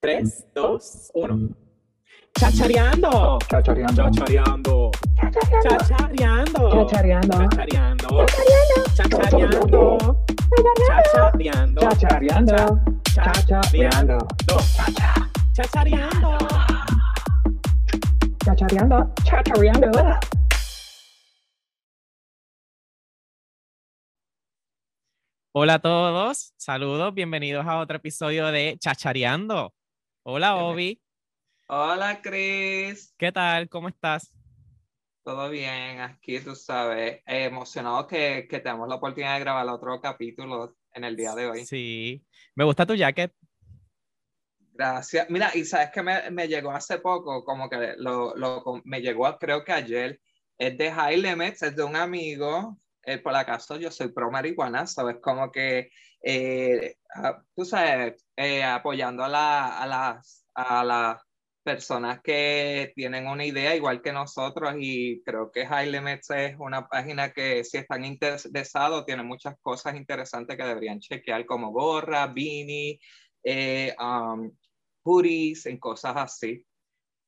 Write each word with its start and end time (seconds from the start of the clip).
3, 0.00 0.44
2, 0.54 1.10
1. 1.14 1.54
Chachareando. 2.38 3.38
Chachareando. 3.48 4.10
Chachareando. 4.12 4.90
Chachareando. 5.16 6.70
Chachareando. 6.70 7.46
Chachareando. 7.48 8.28
Chachareando. 8.96 9.98
Chachareando. 10.86 11.76
Chachareando. 11.84 12.78
Chachareando. 13.14 14.18
Chachareando. 15.54 16.38
Chachareando. 18.44 18.98
Chachareando. 19.24 20.37
Hola 25.60 25.74
a 25.74 25.78
todos, 25.80 26.54
saludos, 26.56 27.12
bienvenidos 27.12 27.66
a 27.66 27.80
otro 27.80 27.96
episodio 27.96 28.46
de 28.52 28.76
Chachareando. 28.78 29.74
Hola, 30.22 30.54
Obi, 30.54 31.02
Hola, 31.66 32.22
Chris. 32.22 33.12
¿qué 33.18 33.32
tal? 33.32 33.68
¿Cómo 33.68 33.88
estás? 33.88 34.32
¿Todo 35.24 35.50
bien? 35.50 35.98
Aquí, 36.00 36.38
tú 36.38 36.54
sabes, 36.54 37.22
eh, 37.26 37.46
emocionado 37.46 38.06
que, 38.06 38.46
que 38.48 38.60
tenemos 38.60 38.88
la 38.88 38.94
oportunidad 38.94 39.34
de 39.34 39.40
grabar 39.40 39.68
otro 39.68 40.00
capítulo 40.00 40.76
en 40.92 41.02
el 41.02 41.16
día 41.16 41.34
de 41.34 41.46
hoy. 41.48 41.66
Sí, 41.66 42.24
me 42.54 42.62
gusta 42.62 42.86
tu 42.86 42.94
jacket. 42.94 43.34
Gracias. 44.74 45.28
Mira, 45.28 45.50
y 45.56 45.64
sabes 45.64 45.90
que 45.90 46.04
me, 46.04 46.30
me 46.30 46.46
llegó 46.46 46.70
hace 46.70 46.98
poco, 47.00 47.44
como 47.44 47.68
que 47.68 47.94
lo, 47.96 48.36
lo, 48.36 48.80
me 48.84 49.00
llegó 49.00 49.36
creo 49.40 49.64
que 49.64 49.72
ayer, 49.72 50.20
es 50.56 50.78
de 50.78 50.92
High 50.92 51.16
Limits, 51.16 51.64
es 51.64 51.74
de 51.74 51.82
un 51.82 51.96
amigo, 51.96 52.78
eh, 53.08 53.18
por 53.18 53.34
acaso 53.34 53.76
yo 53.76 53.90
soy 53.90 54.08
pro 54.12 54.30
marihuana, 54.30 54.86
¿sabes? 54.86 55.16
Como 55.22 55.50
que, 55.50 55.90
eh, 56.22 56.96
tú 57.56 57.64
sabes, 57.64 58.26
eh, 58.36 58.62
apoyando 58.62 59.24
a, 59.24 59.28
la, 59.28 59.78
a, 59.78 59.86
las, 59.86 60.46
a 60.54 60.84
las 60.84 61.22
personas 61.62 62.20
que 62.22 62.92
tienen 62.94 63.26
una 63.26 63.46
idea 63.46 63.74
igual 63.74 64.02
que 64.02 64.12
nosotros 64.12 64.74
y 64.78 65.22
creo 65.22 65.50
que 65.50 65.66
High 65.66 65.94
es 66.30 66.56
una 66.58 66.86
página 66.86 67.32
que 67.32 67.64
si 67.64 67.78
están 67.78 68.04
interesados 68.04 69.06
tiene 69.06 69.22
muchas 69.22 69.54
cosas 69.62 69.94
interesantes 69.96 70.56
que 70.56 70.64
deberían 70.64 71.00
chequear 71.00 71.46
como 71.46 71.70
gorra, 71.70 72.26
beanie, 72.26 73.00
eh, 73.42 73.94
um, 73.98 74.50
hoodies, 75.02 75.64
en 75.64 75.78
cosas 75.78 76.14
así. 76.16 76.62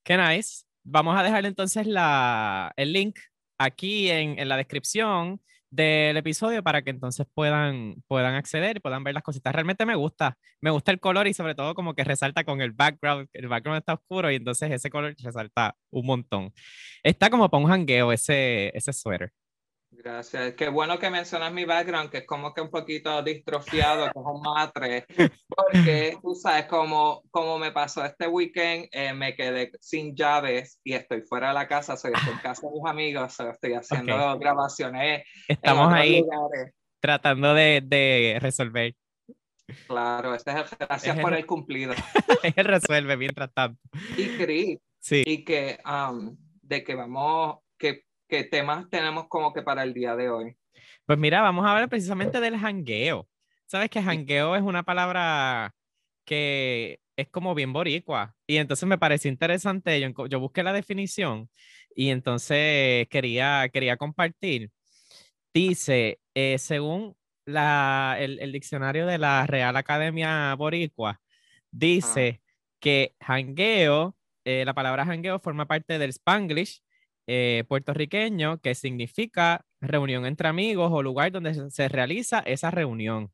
Qué 0.04 0.16
nice. 0.16 0.64
Vamos 0.82 1.18
a 1.18 1.22
dejar 1.22 1.46
entonces 1.46 1.86
la, 1.86 2.72
el 2.76 2.92
link 2.92 3.18
aquí 3.58 4.10
en, 4.10 4.38
en 4.38 4.48
la 4.48 4.58
descripción 4.58 5.40
del 5.70 6.16
episodio 6.16 6.62
para 6.62 6.82
que 6.82 6.90
entonces 6.90 7.26
puedan, 7.34 8.02
puedan 8.08 8.34
acceder 8.34 8.76
y 8.78 8.80
puedan 8.80 9.04
ver 9.04 9.14
las 9.14 9.22
cositas. 9.22 9.52
Realmente 9.54 9.86
me 9.86 9.94
gusta, 9.94 10.36
me 10.60 10.70
gusta 10.70 10.92
el 10.92 11.00
color 11.00 11.26
y 11.28 11.34
sobre 11.34 11.54
todo 11.54 11.74
como 11.74 11.94
que 11.94 12.04
resalta 12.04 12.44
con 12.44 12.60
el 12.60 12.72
background, 12.72 13.28
el 13.32 13.48
background 13.48 13.78
está 13.78 13.94
oscuro 13.94 14.30
y 14.30 14.36
entonces 14.36 14.70
ese 14.72 14.90
color 14.90 15.14
resalta 15.22 15.76
un 15.90 16.06
montón. 16.06 16.52
Está 17.02 17.30
como 17.30 17.48
para 17.50 17.62
un 17.62 17.70
jangueo 17.70 18.12
ese, 18.12 18.76
ese 18.76 18.92
suéter. 18.92 19.32
Gracias. 19.92 20.54
Qué 20.54 20.68
bueno 20.68 20.98
que 20.98 21.10
mencionas 21.10 21.52
mi 21.52 21.64
background, 21.64 22.10
que 22.10 22.18
es 22.18 22.26
como 22.26 22.54
que 22.54 22.60
un 22.60 22.70
poquito 22.70 23.22
distrofiado, 23.22 24.08
como 24.12 24.34
un 24.34 24.40
matre, 24.42 25.04
porque 25.48 26.16
tú 26.22 26.34
sabes, 26.34 26.66
como, 26.66 27.22
como 27.30 27.58
me 27.58 27.72
pasó 27.72 28.04
este 28.04 28.28
weekend, 28.28 28.86
eh, 28.92 29.12
me 29.12 29.34
quedé 29.34 29.72
sin 29.80 30.14
llaves 30.14 30.78
y 30.84 30.94
estoy 30.94 31.22
fuera 31.22 31.48
de 31.48 31.54
la 31.54 31.66
casa, 31.68 31.96
soy 31.96 32.12
en 32.12 32.38
casa 32.38 32.68
de 32.68 32.72
mis 32.72 32.88
amigos, 32.88 33.36
estoy 33.40 33.72
haciendo 33.74 34.32
Ok. 34.34 34.40
grabaciones. 34.40 35.24
Estamos 35.48 35.92
ahí 35.92 36.20
lugares. 36.22 36.72
tratando 37.00 37.52
de, 37.52 37.82
de 37.84 38.38
resolver. 38.40 38.94
Claro, 39.86 40.34
este 40.34 40.50
es 40.52 40.56
el, 40.56 40.64
gracias 40.78 41.16
Es 41.16 41.22
por 41.22 41.32
el- 41.32 41.38
el 41.40 41.46
cumplido. 41.46 41.94
Él 42.42 42.64
resuelve 42.64 43.16
mientras 43.16 43.52
tanto. 43.52 43.80
Y 44.16 44.36
Chris, 44.38 44.78
Sí. 45.00 45.22
y 45.26 45.44
que 45.44 45.78
um, 45.84 46.36
de 46.62 46.84
que 46.84 46.94
vamos, 46.94 47.58
que, 47.78 48.04
que 48.30 48.44
temas 48.44 48.88
tenemos 48.88 49.28
como 49.28 49.52
que 49.52 49.60
para 49.60 49.82
el 49.82 49.92
día 49.92 50.16
de 50.16 50.30
hoy. 50.30 50.56
Pues 51.04 51.18
mira, 51.18 51.42
vamos 51.42 51.66
a 51.66 51.72
hablar 51.72 51.88
precisamente 51.88 52.40
del 52.40 52.56
jangueo. 52.56 53.28
Sabes 53.66 53.90
que 53.90 54.02
jangueo 54.02 54.56
es 54.56 54.62
una 54.62 54.82
palabra 54.82 55.74
que 56.24 57.00
es 57.16 57.28
como 57.28 57.54
bien 57.54 57.72
boricua. 57.72 58.34
Y 58.46 58.56
entonces 58.56 58.88
me 58.88 58.98
pareció 58.98 59.30
interesante. 59.30 60.00
Yo, 60.00 60.26
yo 60.26 60.40
busqué 60.40 60.62
la 60.62 60.72
definición 60.72 61.50
y 61.94 62.10
entonces 62.10 63.08
quería, 63.08 63.68
quería 63.72 63.96
compartir. 63.96 64.70
Dice, 65.52 66.20
eh, 66.34 66.58
según 66.58 67.16
la, 67.44 68.16
el, 68.18 68.38
el 68.38 68.52
diccionario 68.52 69.06
de 69.06 69.18
la 69.18 69.46
Real 69.46 69.76
Academia 69.76 70.54
Boricua, 70.54 71.20
dice 71.70 72.40
que 72.80 73.14
jangueo, 73.20 74.16
eh, 74.44 74.64
la 74.64 74.74
palabra 74.74 75.04
jangueo 75.04 75.38
forma 75.40 75.66
parte 75.66 75.98
del 75.98 76.10
spanglish 76.10 76.80
eh, 77.32 77.64
puertorriqueño 77.68 78.58
que 78.60 78.74
significa 78.74 79.64
reunión 79.80 80.26
entre 80.26 80.48
amigos 80.48 80.90
o 80.92 81.02
lugar 81.02 81.30
donde 81.32 81.70
se- 81.70 81.88
realiza 81.88 82.40
esa 82.40 82.72
reunión. 82.72 83.30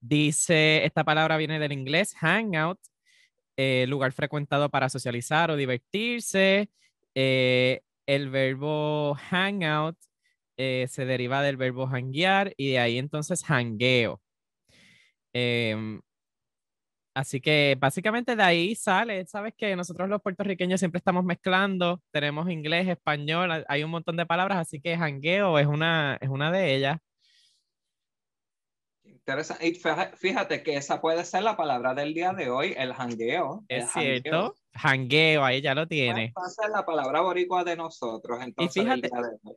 Dice, 0.00 0.84
esta 0.84 1.04
palabra 1.04 1.36
viene 1.36 1.58
del 1.60 1.72
inglés 1.72 2.14
hangout, 2.16 2.78
eh, 3.56 3.86
lugar 3.88 4.12
frecuentado 4.12 4.70
para 4.70 4.88
socializar 4.90 5.50
o 5.50 5.56
divertirse. 5.56 6.70
Eh, 7.14 7.82
el 8.06 8.30
verbo 8.30 9.16
hangout 9.30 9.96
eh, 10.58 10.86
se 10.88 11.06
deriva 11.06 11.42
del 11.42 11.56
verbo 11.58 11.86
hanguear 11.88 12.54
y 12.56 12.72
de 12.72 12.78
ahí 12.80 12.98
entonces 12.98 13.44
hangueo. 13.50 14.20
Em, 15.34 16.00
así 17.14 17.40
que 17.40 17.76
básicamente 17.78 18.34
de 18.36 18.42
ahí 18.42 18.74
sale, 18.74 19.26
sabes 19.26 19.54
que 19.56 19.76
nosotros 19.76 20.08
los 20.08 20.22
puertorriqueños 20.22 20.80
siempre 20.80 20.98
estamos 20.98 21.24
mezclando, 21.24 22.00
tenemos 22.10 22.48
inglés, 22.50 22.88
español, 22.88 23.64
hay- 23.68 23.84
un 23.84 23.90
montón 23.90 24.16
de 24.16 24.26
palabras, 24.26 24.58
así 24.58 24.80
que 24.80 24.96
jangueo 24.96 25.58
es 25.58 25.66
una, 25.66 26.16
es 26.20 26.28
una 26.28 26.50
de 26.50 26.74
ellas. 26.74 26.98
Interesante. 29.04 29.66
Y 29.68 29.74
fíjate 30.16 30.62
que 30.62 30.74
esa 30.76 31.00
puede 31.00 31.24
ser 31.24 31.42
la 31.42 31.56
palabra 31.56 31.94
del 31.94 32.12
día 32.14 32.32
de 32.32 32.50
hoy, 32.50 32.74
el 32.76 32.92
jangueo. 32.92 33.64
el 33.68 33.82
Es 33.82 33.90
jangueo. 33.90 34.20
cierto, 34.22 34.54
jangueo, 34.74 35.44
ahí 35.44 35.60
ya 35.60 35.74
lo 35.74 35.86
tiene. 35.86 36.32
Puede 36.34 36.50
ser 36.50 36.70
la 36.70 36.84
palabra 36.84 37.20
boricua 37.20 37.62
de 37.62 37.76
nosotros. 37.76 38.40
Entonces, 38.42 38.76
el 38.84 39.00
fíjate-. 39.00 39.10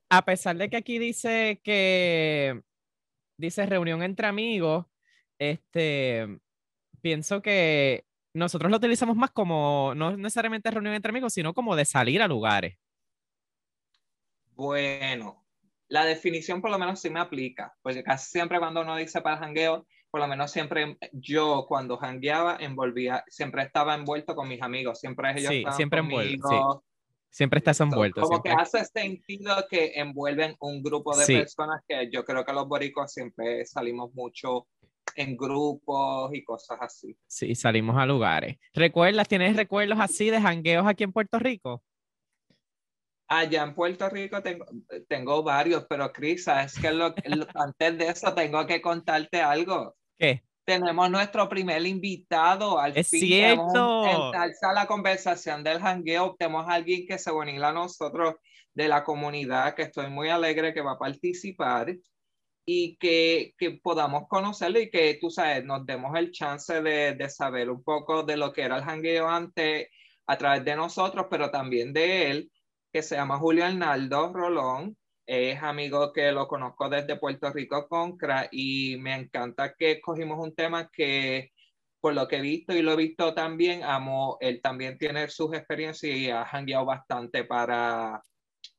A 0.09 0.21
pesar 0.25 0.57
de 0.57 0.69
que 0.69 0.77
aquí 0.77 0.99
dice 0.99 1.61
que 1.63 2.61
dice 3.37 3.65
reunión 3.65 4.03
entre 4.03 4.27
amigos, 4.27 4.85
este, 5.39 6.37
pienso 7.05 7.39
que 7.39 8.03
nosotros 8.33 8.71
lo 8.71 8.77
utilizamos 8.77 9.15
más 9.15 9.29
como, 9.29 9.93
no 9.95 10.17
necesariamente 10.17 10.71
reunión 10.71 10.95
entre 10.95 11.11
amigos, 11.11 11.33
sino 11.33 11.53
como 11.53 11.75
de 11.75 11.85
salir 11.85 12.19
a 12.19 12.27
lugares. 12.27 12.79
Bueno, 14.55 15.45
la 15.87 16.03
definición 16.03 16.61
por 16.63 16.71
lo 16.71 16.79
menos 16.79 16.99
sí 16.99 17.11
me 17.11 17.19
aplica, 17.19 17.75
porque 17.83 18.01
casi 18.03 18.31
siempre 18.31 18.57
cuando 18.57 18.81
uno 18.81 18.95
dice 18.95 19.21
para 19.21 19.37
jangueo, 19.37 19.85
por 20.09 20.19
lo 20.19 20.27
menos 20.27 20.49
siempre 20.51 20.97
yo 21.11 21.65
cuando 21.67 21.95
jangueaba 21.97 22.57
envolvía, 22.59 23.23
siempre 23.27 23.61
estaba 23.61 23.93
envuelto 23.93 24.35
con 24.35 24.47
mis 24.47 24.63
amigos, 24.63 24.99
siempre 24.99 25.29
ellos 25.29 25.49
Sí, 25.51 25.57
estaban 25.57 25.77
siempre 25.77 25.99
envuelto, 25.99 26.41
conmigo. 26.47 26.83
Siempre 27.29 27.59
estás 27.59 27.81
envuelto. 27.81 28.21
Como 28.21 28.37
siempre- 28.37 28.51
que 28.55 28.61
hace 28.61 28.85
sentido 28.85 29.67
que 29.69 29.91
envuelven 29.93 30.55
un 30.59 30.81
grupo 30.81 31.15
de 31.15 31.25
Sí. 31.25 31.35
personas 31.35 31.83
que 31.87 32.09
yo 32.09 32.25
creo 32.25 32.43
que 32.43 32.53
los 32.53 32.67
boricos 32.67 33.11
siempre 33.13 33.63
salimos 33.65 34.11
mucho 34.15 34.67
en 35.15 35.35
grupos 35.37 36.31
y 36.33 36.43
cosas 36.43 36.77
así. 36.81 37.17
Sí, 37.27 37.55
salimos 37.55 37.97
a 37.97 38.05
lugares. 38.05 38.57
¿Recuerdas, 38.73 39.27
tienes 39.27 39.55
recuerdos 39.55 39.97
así 39.99 40.29
de 40.29 40.41
jangueos 40.41 40.85
aquí 40.85 41.03
en 41.03 41.11
Puerto 41.13 41.39
Rico? 41.39 41.81
Allá 43.27 43.63
en 43.63 43.73
Puerto 43.73 44.07
Rico 44.09 44.41
tengo, 44.43 44.65
tengo 45.07 45.41
varios, 45.41 45.85
pero 45.89 46.11
Cris, 46.13 46.43
sabes 46.43 46.77
que 46.79 46.91
lo, 46.91 47.09
lo- 47.25 47.47
antes 47.55 47.97
de 47.97 48.07
eso 48.09 48.33
tengo 48.35 48.65
que 48.67 48.81
contarte 48.81 49.41
algo. 49.41 49.95
¿Qué? 50.17 50.43
Tenemos 50.63 51.09
nuestro 51.09 51.47
primer 51.49 51.85
invitado 51.85 52.79
al 52.79 52.95
Es 52.97 53.09
fin. 53.09 53.19
cierto. 53.21 54.05
Ensalza 54.05 54.73
la 54.73 54.85
conversación 54.87 55.63
del 55.63 55.79
jangueo. 55.79 56.35
Tenemos 56.37 56.67
a 56.67 56.73
alguien 56.73 57.05
que 57.07 57.17
se 57.17 57.31
va 57.31 57.43
a 57.43 57.73
nosotros 57.73 58.35
de 58.73 58.87
la 58.87 59.03
comunidad, 59.03 59.73
que 59.75 59.83
estoy 59.83 60.09
muy 60.09 60.29
alegre 60.29 60.73
que 60.73 60.81
va 60.81 60.93
a 60.93 60.99
participar 60.99 61.95
y 62.65 62.97
que, 62.97 63.53
que 63.57 63.71
podamos 63.71 64.27
conocerlo 64.27 64.79
y 64.79 64.89
que 64.89 65.17
tú 65.21 65.29
sabes, 65.29 65.63
nos 65.63 65.85
demos 65.85 66.17
el 66.17 66.31
chance 66.31 66.81
de, 66.81 67.13
de 67.13 67.29
saber 67.29 67.69
un 67.69 67.83
poco 67.83 68.23
de 68.23 68.37
lo 68.37 68.51
que 68.51 68.63
era 68.63 68.77
el 68.77 68.83
jangueo 68.83 69.29
antes 69.29 69.89
a 70.27 70.37
través 70.37 70.65
de 70.65 70.75
nosotros, 70.75 71.27
pero 71.29 71.51
también 71.51 71.93
de 71.93 72.31
él, 72.31 72.51
que 72.91 73.03
se 73.03 73.15
llama 73.15 73.37
Julio 73.37 73.65
Arnaldo 73.65 74.33
Rolón. 74.33 74.97
Es 75.27 75.61
amigo 75.63 76.13
que 76.13 76.31
lo 76.31 76.47
conozco 76.47 76.87
desde 76.89 77.17
Puerto 77.17 77.51
Rico, 77.51 77.87
Concra, 77.87 78.47
y 78.51 78.97
me 78.97 79.15
encanta 79.15 79.73
que 79.73 79.93
escogimos 79.93 80.39
un 80.39 80.53
tema 80.53 80.89
que, 80.91 81.51
por 81.99 82.13
lo 82.13 82.27
que 82.27 82.37
he 82.37 82.41
visto 82.41 82.73
y 82.73 82.81
lo 82.83 82.93
he 82.93 82.95
visto 82.95 83.33
también, 83.33 83.83
amo, 83.83 84.37
él 84.39 84.61
también 84.61 84.97
tiene 84.97 85.27
sus 85.29 85.53
experiencias 85.53 86.15
y 86.15 86.29
ha 86.29 86.45
jangueado 86.45 86.85
bastante 86.85 87.43
para, 87.43 88.21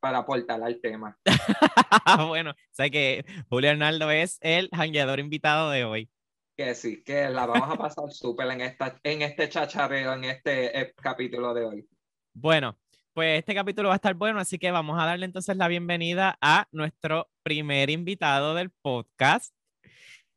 para 0.01 0.19
aportar 0.19 0.63
al 0.63 0.81
tema. 0.81 1.19
bueno, 2.29 2.55
sé 2.73 2.91
que 2.91 3.25
Julio 3.49 3.71
Arnaldo 3.71 4.11
es 4.11 4.39
el 4.41 4.69
jangueador 4.75 5.21
invitado 5.21 5.71
de 5.71 5.85
hoy. 5.85 6.11
Que 6.57 6.75
sí, 6.75 7.03
que 7.03 7.29
la 7.29 7.47
vamos 7.47 7.71
a 7.71 7.77
pasar 7.77 8.11
súper 8.11 8.51
en, 8.51 8.63
esta, 8.63 8.99
en 9.03 9.23
este 9.23 9.49
chachareo, 9.49 10.15
en 10.15 10.25
este 10.25 10.81
eh, 10.81 10.95
capítulo 10.97 11.53
de 11.53 11.65
hoy. 11.65 11.89
Bueno, 12.33 12.79
pues 13.13 13.39
este 13.39 13.55
capítulo 13.55 13.89
va 13.89 13.95
a 13.95 13.97
estar 13.97 14.15
bueno, 14.15 14.41
así 14.41 14.59
que 14.59 14.71
vamos 14.71 15.01
a 15.01 15.07
darle 15.07 15.27
entonces 15.27 15.57
la 15.57 15.69
bienvenida 15.69 16.37
a 16.41 16.67
nuestro 16.73 17.29
primer 17.43 17.91
invitado 17.91 18.55
del 18.55 18.71
podcast, 18.71 19.55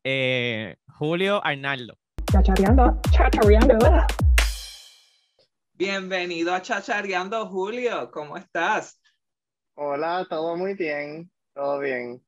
eh, 0.03 0.77
Julio 0.87 1.43
Arnaldo. 1.43 1.97
Chachareando, 2.31 2.99
chachareando. 3.11 3.77
Bienvenido 5.73 6.53
a 6.53 6.61
Chachareando, 6.61 7.47
Julio. 7.47 8.11
¿Cómo 8.11 8.35
estás? 8.35 8.98
Hola, 9.81 10.27
todo 10.29 10.57
muy 10.57 10.73
bien, 10.73 11.31
todo 11.53 11.79
bien. 11.79 12.21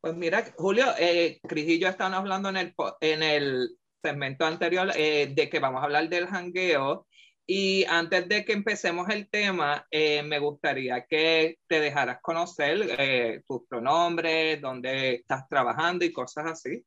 Pues 0.00 0.16
mira, 0.16 0.44
Julio, 0.56 0.86
eh, 0.98 1.38
Cris 1.46 1.68
y 1.68 1.78
yo 1.78 1.86
estábamos 1.86 2.18
hablando 2.18 2.48
en 2.48 2.56
el, 2.56 2.74
en 3.00 3.22
el 3.22 3.78
segmento 4.02 4.44
anterior 4.44 4.90
eh, 4.96 5.32
de 5.32 5.48
que 5.48 5.60
vamos 5.60 5.80
a 5.80 5.84
hablar 5.84 6.08
del 6.08 6.26
jangueo. 6.26 7.06
Y 7.46 7.84
antes 7.84 8.28
de 8.28 8.44
que 8.44 8.54
empecemos 8.54 9.08
el 9.08 9.30
tema, 9.30 9.86
eh, 9.88 10.24
me 10.24 10.40
gustaría 10.40 11.06
que 11.08 11.58
te 11.68 11.78
dejaras 11.78 12.18
conocer 12.20 12.80
eh, 12.98 13.42
tus 13.46 13.68
pronombres, 13.68 14.60
dónde 14.60 15.14
estás 15.14 15.46
trabajando 15.48 16.04
y 16.04 16.12
cosas 16.12 16.46
así. 16.46 16.84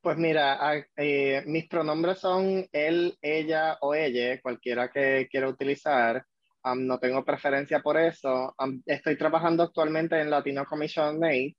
Pues 0.00 0.16
mira, 0.16 0.86
mis 1.44 1.66
pronombres 1.66 2.20
son 2.20 2.68
él, 2.70 3.18
ella 3.20 3.78
o 3.80 3.96
ella, 3.96 4.40
cualquiera 4.40 4.88
que 4.92 5.26
quiera 5.28 5.48
utilizar. 5.48 6.24
Am, 6.66 6.84
no 6.84 6.98
tengo 6.98 7.24
preferencia 7.24 7.80
por 7.80 7.96
eso. 7.96 8.52
Am, 8.58 8.82
estoy 8.86 9.16
trabajando 9.16 9.62
actualmente 9.62 10.20
en 10.20 10.30
Latino 10.30 10.64
Commission 10.64 11.16
Mates 11.20 11.54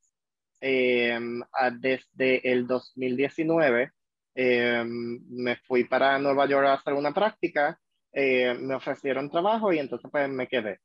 em, 0.60 1.42
a- 1.54 1.70
desde 1.72 2.42
el 2.52 2.68
2019. 2.68 3.92
Em, 4.36 5.20
me 5.30 5.56
fui 5.66 5.86
para 5.86 6.20
Nueva 6.20 6.46
York 6.46 6.68
a 6.68 6.74
hacer 6.74 6.94
una 6.94 7.14
práctica, 7.14 7.80
eh, 8.12 8.54
me 8.60 8.76
ofrecieron 8.76 9.30
trabajo 9.30 9.72
y 9.72 9.80
entonces 9.80 10.12
pues 10.12 10.28
me 10.30 10.48
quedé. 10.48 10.80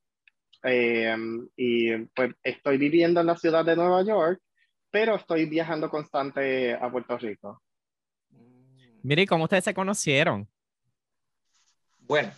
Em, 0.62 1.48
y 1.56 1.96
pues 2.14 2.30
estoy 2.44 2.78
viviendo 2.78 3.20
en 3.20 3.26
la 3.26 3.36
ciudad 3.36 3.64
de 3.64 3.74
Nueva 3.74 4.04
York, 4.04 4.40
pero 4.92 5.16
estoy 5.16 5.46
viajando 5.46 5.90
constante 5.90 6.74
a 6.74 6.88
Puerto 6.92 7.18
Rico. 7.18 7.60
Mire, 9.02 9.22
¿y 9.22 9.26
¿cómo 9.26 9.44
ustedes 9.44 9.64
se 9.64 9.74
conocieron? 9.74 10.48
Bueno, 11.98 12.30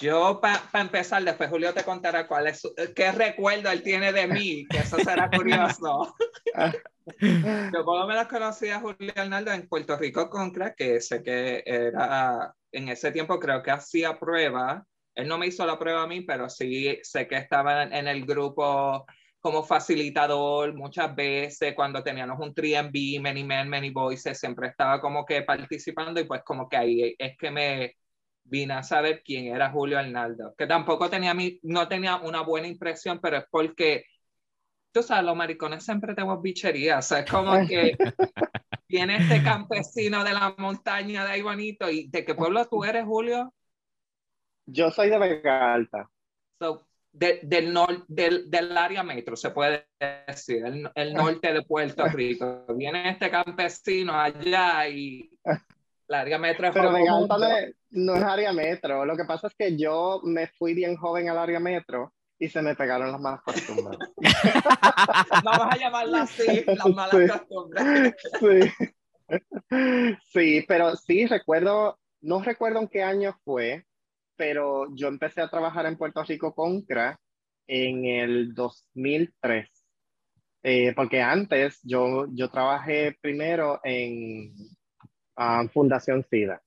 yo 0.00 0.40
para 0.40 0.60
empezar, 0.74 1.22
después 1.22 1.50
Julio 1.50 1.72
te 1.72 1.84
contará 1.84 2.26
cuál 2.26 2.48
es 2.48 2.60
su- 2.60 2.74
qué 2.94 3.12
recuerdo 3.12 3.70
él 3.70 3.82
tiene 3.82 4.12
de 4.12 4.26
mí, 4.26 4.66
que 4.68 4.78
eso 4.78 4.98
será 4.98 5.30
curioso. 5.30 6.14
Yo 7.20 7.84
por 7.84 8.00
lo 8.00 8.06
menos 8.06 8.26
conocí 8.28 8.68
a 8.68 8.80
Julio 8.80 9.12
Arnaldo 9.16 9.52
en 9.52 9.68
Puerto 9.68 9.96
Rico 9.96 10.28
Concra, 10.28 10.74
que 10.74 11.00
sé 11.00 11.22
que 11.22 11.62
era, 11.64 12.54
en 12.70 12.88
ese 12.88 13.12
tiempo 13.12 13.38
creo 13.38 13.62
que 13.62 13.70
hacía 13.70 14.18
prueba. 14.18 14.84
Él 15.14 15.26
no 15.26 15.38
me 15.38 15.46
hizo 15.46 15.64
la 15.66 15.78
prueba 15.78 16.02
a 16.02 16.06
mí, 16.06 16.20
pero 16.22 16.48
sí 16.48 16.98
sé 17.02 17.26
que 17.26 17.36
estaba 17.36 17.84
en, 17.84 18.08
el 18.08 18.24
grupo 18.24 19.06
como 19.40 19.62
facilitador 19.62 20.74
muchas 20.74 21.14
veces 21.14 21.74
cuando 21.74 22.02
teníamos 22.02 22.38
un 22.40 22.54
3MB, 22.54 23.20
Many 23.20 23.44
Men, 23.44 23.68
Many 23.68 23.90
Voices, 23.90 24.38
siempre 24.38 24.68
estaba 24.68 25.00
como 25.00 25.24
que 25.24 25.42
participando 25.42 26.20
y 26.20 26.24
pues 26.24 26.42
como 26.44 26.68
que 26.68 26.76
ahí 26.76 27.14
es 27.18 27.36
que 27.38 27.50
me 27.50 27.94
vine 28.48 28.74
a 28.74 28.82
saber 28.82 29.22
quién 29.24 29.46
era 29.54 29.70
Julio 29.70 29.98
Arnaldo, 29.98 30.54
que 30.56 30.66
tampoco 30.66 31.08
tenía, 31.10 31.34
mi, 31.34 31.58
no 31.62 31.86
tenía 31.88 32.16
una 32.16 32.42
buena 32.42 32.68
impresión, 32.68 33.20
pero 33.20 33.38
es 33.38 33.44
porque 33.50 34.04
tú 34.92 35.02
sabes, 35.02 35.24
los 35.24 35.36
maricones 35.36 35.84
siempre 35.84 36.14
tenemos 36.14 36.40
bicherías, 36.42 37.04
o 37.04 37.08
sea, 37.08 37.18
es 37.20 37.30
como 37.30 37.66
que 37.66 37.96
viene 38.88 39.16
este 39.16 39.42
campesino 39.42 40.24
de 40.24 40.32
la 40.32 40.54
montaña 40.58 41.24
de 41.24 41.32
ahí 41.32 41.42
bonito, 41.42 41.90
¿y 41.90 42.08
de 42.08 42.24
qué 42.24 42.34
pueblo 42.34 42.66
tú 42.66 42.84
eres, 42.84 43.04
Julio? 43.04 43.52
Yo 44.66 44.90
soy 44.90 45.10
de 45.10 45.18
Vega 45.18 45.72
Alta. 45.74 46.10
So, 46.58 46.86
de- 47.12 47.40
del, 47.42 47.72
nor- 47.72 48.04
del, 48.08 48.50
del 48.50 48.76
área 48.76 49.02
metro, 49.02 49.36
se 49.36 49.50
puede 49.50 49.86
decir, 50.26 50.64
el, 50.64 50.90
el 50.94 51.14
norte 51.14 51.52
de 51.52 51.62
Puerto 51.62 52.06
Rico. 52.08 52.64
Viene 52.74 53.10
este 53.10 53.30
campesino 53.30 54.18
allá 54.18 54.88
y 54.88 55.30
el 55.44 56.14
área 56.14 56.38
metro 56.38 56.68
es 56.68 56.72
Pero 56.74 56.92
Vega. 56.92 57.16
Alta 57.16 57.60
es, 57.60 57.74
no 57.90 58.14
es 58.14 58.22
área 58.22 58.52
metro. 58.52 59.04
Lo 59.04 59.16
que 59.16 59.24
pasa 59.24 59.46
es 59.48 59.54
que 59.54 59.76
yo 59.76 60.20
me 60.24 60.48
fui 60.48 60.74
bien 60.74 60.96
joven 60.96 61.28
al 61.28 61.38
área 61.38 61.60
metro 61.60 62.12
y 62.38 62.48
se 62.48 62.62
me 62.62 62.74
pegaron 62.76 63.10
las 63.12 63.20
malas 63.20 63.42
costumbres. 63.42 63.98
Vamos 65.44 65.66
a 65.70 65.76
llamarla 65.76 66.22
así, 66.22 66.64
las 66.66 66.86
malas 66.94 67.16
Sí. 67.16 67.28
costumbres. 67.28 68.14
Sí. 68.40 68.86
Sí, 70.32 70.64
pero 70.66 70.96
sí 70.96 71.26
recuerdo, 71.26 71.98
no 72.22 72.42
recuerdo 72.42 72.80
en 72.80 72.88
qué 72.88 73.02
año 73.02 73.36
fue, 73.44 73.84
pero 74.36 74.86
yo 74.94 75.08
empecé 75.08 75.42
a 75.42 75.50
trabajar 75.50 75.84
en 75.86 75.98
Puerto 75.98 76.22
Rico 76.24 76.54
Concra 76.54 77.18
en 77.66 78.04
el 78.06 78.54
2003. 78.54 79.68
Eh, 80.62 80.92
porque 80.94 81.20
antes 81.20 81.78
yo, 81.82 82.26
yo 82.32 82.50
trabajé 82.50 83.16
primero 83.20 83.80
en 83.84 84.52
ah, 85.36 85.64
Fundación 85.72 86.24
SIDA. 86.30 86.60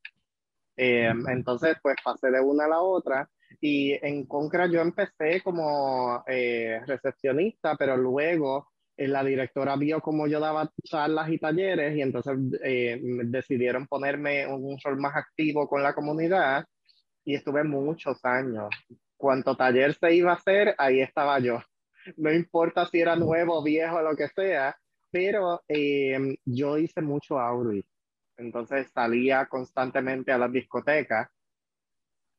Eh, 0.75 1.11
entonces, 1.29 1.77
pues 1.81 1.95
pasé 2.03 2.31
de 2.31 2.39
una 2.39 2.65
a 2.65 2.69
la 2.69 2.81
otra 2.81 3.29
y 3.59 3.93
en 4.05 4.25
Concra 4.25 4.67
yo 4.67 4.81
empecé 4.81 5.41
como 5.41 6.23
eh, 6.27 6.81
recepcionista, 6.85 7.75
pero 7.75 7.97
luego 7.97 8.71
eh, 8.97 9.07
la 9.07 9.23
directora 9.23 9.75
vio 9.75 10.01
cómo 10.01 10.27
yo 10.27 10.39
daba 10.39 10.71
charlas 10.83 11.29
y 11.29 11.39
talleres 11.39 11.95
y 11.95 12.01
entonces 12.01 12.37
eh, 12.63 12.99
decidieron 13.25 13.87
ponerme 13.87 14.47
un 14.47 14.77
rol 14.83 14.97
más 14.99 15.15
activo 15.15 15.67
con 15.67 15.83
la 15.83 15.93
comunidad 15.93 16.65
y 17.23 17.35
estuve 17.35 17.63
muchos 17.63 18.23
años. 18.25 18.69
Cuanto 19.17 19.55
taller 19.55 19.93
se 19.95 20.13
iba 20.15 20.31
a 20.31 20.35
hacer, 20.35 20.75
ahí 20.77 21.01
estaba 21.01 21.39
yo. 21.39 21.59
No 22.17 22.31
importa 22.31 22.85
si 22.87 22.99
era 22.99 23.15
nuevo, 23.15 23.63
viejo, 23.63 24.01
lo 24.01 24.15
que 24.15 24.27
sea, 24.29 24.75
pero 25.11 25.61
eh, 25.67 26.35
yo 26.45 26.77
hice 26.77 27.01
mucho 27.01 27.39
outreach. 27.39 27.85
Entonces 28.41 28.91
salía 28.93 29.45
constantemente 29.47 30.31
a 30.31 30.37
las 30.37 30.51
discotecas 30.51 31.29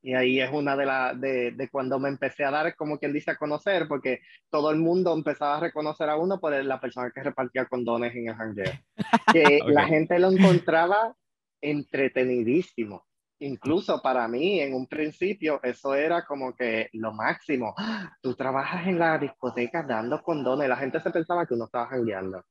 y 0.03 0.15
ahí 0.15 0.41
es 0.41 0.51
una 0.53 0.77
de 0.77 0.85
las 0.85 1.21
de, 1.21 1.53
de 1.53 1.69
cuando 1.69 2.01
me 2.01 2.09
empecé 2.09 2.45
a 2.45 2.51
dar, 2.51 2.75
como 2.75 2.99
quien 2.99 3.13
dice, 3.13 3.31
a 3.31 3.37
conocer, 3.37 3.87
porque 3.87 4.21
todo 4.51 4.73
el 4.73 4.79
mundo 4.79 5.15
empezaba 5.15 5.59
a 5.59 5.61
reconocer 5.61 6.09
a 6.11 6.17
uno 6.17 6.41
por 6.41 6.53
la 6.53 6.81
persona 6.81 7.13
que 7.15 7.23
repartía 7.23 7.67
condones 7.67 8.15
en 8.17 8.29
el 8.29 8.35
jangueo. 8.35 8.73
Que 9.33 9.61
la 9.65 9.87
gente 9.87 10.19
lo 10.19 10.31
encontraba 10.31 11.15
entretenidísimo. 11.61 13.07
Incluso 13.39 14.03
para 14.03 14.27
mí, 14.27 14.61
en 14.61 14.75
un 14.75 14.87
principio, 14.89 15.61
eso 15.63 15.95
era 15.95 16.25
como 16.27 16.55
que 16.55 16.89
lo 16.93 17.13
máximo. 17.13 17.75
¡Ah! 17.79 18.17
Tú 18.21 18.35
trabajas 18.35 18.87
en 18.89 18.99
la 18.99 19.19
discoteca 19.19 19.85
dando 19.85 20.21
condones. 20.23 20.69
La 20.69 20.77
gente 20.77 21.01
se 21.01 21.11
pensaba 21.11 21.47
que 21.47 21.55
uno 21.55 21.67
estaba 21.67 21.87
jangueando. 21.87 22.45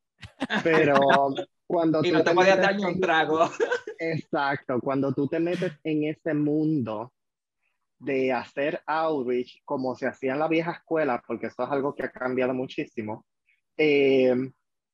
Pero 0.63 0.99
cuando 1.65 2.01
Y 2.03 2.09
tú 2.09 2.17
no 2.17 2.23
te 2.23 2.33
podías 2.33 2.61
dar 2.61 2.75
ni 2.75 2.83
un 2.83 2.99
trago. 2.99 3.49
Exacto, 3.97 4.79
cuando 4.81 5.13
tú 5.13 5.27
te 5.27 5.39
metes 5.39 5.73
en 5.83 6.03
ese 6.05 6.33
mundo 6.33 7.13
de 7.99 8.31
hacer 8.31 8.81
outreach 8.85 9.61
como 9.63 9.95
se 9.95 10.07
hacía 10.07 10.33
en 10.33 10.39
la 10.39 10.47
vieja 10.47 10.71
escuela, 10.71 11.21
porque 11.25 11.47
eso 11.47 11.63
es 11.63 11.69
algo 11.69 11.93
que 11.93 12.03
ha 12.03 12.11
cambiado 12.11 12.53
muchísimo, 12.53 13.25
eh, 13.77 14.35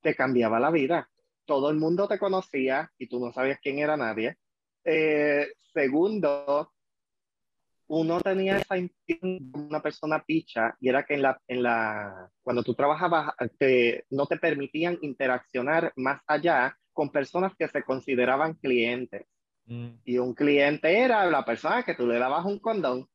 te 0.02 0.16
cambiaba 0.16 0.60
la 0.60 0.72
vida. 0.72 1.10
Todo 1.46 1.70
el 1.70 1.78
mundo 1.78 2.08
te 2.08 2.20
conocía 2.20 2.92
y 2.98 3.08
tú 3.08 3.20
no 3.20 3.32
sabías 3.32 3.60
quién 3.62 3.80
era 3.80 3.96
nadie. 3.96 4.38
Eh, 4.84 5.48
segundo, 5.74 6.74
uno 7.90 8.20
tenía 8.20 8.58
esa 8.58 8.78
impresión 8.78 9.52
de 9.52 9.60
una 9.60 9.82
persona 9.82 10.24
picha 10.24 10.76
y 10.80 10.90
era 10.90 11.04
que 11.06 11.14
en 11.16 11.22
la, 11.22 11.42
en 11.48 11.64
la, 11.64 12.30
cuando 12.42 12.64
tú 12.64 12.74
trabajabas 12.74 13.34
te- 13.58 14.06
no 14.10 14.26
te 14.26 14.38
permitían 14.38 14.98
interaccionar 15.02 15.94
más 15.96 16.22
allá 16.28 16.78
con 16.94 17.10
personas 17.12 17.54
que 17.58 17.68
se 17.68 17.84
consideraban 17.84 18.56
clientes. 18.56 19.26
Mm, 19.66 19.88
Y 20.06 20.18
un 20.18 20.34
cliente 20.34 20.98
era 21.00 21.26
la 21.28 21.46
persona 21.46 21.84
que 21.84 21.94
tú 21.96 22.08
le 22.08 22.20
dabas 22.20 22.46
un 22.46 22.60
condón. 22.60 23.08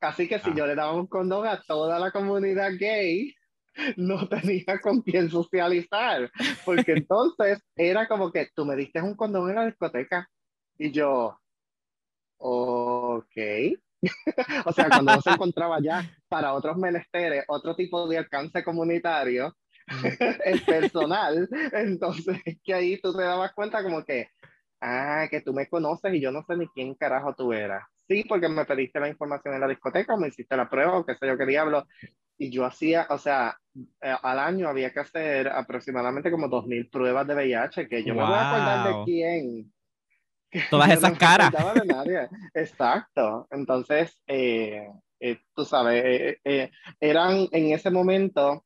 Así 0.00 0.28
que 0.28 0.38
si 0.38 0.50
Ah. 0.50 0.54
yo 0.56 0.66
le 0.66 0.74
daba 0.74 0.92
un 0.94 1.06
condón 1.06 1.46
a 1.46 1.60
toda 1.62 1.98
la 1.98 2.10
comunidad 2.10 2.72
gay, 2.78 3.34
no 3.96 4.28
tenía 4.28 4.80
con 4.82 5.02
quién 5.02 5.30
socializar. 5.30 6.30
Porque 6.64 6.92
entonces 7.08 7.62
era 7.76 8.06
como 8.08 8.30
que 8.32 8.48
tú 8.54 8.64
me 8.64 8.76
diste 8.76 9.00
un 9.02 9.14
condón 9.16 9.48
en 9.50 9.56
la 9.56 9.66
discoteca. 9.66 10.28
Y 10.78 10.90
yo, 10.92 11.38
ok. 12.38 13.36
o 14.66 14.72
sea, 14.72 14.88
cuando 14.88 15.14
no 15.14 15.20
se 15.20 15.30
encontraba 15.30 15.80
ya 15.80 16.04
para 16.28 16.52
otros 16.54 16.76
menesteres, 16.76 17.44
otro 17.48 17.74
tipo 17.74 18.06
de 18.08 18.18
alcance 18.18 18.62
comunitario, 18.62 19.56
el 20.44 20.62
personal, 20.62 21.48
entonces 21.72 22.40
que 22.62 22.74
ahí 22.74 23.00
tú 23.00 23.14
te 23.14 23.22
dabas 23.22 23.52
cuenta 23.54 23.82
como 23.82 24.04
que, 24.04 24.28
ah, 24.80 25.26
que 25.30 25.40
tú 25.40 25.52
me 25.52 25.68
conoces 25.68 26.12
y 26.14 26.20
yo 26.20 26.30
no 26.32 26.42
sé 26.42 26.56
ni 26.56 26.68
quién 26.68 26.94
carajo 26.94 27.34
tú 27.34 27.52
eras. 27.52 27.84
Sí, 28.08 28.24
porque 28.28 28.48
me 28.48 28.64
pediste 28.64 29.00
la 29.00 29.08
información 29.08 29.54
en 29.54 29.60
la 29.60 29.68
discoteca 29.68 30.14
o 30.14 30.18
me 30.18 30.28
hiciste 30.28 30.56
la 30.56 30.68
prueba 30.68 30.98
o 30.98 31.04
qué 31.04 31.16
sé 31.16 31.26
yo 31.26 31.36
qué 31.36 31.46
diablo. 31.46 31.86
Y 32.38 32.50
yo 32.50 32.64
hacía, 32.64 33.06
o 33.10 33.18
sea, 33.18 33.56
eh, 34.00 34.14
al 34.22 34.38
año 34.38 34.68
había 34.68 34.92
que 34.92 35.00
hacer 35.00 35.48
aproximadamente 35.48 36.30
como 36.30 36.48
2.000 36.48 36.88
pruebas 36.90 37.26
de 37.26 37.34
VIH, 37.34 37.88
que 37.88 38.04
yo 38.04 38.14
me 38.14 38.24
voy 38.24 38.34
a 38.34 38.42
acordar 38.42 38.86
de 38.86 38.92
Wow. 38.92 39.04
quién. 39.04 39.72
Todas 40.70 40.90
esas 40.90 41.12
me 41.12 41.18
caras. 41.18 41.52
de 41.52 41.84
nadie. 41.86 42.28
Exacto. 42.54 43.46
Entonces, 43.50 44.22
eh, 44.26 44.88
eh, 45.20 45.38
tú 45.54 45.64
sabes, 45.64 46.02
eh, 46.04 46.38
eh, 46.44 46.70
eran 47.00 47.46
en 47.52 47.72
ese 47.72 47.90
momento, 47.90 48.64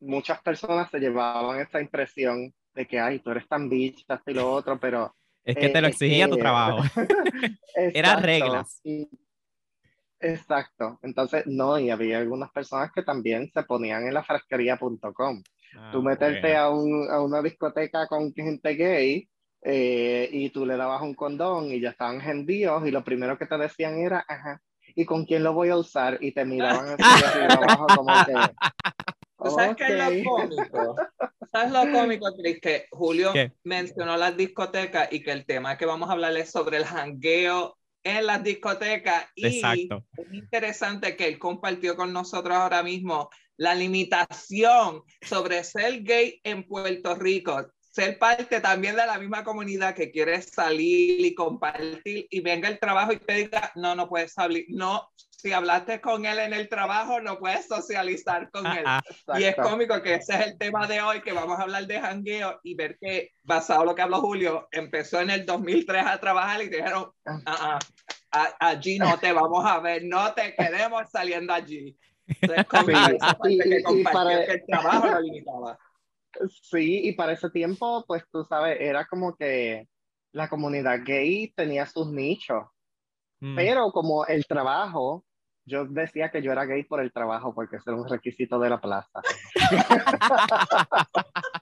muchas 0.00 0.40
personas 0.42 0.90
se 0.90 0.98
llevaban 0.98 1.60
esa 1.60 1.80
impresión 1.80 2.52
de 2.74 2.86
que, 2.86 3.00
ay, 3.00 3.20
tú 3.20 3.30
eres 3.30 3.48
tan 3.48 3.68
bicha, 3.68 4.20
y 4.26 4.34
lo 4.34 4.52
otro, 4.52 4.78
pero 4.78 5.14
Es 5.44 5.56
que 5.56 5.68
te 5.70 5.78
eh, 5.78 5.80
lo 5.80 5.88
es 5.88 5.94
exigía 5.94 6.28
tu 6.28 6.36
trabajo. 6.36 6.82
Era 7.74 7.90
Exacto. 8.10 8.26
reglas. 8.26 8.80
Y- 8.84 9.08
Exacto. 10.18 10.98
Entonces, 11.02 11.44
no, 11.46 11.78
y 11.78 11.90
había 11.90 12.18
algunas 12.18 12.50
personas 12.50 12.90
que 12.92 13.02
también 13.02 13.50
se 13.52 13.62
ponían 13.64 14.06
en 14.06 14.14
la 14.14 14.24
frasquería.com. 14.24 15.42
Tú 15.92 15.98
Ah, 15.98 16.00
meterte 16.02 16.40
bueno. 16.40 16.58
a, 16.58 16.70
un- 16.70 17.10
a 17.10 17.20
una 17.20 17.42
discoteca 17.42 18.06
con 18.06 18.32
gente 18.32 18.74
gay 18.74 19.28
eh, 19.62 20.28
y 20.32 20.50
tú 20.50 20.66
le 20.66 20.76
dabas 20.76 21.02
un 21.02 21.14
condón 21.14 21.72
y 21.72 21.80
ya 21.80 21.90
estaban 21.90 22.20
gendíos 22.20 22.86
y 22.86 22.90
lo 22.90 23.02
primero 23.02 23.38
que 23.38 23.46
te 23.46 23.58
decían 23.58 23.98
era, 23.98 24.24
ajá, 24.28 24.60
¿y 24.94 25.04
con 25.04 25.24
quién 25.24 25.42
lo 25.42 25.52
voy 25.52 25.70
a 25.70 25.76
usar? 25.76 26.18
Y 26.20 26.32
te 26.32 26.44
miraban 26.44 26.96
así 26.98 27.20
de 27.20 27.26
arriba 27.26 27.54
abajo 27.54 27.86
como 27.96 28.12
que... 28.24 28.34
¿Tú 29.38 29.50
sabes 29.50 29.76
qué 29.76 29.84
es 29.84 30.24
lo 30.24 30.30
cómico? 30.30 30.96
¿Sabes 31.52 31.70
lo 31.70 31.92
cómico, 31.92 32.26
Chris? 32.36 32.60
Que 32.60 32.86
Julio 32.90 33.32
¿Qué? 33.32 33.52
mencionó 33.64 34.16
las 34.16 34.36
discotecas 34.36 35.12
y 35.12 35.22
que 35.22 35.30
el 35.32 35.44
tema 35.44 35.76
que 35.76 35.86
vamos 35.86 36.08
a 36.08 36.12
hablar 36.12 36.36
es 36.36 36.50
sobre 36.50 36.78
el 36.78 36.84
jangueo 36.84 37.76
en 38.02 38.26
las 38.26 38.42
discotecas. 38.42 39.26
Y 39.34 39.46
Exacto. 39.46 40.04
es 40.16 40.32
interesante 40.32 41.16
que 41.16 41.28
él 41.28 41.38
compartió 41.38 41.96
con 41.96 42.12
nosotros 42.12 42.56
ahora 42.56 42.82
mismo 42.82 43.28
la 43.56 43.74
limitación 43.74 45.02
sobre 45.20 45.64
ser 45.64 46.02
gay 46.02 46.40
en 46.44 46.66
Puerto 46.66 47.14
Rico. 47.14 47.66
Ser 47.96 48.18
parte 48.18 48.60
también 48.60 48.94
de 48.94 49.06
la 49.06 49.18
misma 49.18 49.42
comunidad 49.42 49.94
que 49.94 50.10
quiere 50.10 50.42
salir 50.42 51.24
y 51.24 51.34
compartir 51.34 52.26
y 52.30 52.40
venga 52.40 52.68
el 52.68 52.78
trabajo 52.78 53.10
y 53.14 53.16
te 53.16 53.32
diga, 53.32 53.72
no, 53.74 53.94
no 53.94 54.06
puedes 54.06 54.34
salir. 54.34 54.66
No, 54.68 55.08
si 55.16 55.50
hablaste 55.54 56.02
con 56.02 56.26
él 56.26 56.38
en 56.40 56.52
el 56.52 56.68
trabajo, 56.68 57.22
no 57.22 57.38
puedes 57.38 57.66
socializar 57.66 58.50
con 58.50 58.66
él. 58.66 58.82
Ah, 58.84 59.00
Y 59.38 59.44
es 59.44 59.48
Exacto. 59.52 59.70
cómico 59.70 60.02
que 60.02 60.16
ese 60.16 60.34
es 60.34 60.46
el 60.48 60.58
tema 60.58 60.86
de 60.86 61.00
hoy, 61.00 61.22
que 61.22 61.32
vamos 61.32 61.58
a 61.58 61.62
hablar 61.62 61.86
de 61.86 61.98
jangueo 61.98 62.60
y 62.64 62.74
ver 62.74 62.98
que, 63.00 63.30
basado 63.44 63.80
en 63.80 63.86
lo 63.86 63.94
que 63.94 64.02
habló 64.02 64.20
Julio, 64.20 64.68
empezó 64.72 65.22
en 65.22 65.30
el 65.30 65.46
2003 65.46 66.04
a 66.06 66.20
trabajar 66.20 66.62
y 66.62 66.68
dijeron, 66.68 67.10
"Ah, 67.46 67.78
ah, 68.32 68.56
allí 68.60 68.98
no 68.98 69.18
te 69.18 69.32
vamos 69.32 69.64
a 69.64 69.78
ver, 69.80 70.02
no 70.04 70.34
te 70.34 70.54
queremos 70.54 71.08
saliendo 71.10 71.54
allí. 71.54 71.96
Entonces, 72.28 72.58
es 72.66 72.66
cómico 72.66 73.00
Sí, 73.08 73.16
esa 73.16 73.32
parte 73.38 73.54
y- 73.54 73.58
que 73.58 73.82
y- 73.88 74.02
para- 74.04 74.44
que 74.44 74.52
el 74.52 74.66
trabajo 74.66 75.06
lo 75.06 75.20
limitaba. 75.20 75.78
Sí, 76.62 77.08
y 77.08 77.12
para 77.12 77.32
ese 77.32 77.50
tiempo, 77.50 78.04
pues 78.06 78.24
tú 78.30 78.44
sabes, 78.44 78.78
era 78.80 79.06
como 79.06 79.34
que 79.36 79.88
la 80.32 80.48
comunidad 80.48 81.00
gay 81.04 81.52
tenía 81.54 81.86
sus 81.86 82.10
nichos, 82.12 82.64
mm, 83.40 83.56
pero 83.56 83.90
como 83.92 84.26
el 84.26 84.46
trabajo, 84.46 85.24
yo 85.64 85.84
decía 85.86 86.30
que 86.30 86.42
yo 86.42 86.52
era 86.52 86.64
gay 86.64 86.84
por 86.84 87.00
el 87.00 87.12
trabajo, 87.12 87.54
porque 87.54 87.76
ese 87.76 87.90
era 87.90 88.00
un 88.00 88.08
requisito 88.08 88.58
de 88.58 88.70
la 88.70 88.80
plaza. 88.80 89.20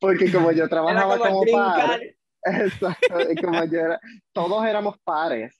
Porque 0.00 0.32
como 0.32 0.50
yo 0.52 0.64
Era 0.64 0.68
trabajaba 0.68 1.18
como 1.18 1.40
como 1.40 1.52
par, 1.52 2.00
exacto, 2.42 3.18
como 3.40 3.64
yo 3.64 3.80
era, 3.80 4.00
todos 4.32 4.64
éramos 4.64 4.98
pares 5.04 5.56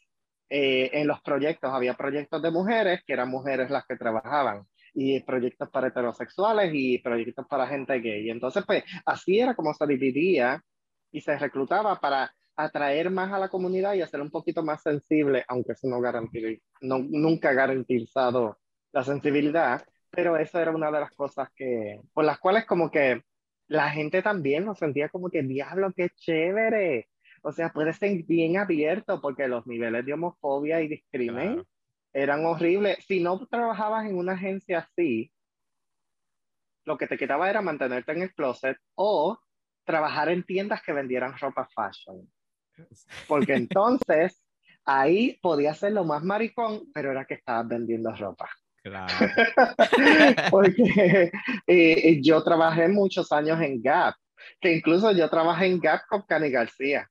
eh, 0.48 0.90
en 0.92 1.06
los 1.06 1.20
proyectos, 1.20 1.72
había 1.72 1.94
proyectos 1.94 2.42
de 2.42 2.50
mujeres, 2.50 3.02
que 3.06 3.12
eran 3.12 3.28
mujeres 3.28 3.70
las 3.70 3.86
que 3.86 3.96
trabajaban, 3.96 4.66
y 4.94 5.20
proyectos 5.20 5.68
para 5.70 5.88
heterosexuales 5.88 6.70
y 6.74 6.98
proyectos 6.98 7.46
para 7.46 7.66
gente 7.66 7.98
gay. 8.00 8.26
Y 8.26 8.30
entonces, 8.30 8.64
pues, 8.66 8.84
así 9.04 9.38
era 9.38 9.54
como 9.54 9.74
se 9.74 9.86
dividía 9.86 10.62
y 11.12 11.20
se 11.20 11.38
reclutaba 11.38 11.98
para 12.00 12.32
atraer 12.56 13.10
más 13.10 13.32
a 13.32 13.38
la 13.38 13.48
comunidad 13.48 13.94
y 13.94 14.02
hacer 14.02 14.20
un 14.20 14.30
poquito 14.30 14.62
más 14.62 14.82
sensible, 14.82 15.44
aunque 15.48 15.72
eso 15.72 15.88
no 15.88 16.00
garantiza, 16.00 16.60
no, 16.82 16.98
nunca 16.98 17.52
garantizado 17.52 18.58
la 18.92 19.02
sensibilidad, 19.04 19.84
pero 20.10 20.36
eso 20.36 20.60
era 20.60 20.70
una 20.70 20.90
de 20.90 21.00
las 21.00 21.12
cosas 21.12 21.48
que, 21.54 22.00
por 22.12 22.24
las 22.24 22.38
cuales 22.38 22.66
como 22.66 22.90
que 22.90 23.22
la 23.68 23.88
gente 23.90 24.20
también 24.20 24.64
lo 24.64 24.74
sentía 24.74 25.08
como 25.08 25.30
que, 25.30 25.42
diablo, 25.42 25.92
qué 25.94 26.10
chévere. 26.10 27.08
O 27.42 27.52
sea, 27.52 27.72
puede 27.72 27.92
ser 27.92 28.24
bien 28.24 28.58
abierto 28.58 29.20
porque 29.20 29.48
los 29.48 29.66
niveles 29.66 30.04
de 30.04 30.12
homofobia 30.12 30.80
y 30.82 30.88
discrimen 30.88 31.54
Claro. 31.54 31.66
Eran 32.12 32.44
horribles. 32.44 33.04
Si 33.06 33.20
no 33.20 33.46
trabajabas 33.46 34.06
en 34.06 34.16
una 34.16 34.32
agencia 34.32 34.78
así, 34.80 35.32
lo 36.84 36.96
que 36.96 37.06
te 37.06 37.18
quedaba 37.18 37.48
era 37.48 37.62
mantenerte 37.62 38.12
en 38.12 38.22
el 38.22 38.34
closet 38.34 38.76
o 38.94 39.38
trabajar 39.84 40.28
en 40.28 40.44
tiendas 40.44 40.82
que 40.82 40.92
vendieran 40.92 41.36
ropa 41.38 41.68
fashion. 41.74 42.28
Porque 43.28 43.54
entonces 43.54 44.42
ahí 44.84 45.38
podía 45.42 45.74
ser 45.74 45.92
lo 45.92 46.04
más 46.04 46.22
maricón, 46.22 46.90
pero 46.92 47.10
era 47.10 47.24
que 47.24 47.34
estabas 47.34 47.68
vendiendo 47.68 48.14
ropa. 48.14 48.48
Claro. 48.82 49.12
Porque 50.50 51.30
eh, 51.66 52.20
yo 52.22 52.42
trabajé 52.42 52.88
muchos 52.88 53.30
años 53.30 53.60
en 53.60 53.82
Gap, 53.82 54.14
que 54.60 54.74
incluso 54.74 55.12
yo 55.12 55.28
trabajé 55.28 55.66
en 55.66 55.78
Gap 55.80 56.00
con 56.08 56.22
Cani 56.22 56.50
García. 56.50 57.06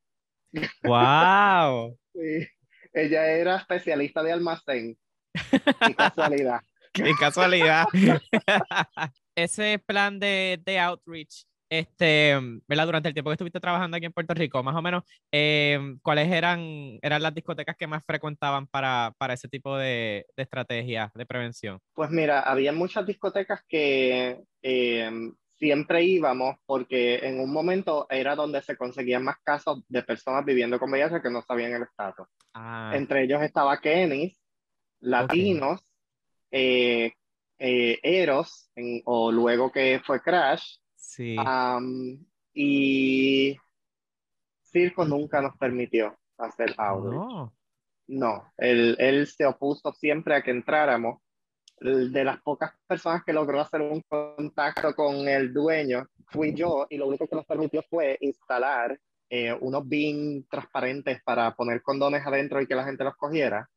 ¡Wow! 0.84 1.96
Sí. 2.14 2.48
Ella 2.94 3.28
era 3.28 3.58
especialista 3.58 4.24
de 4.24 4.32
almacén. 4.32 4.98
Qué 5.88 5.96
casualidad. 5.96 6.62
¡Qué 6.94 7.12
casualidad! 7.20 7.86
Ese 9.36 9.80
plan 9.80 10.20
de, 10.20 10.60
de 10.66 10.80
outreach, 10.80 11.46
este, 11.70 12.38
¿verdad? 12.68 12.86
Durante 12.86 13.10
el 13.10 13.14
tiempo 13.14 13.30
que 13.30 13.36
estuviste 13.36 13.60
trabajando 13.60 13.96
aquí 13.96 14.08
en 14.08 14.12
Puerto 14.12 14.34
Rico, 14.34 14.64
más 14.64 14.76
o 14.76 14.82
menos, 14.82 15.04
eh, 15.32 15.80
¿cuáles 16.02 16.32
eran, 16.32 16.98
eran 17.02 17.22
las 17.22 17.34
discotecas 17.34 17.78
que 17.78 17.88
más 17.88 18.04
frecuentaban 18.04 18.68
para, 18.68 19.14
para 19.18 19.36
ese 19.36 19.48
tipo 19.48 19.78
de, 19.78 20.26
de 20.36 20.44
estrategia 20.44 21.12
de 21.14 21.26
prevención? 21.26 21.80
Pues 21.94 22.10
mira, 22.10 22.42
había 22.42 22.74
muchas 22.74 23.06
discotecas 23.06 23.62
que 23.68 24.42
eh, 24.64 25.32
siempre 25.60 26.04
íbamos 26.04 26.56
porque 26.66 27.18
en 27.28 27.40
un 27.40 27.52
momento 27.52 28.08
era 28.10 28.36
donde 28.36 28.62
se 28.62 28.78
conseguían 28.78 29.24
más 29.24 29.38
casos 29.44 29.84
de 29.90 30.02
personas 30.04 30.46
viviendo 30.46 30.80
con 30.80 30.90
VIH 30.90 31.22
que 31.22 31.30
no 31.30 31.42
sabían 31.42 31.74
el 31.74 31.84
estatus. 31.84 32.28
Ah, 32.54 32.94
Entre 32.96 33.24
ellos 33.24 33.42
estaba 33.42 33.80
Kenny's, 33.80 34.40
Latinos, 35.02 35.82
eh, 36.52 37.12
eh, 37.58 38.00
Eros, 38.02 38.72
en- 38.76 39.02
o 39.06 39.32
luego 39.32 39.72
que 39.72 40.02
fue 40.06 40.22
Crash, 40.22 40.78
sí. 40.96 41.36
am, 41.38 42.26
y 42.54 43.58
Circo 44.64 45.06
nunca 45.06 45.42
nos 45.42 45.58
permitió 45.58 46.18
hacer 46.38 46.74
outreach. 46.78 47.22
No. 47.22 47.54
No, 48.12 48.52
él, 48.58 48.96
él 49.00 49.28
se 49.28 49.46
opuso 49.46 49.94
siempre 49.94 50.36
a 50.36 50.42
que 50.42 50.50
entráramos. 50.52 51.22
De 51.82 52.24
las 52.24 52.42
pocas 52.42 52.74
personas 52.86 53.24
que 53.24 53.32
logró 53.34 53.62
hacer 53.62 53.82
un 53.82 54.02
contacto 54.02 54.94
con 54.94 55.28
el 55.28 55.54
dueño 55.54 56.06
fui 56.28 56.54
yo 56.54 56.86
y 56.90 56.98
lo 56.98 57.08
único 57.08 57.28
que 57.28 57.36
nos 57.36 57.46
permitió 57.46 57.82
fue 57.90 58.18
instalar 58.22 59.00
eh, 59.30 59.54
unos 59.62 59.88
bin 59.88 60.46
transparentes 60.50 61.22
para 61.24 61.56
poner 61.56 61.82
condones 61.82 62.26
adentro 62.26 62.60
y 62.62 62.68
que 62.68 62.76
la 62.76 62.84
gente 62.84 63.04
los 63.04 63.16
cogiera. 63.16 63.70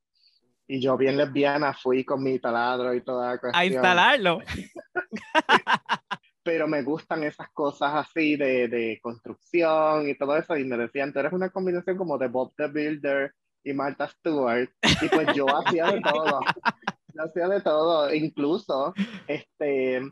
Y 0.66 0.80
yo 0.80 0.96
bien 0.96 1.16
lesbiana 1.16 1.74
fui 1.74 2.04
con 2.04 2.22
mi 2.22 2.38
taladro 2.38 2.94
y 2.94 3.02
toda 3.02 3.26
la 3.26 3.32
A 3.34 3.38
cuestión. 3.38 3.64
instalarlo. 3.64 4.38
Pero 6.44 6.66
me 6.66 6.82
gustan 6.82 7.22
esas 7.22 7.50
cosas 7.52 7.92
así 7.94 8.36
de, 8.36 8.66
de 8.66 8.98
construcción 9.02 10.08
y 10.08 10.16
todo 10.16 10.36
eso. 10.36 10.56
Y 10.56 10.64
me 10.64 10.76
decían, 10.76 11.12
tú 11.12 11.20
eres 11.20 11.32
una 11.32 11.50
combinación 11.50 11.96
como 11.96 12.18
de 12.18 12.28
Bob 12.28 12.52
the 12.56 12.66
Builder 12.66 13.32
y 13.62 13.72
Martha 13.72 14.08
Stewart. 14.08 14.70
Y 15.02 15.08
pues 15.08 15.28
yo 15.34 15.46
hacía 15.48 15.86
de 15.86 16.00
todo. 16.00 16.40
Hacía 17.18 17.48
de 17.48 17.60
todo. 17.60 18.12
Incluso, 18.14 18.94
este, 19.26 20.02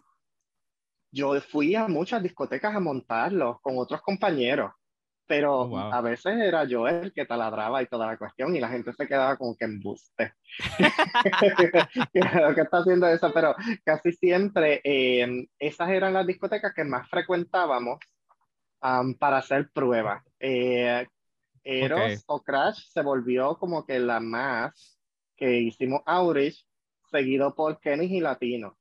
yo 1.12 1.40
fui 1.40 1.74
a 1.74 1.88
muchas 1.88 2.22
discotecas 2.22 2.74
a 2.74 2.80
montarlos 2.80 3.60
con 3.60 3.78
otros 3.78 4.00
compañeros. 4.02 4.72
Pero 5.26 5.60
Oh, 5.60 5.68
wow. 5.68 5.92
a 5.92 6.00
veces 6.00 6.36
era 6.40 6.64
yo 6.64 6.88
el 6.88 7.12
que 7.12 7.24
taladraba 7.24 7.80
y 7.82 7.86
toda 7.86 8.04
la 8.08 8.16
cuestión 8.18 8.56
y 8.56 8.58
la 8.60 8.68
gente 8.68 8.92
se 8.92 9.06
quedaba 9.06 9.36
como 9.36 9.54
que 9.56 9.64
embuste. 9.64 10.34
Que 12.12 12.60
está 12.60 12.78
haciendo 12.78 13.06
eso, 13.06 13.30
pero 13.32 13.54
casi 13.84 14.10
siempre 14.12 14.80
eh, 14.82 15.46
esas 15.58 15.88
eran 15.90 16.14
las 16.14 16.26
discotecas 16.26 16.72
que 16.74 16.82
más 16.82 17.08
frecuentábamos 17.08 17.98
am, 18.80 19.14
para 19.14 19.38
hacer 19.38 19.70
pruebas. 19.72 20.24
Eh, 20.40 21.06
Eros 21.62 22.24
o 22.26 22.42
Crash 22.42 22.88
se 22.88 23.02
volvió 23.02 23.56
como 23.56 23.84
que 23.84 24.00
la 24.00 24.18
más 24.18 24.98
que 25.36 25.58
hicimos 25.60 26.00
outreach, 26.06 26.66
seguido 27.10 27.54
por 27.54 27.78
Kenny 27.80 28.06
y 28.16 28.20
Latino. 28.20 28.76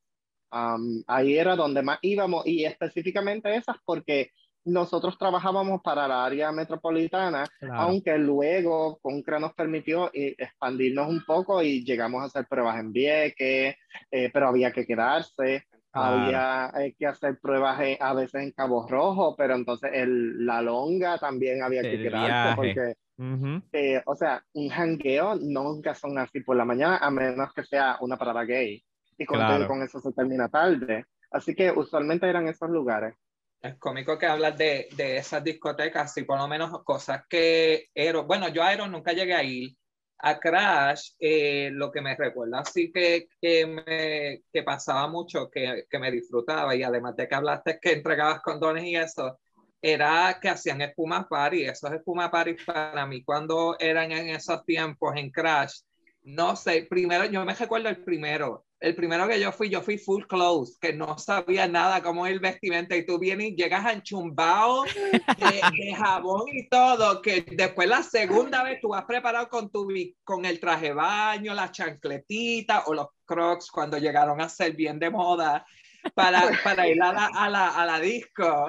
Am, 0.51 1.03
ahí 1.07 1.37
era 1.37 1.55
donde 1.55 1.81
más 1.83 1.99
íbamos 2.01 2.45
y 2.47 2.65
específicamente 2.65 3.55
esas 3.55 3.77
porque 3.85 4.31
nosotros 4.65 5.17
trabajábamos 5.17 5.81
para 5.81 6.07
la 6.07 6.25
área 6.25 6.51
metropolitana, 6.51 7.45
Claro. 7.59 7.75
aunque 7.81 8.17
luego 8.17 8.99
Concra 9.01 9.39
nos 9.39 9.53
permitió 9.53 10.09
eh, 10.13 10.35
expandirnos 10.37 11.07
un 11.07 11.23
poco 11.25 11.61
y 11.61 11.83
llegamos 11.85 12.21
a 12.21 12.25
hacer 12.25 12.45
pruebas 12.47 12.79
en 12.79 12.91
Vieques, 12.91 13.75
eh, 14.11 14.29
pero 14.33 14.47
había 14.47 14.71
que 14.71 14.85
quedarse. 14.85 15.63
había 15.91 16.71
eh, 16.79 16.93
que 16.97 17.07
hacer 17.07 17.39
pruebas 17.39 17.79
en- 17.81 17.97
a 17.99 18.13
veces 18.13 18.43
en 18.43 18.51
Cabo 18.51 18.85
Rojo, 18.87 19.35
pero 19.35 19.55
entonces 19.55 19.89
el, 19.91 20.45
la 20.45 20.61
longa 20.61 21.17
también 21.17 21.63
había 21.63 21.81
que 21.81 21.95
El 21.95 22.03
quedarse 22.03 22.27
viaje. 22.27 22.55
porque, 22.55 22.93
Ujú. 23.19 23.61
eh, 23.71 24.01
o 24.05 24.15
sea, 24.15 24.43
un 24.53 24.69
jangueo 24.69 25.35
nunca 25.35 25.93
son 25.95 26.17
así 26.17 26.41
por 26.41 26.55
la 26.57 26.65
mañana, 26.65 26.97
a 26.97 27.11
menos 27.11 27.53
que 27.53 27.63
sea 27.63 27.97
una 28.01 28.17
parada 28.17 28.43
gay. 28.43 28.83
Y 29.17 29.25
con, 29.25 29.37
Claro. 29.37 29.67
con 29.67 29.81
eso 29.83 29.99
se 29.99 30.11
termina 30.13 30.49
tarde. 30.49 31.05
Así 31.31 31.53
que 31.55 31.71
usualmente 31.71 32.27
eran 32.29 32.47
esos 32.47 32.69
lugares. 32.69 33.15
Es 33.61 33.75
cómico 33.77 34.17
que 34.17 34.25
hablas 34.25 34.57
de, 34.57 34.87
de 34.95 35.17
esas 35.17 35.43
discotecas 35.43 36.15
y 36.17 36.23
por 36.23 36.37
lo 36.39 36.47
menos 36.47 36.83
cosas 36.83 37.23
que 37.29 37.89
Eros, 37.93 38.25
bueno, 38.25 38.47
yo 38.49 38.63
a 38.63 38.73
Eros 38.73 38.89
nunca 38.89 39.11
llegué 39.13 39.33
a 39.35 39.43
ir. 39.43 39.75
A 40.21 40.37
Crash, 40.39 41.11
eh, 41.19 41.69
lo 41.71 41.89
que 41.91 42.01
me 42.01 42.13
recuerda 42.15 42.59
así 42.59 42.91
que, 42.91 43.27
que, 43.41 43.65
me, 43.65 44.41
que 44.51 44.63
pasaba 44.63 45.07
mucho, 45.07 45.49
que, 45.49 45.85
que 45.89 45.97
me 45.99 46.11
disfrutaba 46.11 46.75
y 46.75 46.83
además 46.83 47.15
de 47.15 47.27
que 47.27 47.35
hablaste 47.35 47.79
que 47.81 47.93
entregabas 47.93 48.41
condones 48.41 48.83
y 48.83 48.95
eso, 48.97 49.39
era 49.81 50.39
que 50.41 50.49
hacían 50.49 50.81
espuma 50.81 51.27
party. 51.27 51.65
Esos 51.65 51.91
espuma 51.91 52.29
party 52.29 52.55
para 52.65 53.05
mí 53.05 53.23
cuando 53.23 53.75
eran 53.79 54.11
en 54.11 54.29
esos 54.29 54.65
tiempos 54.65 55.15
en 55.15 55.29
Crash, 55.31 55.81
no 56.23 56.55
sé, 56.55 56.85
primero 56.89 57.25
yo 57.25 57.43
me 57.45 57.55
recuerdo 57.55 57.89
el 57.89 58.03
primero, 58.03 58.65
el 58.79 58.95
primero 58.95 59.27
que 59.27 59.39
yo 59.39 59.51
fui, 59.51 59.69
yo 59.69 59.81
fui 59.81 59.97
full 59.97 60.25
clothes, 60.25 60.77
que 60.79 60.93
no 60.93 61.17
sabía 61.17 61.67
nada 61.67 62.03
cómo 62.03 62.27
es 62.27 62.33
el 62.33 62.39
vestimenta 62.39 62.95
y 62.95 63.05
tú 63.05 63.17
vienes 63.17 63.47
y 63.47 63.55
llegas 63.55 63.91
enchumbado 63.91 64.83
de, 64.83 65.61
de 65.77 65.95
jabón 65.95 66.43
y 66.53 66.67
todo, 66.69 67.21
que 67.21 67.45
después 67.51 67.87
la 67.87 68.03
segunda 68.03 68.63
vez 68.63 68.79
tú 68.81 68.89
vas 68.89 69.05
preparado 69.05 69.49
con, 69.49 69.69
tu, 69.69 69.87
con 70.23 70.45
el 70.45 70.59
traje 70.59 70.93
baño, 70.93 71.53
las 71.53 71.71
chancletitas 71.71 72.83
o 72.87 72.93
los 72.93 73.07
crocs 73.25 73.71
cuando 73.71 73.97
llegaron 73.97 74.39
a 74.41 74.49
ser 74.49 74.73
bien 74.73 74.99
de 74.99 75.09
moda 75.09 75.65
para, 76.13 76.51
para 76.63 76.87
ir 76.87 77.01
a 77.01 77.13
la, 77.13 77.29
a 77.33 77.49
la, 77.49 77.69
a 77.69 77.85
la 77.85 77.99
disco. 77.99 78.67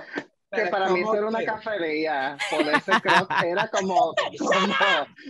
Que 0.52 0.66
para 0.66 0.88
mí 0.88 1.00
eso 1.00 1.14
era 1.14 1.28
una 1.28 1.44
cafetería, 1.44 2.36
ponerse 2.50 2.92
crocs 3.00 3.42
era 3.44 3.68
como, 3.68 4.14
como 4.38 4.50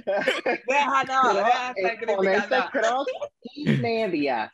Deja, 0.67 1.05
no, 1.05 2.17
ponerse 2.17 2.57
crocs 2.73 3.13
y 3.55 3.65
medias. 3.71 4.51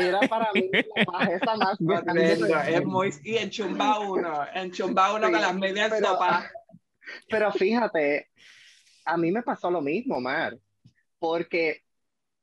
Era 0.00 0.20
para 0.28 0.50
mí 0.54 0.70
la 0.72 1.04
bajeza 1.04 1.56
más 1.56 1.76
grande. 1.78 2.32
Es 2.68 2.84
muy 2.84 3.12
y 3.22 3.36
enchumba 3.36 3.98
uno, 3.98 4.46
enchumba 4.54 5.12
uno 5.14 5.26
Sí, 5.26 5.32
con 5.32 5.42
las 5.42 5.54
medias 5.54 5.90
pero- 5.90 6.08
sopa. 6.08 6.50
Pero 7.28 7.52
fíjate, 7.52 8.30
a 9.04 9.16
mí 9.16 9.30
me 9.32 9.42
pasó 9.42 9.70
lo 9.70 9.82
mismo, 9.82 10.20
Mar, 10.20 10.56
porque 11.18 11.82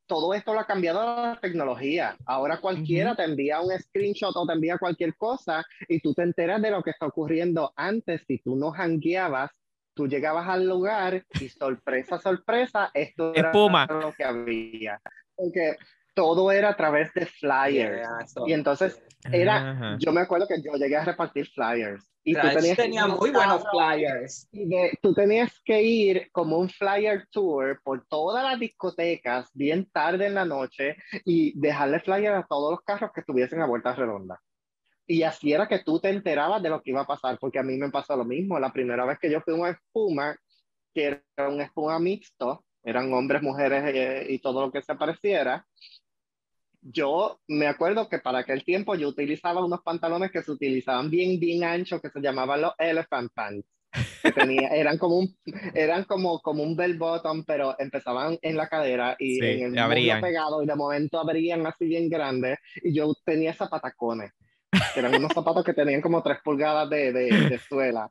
todo 0.09 0.33
esto 0.33 0.53
lo 0.53 0.59
ha 0.59 0.65
cambiado 0.65 0.99
la 1.01 1.39
tecnología. 1.39 2.17
Ahora 2.25 2.59
cualquiera 2.59 3.15
te 3.15 3.23
envía 3.23 3.61
un 3.61 3.71
screenshot 3.79 4.35
o 4.35 4.45
te 4.47 4.53
envía 4.53 4.79
cualquier 4.79 5.15
cosa 5.15 5.63
y 5.87 5.99
tú 6.01 6.15
te 6.15 6.23
enteras 6.23 6.59
de 6.63 6.71
lo 6.71 6.81
que 6.81 6.89
está 6.89 7.05
ocurriendo 7.05 7.71
antes. 7.75 8.23
Si 8.27 8.39
tú 8.39 8.55
no 8.55 8.71
jangueabas, 8.71 9.51
tú 9.93 10.07
llegabas 10.07 10.47
al 10.49 10.67
lugar 10.67 11.23
y 11.39 11.49
sorpresa, 11.49 12.17
sorpresa, 12.17 12.89
esto 12.95 13.35
era 13.35 13.49
Espuma. 13.49 13.85
lo 13.85 14.11
que 14.11 14.23
había. 14.23 14.99
Porque 15.35 15.77
todo 16.19 16.51
era 16.51 16.69
a 16.69 16.75
través 16.75 17.13
de 17.13 17.25
flyers. 17.25 17.95
Yeah, 17.95 18.27
so- 18.27 18.45
Y 18.45 18.51
entonces 18.51 19.01
era, 19.31 19.71
Ajá. 19.71 19.97
yo 19.99 20.11
me 20.11 20.19
acuerdo 20.19 20.47
que 20.47 20.61
yo 20.61 20.73
llegué 20.73 20.97
a 20.97 21.05
repartir 21.05 21.47
flyers. 21.47 22.05
Y 22.25 22.33
tú 22.33 22.41
tenías 22.41 22.75
que 22.75 22.83
tenía 22.83 23.07
muy 23.07 23.31
buenos 23.31 23.63
flyers. 23.71 24.47
y 24.51 24.67
de- 24.67 24.91
tú 25.01 25.13
tenías 25.13 25.49
que 25.63 25.81
ir 25.81 26.29
como 26.33 26.57
un 26.57 26.69
flyer 26.69 27.25
tour 27.31 27.79
por 27.83 28.05
todas 28.07 28.43
las 28.43 28.59
discotecas 28.59 29.49
bien 29.53 29.89
tarde 29.91 30.27
en 30.27 30.33
la 30.35 30.43
noche 30.43 30.97
y 31.23 31.57
dejarle 31.57 32.01
flyer 32.01 32.33
a 32.33 32.45
todos 32.45 32.71
los 32.71 32.81
carros 32.81 33.11
que 33.13 33.21
estuviesen 33.21 33.61
a 33.61 33.65
vuelta 33.65 33.95
redonda. 33.95 34.37
Y 35.07 35.23
así 35.23 35.53
era 35.53 35.67
que 35.69 35.79
tú 35.79 35.99
te 36.01 36.09
enterabas 36.09 36.61
de 36.61 36.69
lo 36.69 36.81
que 36.81 36.91
iba 36.91 37.01
a 37.01 37.07
pasar, 37.07 37.37
porque 37.39 37.59
a 37.59 37.63
mí 37.63 37.77
me 37.77 37.89
pasó 37.89 38.15
lo 38.17 38.25
mismo. 38.25 38.59
La 38.59 38.73
primera 38.73 39.05
vez 39.05 39.17
que 39.17 39.31
yo 39.31 39.39
fui 39.41 39.53
a 39.53 39.57
una 39.57 39.69
espuma, 39.69 40.35
que 40.93 41.21
era 41.37 41.47
un 41.49 41.61
espuma 41.61 41.97
mixto, 41.99 42.65
eran 42.83 43.11
hombres, 43.13 43.41
mujeres 43.41 43.83
eh, 43.87 44.25
y 44.29 44.39
todo 44.39 44.61
lo 44.61 44.71
que 44.71 44.81
se 44.81 44.95
pareciera. 44.95 45.65
Yo 46.91 47.39
me 47.47 47.67
acuerdo 47.67 48.09
que 48.09 48.19
para 48.19 48.39
aquel 48.39 48.63
tiempo 48.63 48.95
yo 48.95 49.09
utilizaba 49.09 49.63
unos 49.63 49.81
pantalones 49.83 50.31
que 50.31 50.41
se 50.41 50.51
utilizaban 50.51 51.09
bien, 51.11 51.39
bien 51.39 51.63
anchos, 51.63 52.01
que 52.01 52.09
se 52.09 52.21
llamaban 52.21 52.61
los 52.61 52.73
elephant 52.79 53.31
pants. 53.33 53.67
Que 54.23 54.31
tenía, 54.31 54.69
eran 54.75 54.97
como 54.97 55.17
un, 55.19 55.37
eran 55.73 56.03
como, 56.05 56.39
como 56.41 56.63
un 56.63 56.75
bell 56.75 56.97
bottom, 56.97 57.43
pero 57.45 57.75
empezaban 57.79 58.37
en 58.41 58.57
la 58.57 58.67
cadera 58.67 59.15
y 59.19 59.35
Sí, 59.35 59.45
en 59.45 59.73
el 59.73 59.77
abrían. 59.79 60.21
pegado 60.21 60.63
y 60.63 60.65
de 60.65 60.75
momento 60.75 61.19
abrían 61.19 61.65
así 61.67 61.85
bien 61.85 62.09
grandes 62.09 62.57
y 62.83 62.93
yo 62.93 63.13
tenía 63.25 63.53
zapatacones, 63.53 64.31
que 64.93 64.99
eran 64.99 65.15
unos 65.15 65.33
zapatos 65.33 65.63
que 65.63 65.73
tenían 65.73 66.01
como 66.01 66.23
tres 66.23 66.39
pulgadas 66.43 66.89
de, 66.89 67.13
de, 67.13 67.49
de 67.49 67.59
suela. 67.59 68.09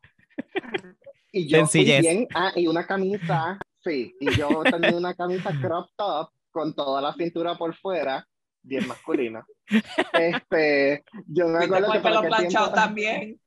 Y 1.33 1.49
yo 1.49 1.67
bien, 1.73 2.27
ah, 2.35 2.53
y 2.57 2.67
una 2.69 2.87
camisa, 2.87 3.59
sí, 3.85 4.15
y 4.21 4.37
yo 4.37 4.63
tenía 4.65 4.97
una 4.97 5.15
camisa 5.15 5.53
crop 5.61 5.91
top 5.97 6.31
con 6.51 6.75
toda 6.75 7.01
la 7.03 7.13
cintura 7.15 7.57
por 7.57 7.75
fuera, 7.77 8.27
bien 8.63 8.87
masculina. 8.87 9.45
Este, 10.13 11.05
yo 11.27 11.49
me 11.49 11.65
acuerdo 11.65 11.91
que 11.93 11.99
el 11.99 12.03
para 12.03 12.03
pelo 12.03 12.19
aquel 12.19 12.31
planchado 12.31 12.67
tiempo, 12.67 12.81
también. 12.81 13.41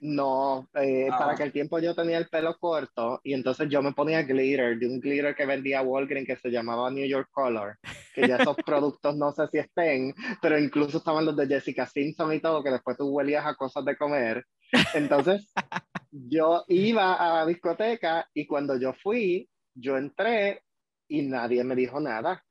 no, 0.00 0.68
eh, 0.74 1.08
Ah. 1.10 1.18
para 1.18 1.32
aquel 1.32 1.52
tiempo 1.52 1.78
yo 1.78 1.94
tenía 1.94 2.18
el 2.18 2.28
pelo 2.28 2.56
corto 2.58 3.20
y 3.24 3.32
entonces 3.32 3.68
yo 3.70 3.80
me 3.82 3.92
ponía 3.92 4.22
glitter, 4.22 4.78
de 4.78 4.86
un 4.86 5.00
glitter 5.00 5.34
que 5.34 5.46
vendía 5.46 5.82
Walgreens 5.82 6.26
que 6.26 6.36
se 6.36 6.50
llamaba 6.50 6.90
New 6.90 7.06
York 7.06 7.28
Color, 7.32 7.78
que 8.14 8.28
ya 8.28 8.36
esos 8.36 8.56
productos 8.66 9.16
no 9.16 9.32
sé 9.32 9.46
si 9.48 9.58
estén, 9.58 10.14
pero 10.42 10.58
incluso 10.58 10.98
estaban 10.98 11.24
los 11.24 11.36
de 11.36 11.46
Jessica 11.46 11.86
Simpson 11.86 12.32
y 12.34 12.40
todo, 12.40 12.62
que 12.62 12.70
después 12.70 12.96
tú 12.98 13.08
huelías 13.08 13.46
a 13.46 13.54
cosas 13.54 13.84
de 13.84 13.96
comer. 13.96 14.44
Entonces, 14.94 15.50
yo 16.10 16.64
iba 16.68 17.14
a 17.14 17.38
la 17.38 17.46
discoteca 17.46 18.28
y 18.34 18.46
cuando 18.46 18.76
yo 18.78 18.92
fui, 18.92 19.48
yo 19.74 19.96
entré 19.96 20.62
y 21.08 21.22
nadie 21.22 21.62
me 21.64 21.74
dijo 21.76 22.00
nada. 22.00 22.42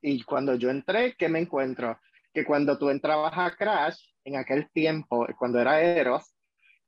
Y 0.00 0.22
cuando 0.22 0.54
yo 0.54 0.70
entré, 0.70 1.14
¿qué 1.16 1.28
me 1.28 1.40
encuentro? 1.40 1.98
Que 2.32 2.44
cuando 2.44 2.78
tú 2.78 2.90
entrabas 2.90 3.32
a 3.36 3.50
Crash, 3.56 3.98
en 4.24 4.36
aquel 4.36 4.70
tiempo, 4.70 5.26
cuando 5.38 5.60
era 5.60 5.80
Eros, 5.80 6.34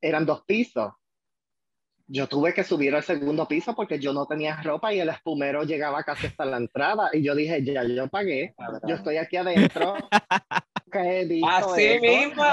eran 0.01 0.25
dos 0.25 0.43
pisos. 0.45 0.91
Yo 2.11 2.27
tuve 2.27 2.53
que 2.53 2.63
subir 2.63 2.95
al 2.95 3.03
segundo 3.03 3.47
piso 3.47 3.75
porque 3.75 3.99
yo 3.99 4.13
no 4.13 4.25
tenía 4.25 4.61
ropa 4.61 4.93
y 4.93 4.99
el 4.99 5.09
espumero 5.09 5.63
llegaba 5.63 6.03
casi 6.03 6.27
hasta 6.27 6.43
la 6.43 6.57
entrada. 6.57 7.09
Y 7.13 7.21
yo 7.21 7.35
dije, 7.35 7.63
ya, 7.63 7.83
yo 7.83 8.07
pagué, 8.07 8.55
yo 8.87 8.95
estoy 8.95 9.17
aquí 9.17 9.37
adentro. 9.37 9.95
Así 11.47 11.99
mismo. 11.99 12.43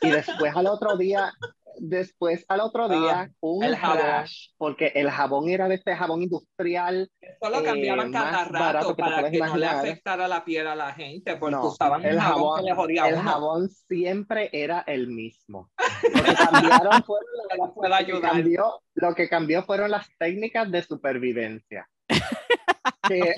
Y 0.00 0.10
después 0.10 0.54
al 0.54 0.66
otro 0.68 0.96
día, 0.96 1.32
después 1.80 2.44
al 2.48 2.60
otro 2.60 2.88
día, 2.88 3.30
un 3.40 3.64
Ah, 3.64 3.66
el 3.66 3.76
jabón. 3.76 3.98
crash, 3.98 4.48
porque 4.58 4.92
el 4.94 5.10
jabón 5.10 5.48
era 5.48 5.68
de 5.68 5.74
este 5.76 5.96
jabón 5.96 6.22
industrial. 6.22 7.10
Esto 7.20 7.50
lo 7.50 7.60
eh, 7.60 7.64
cambiaban 7.64 8.12
cada 8.12 8.30
más 8.32 8.50
barato 8.52 8.78
rato 8.88 8.96
que 8.96 9.02
para 9.02 9.30
que 9.30 9.38
no 9.38 9.56
le 9.56 9.66
afectara 9.66 10.28
la 10.28 10.44
piel 10.44 10.66
a 10.66 10.74
la 10.76 10.92
gente, 10.92 11.36
porque 11.36 11.56
No, 11.56 11.66
usaban 11.68 12.04
el 12.04 12.14
un 12.16 12.20
jabón, 12.20 12.42
jabón, 12.56 12.64
que 12.66 12.74
jodía 12.74 13.08
el 13.08 13.14
uno. 13.14 13.22
jabón 13.30 13.68
siempre 13.70 14.50
era 14.52 14.80
el 14.86 15.08
mismo. 15.08 15.70
Lo 16.14 16.22
que 16.22 16.34
cambiaron 16.34 17.02
fueron 17.04 17.28
Que 17.50 17.56
nos 17.58 17.72
pueda 17.74 18.00
lo 18.00 18.06
que 18.06 18.12
ayudar. 18.12 18.30
cambió, 18.32 18.80
lo 18.94 19.14
que 19.14 19.28
cambió 19.28 19.62
fueron 19.64 19.90
las 19.90 20.06
técnicas 20.18 20.70
de 20.70 20.82
supervivencia. 20.82 21.88
Que 23.08 23.34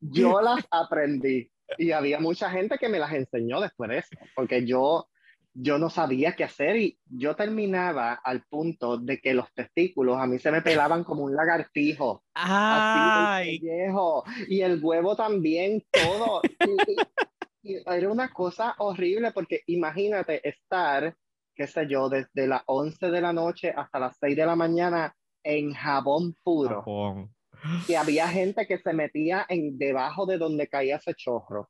yo 0.00 0.40
las 0.40 0.64
aprendí 0.70 1.50
y 1.76 1.92
había 1.92 2.18
mucha 2.18 2.50
gente 2.50 2.78
que 2.78 2.88
me 2.88 2.98
las 2.98 3.12
enseñó 3.12 3.60
después 3.60 3.90
de 3.90 3.98
eso, 3.98 4.08
porque 4.34 4.66
yo, 4.66 5.08
yo 5.60 5.78
no 5.78 5.90
sabía 5.90 6.36
qué 6.36 6.44
hacer 6.44 6.76
y 6.76 6.98
yo 7.06 7.34
terminaba 7.34 8.12
al 8.12 8.42
punto 8.44 8.96
de 8.96 9.18
que 9.18 9.34
los 9.34 9.52
testículos 9.52 10.18
a 10.18 10.26
mí 10.26 10.38
se 10.38 10.52
me 10.52 10.62
pelaban 10.62 11.02
como 11.04 11.24
un 11.24 11.34
lagartijo, 11.34 12.22
así 12.34 12.98
Ay, 13.28 13.54
el 13.56 13.60
pellejo 13.60 14.24
y 14.48 14.60
el 14.60 14.78
huevo 14.82 15.16
también, 15.16 15.82
todo. 15.90 16.42
Y, 16.44 16.92
y- 16.92 16.96
y 17.60 17.82
era 17.86 18.08
una 18.10 18.28
cosa 18.32 18.74
horrible 18.78 19.32
porque 19.32 19.62
imagínate 19.66 20.48
estar, 20.48 21.14
qué 21.54 21.66
sé 21.66 21.86
yo, 21.88 22.08
desde 22.08 22.46
las 22.46 22.62
11 22.66 23.10
de 23.10 23.20
la 23.20 23.32
noche 23.32 23.74
hasta 23.76 23.98
las 23.98 24.16
6 24.20 24.36
de 24.36 24.46
la 24.46 24.54
mañana 24.56 25.14
en 25.42 25.72
jabón 25.74 26.34
puro 26.44 26.78
Japón. 26.78 27.34
que 27.86 27.96
había 27.96 28.28
gente 28.28 28.66
que 28.66 28.78
se 28.78 28.92
metía 28.92 29.44
en 29.48 29.76
debajo 29.76 30.24
de 30.24 30.38
donde 30.38 30.68
caía 30.68 30.96
ese 30.96 31.14
chorro. 31.14 31.68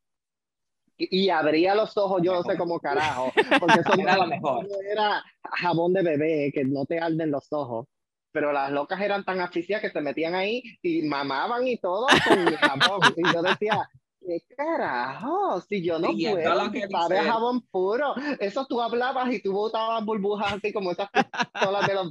Y, 0.99 1.31
abría 1.31 1.77
los 1.77 1.97
ojos, 1.97 2.21
yo 2.25 2.35
no 2.35 2.43
sé 2.43 2.57
cómo 2.57 2.81
carajo, 2.81 3.33
porque 3.61 3.81
eso 3.81 3.93
Era 4.01 4.17
lo 4.17 4.27
mejor. 4.27 4.67
era 4.91 5.25
jabón 5.45 5.93
de 5.93 6.03
bebé, 6.03 6.51
que 6.53 6.65
no 6.65 6.85
te 6.87 6.99
arden 6.99 7.31
los 7.31 7.53
ojos. 7.53 7.87
Pero 8.33 8.53
las 8.53 8.71
locas 8.73 9.01
eran 9.01 9.25
tan 9.25 9.41
aficias 9.41 9.81
que 9.81 9.91
se 9.91 10.01
metían 10.01 10.35
ahí 10.35 10.63
y 10.83 11.03
mamaban 11.03 11.67
y 11.67 11.79
todo 11.79 12.07
con 12.27 12.55
jabón. 12.57 13.01
Y 13.17 13.33
yo 13.33 13.43
decía, 13.43 13.89
¿qué 14.21 14.41
carajo? 14.57 15.61
Si 15.63 15.83
yo 15.83 15.99
no 15.99 16.09
Siguiendo 16.09 16.41
puedo, 16.41 17.11
él. 17.21 17.27
jabón 17.27 17.63
puro. 17.71 18.15
Eso 18.41 18.67
tú 18.67 18.83
hablabas 18.83 19.33
y 19.33 19.41
tú 19.41 19.53
botabas 19.53 20.05
burbujas 20.05 20.55
así 20.55 20.73
como 20.73 20.91
esas 20.91 21.09
pistolas 21.11 21.87
de 21.87 21.95
los 21.95 22.11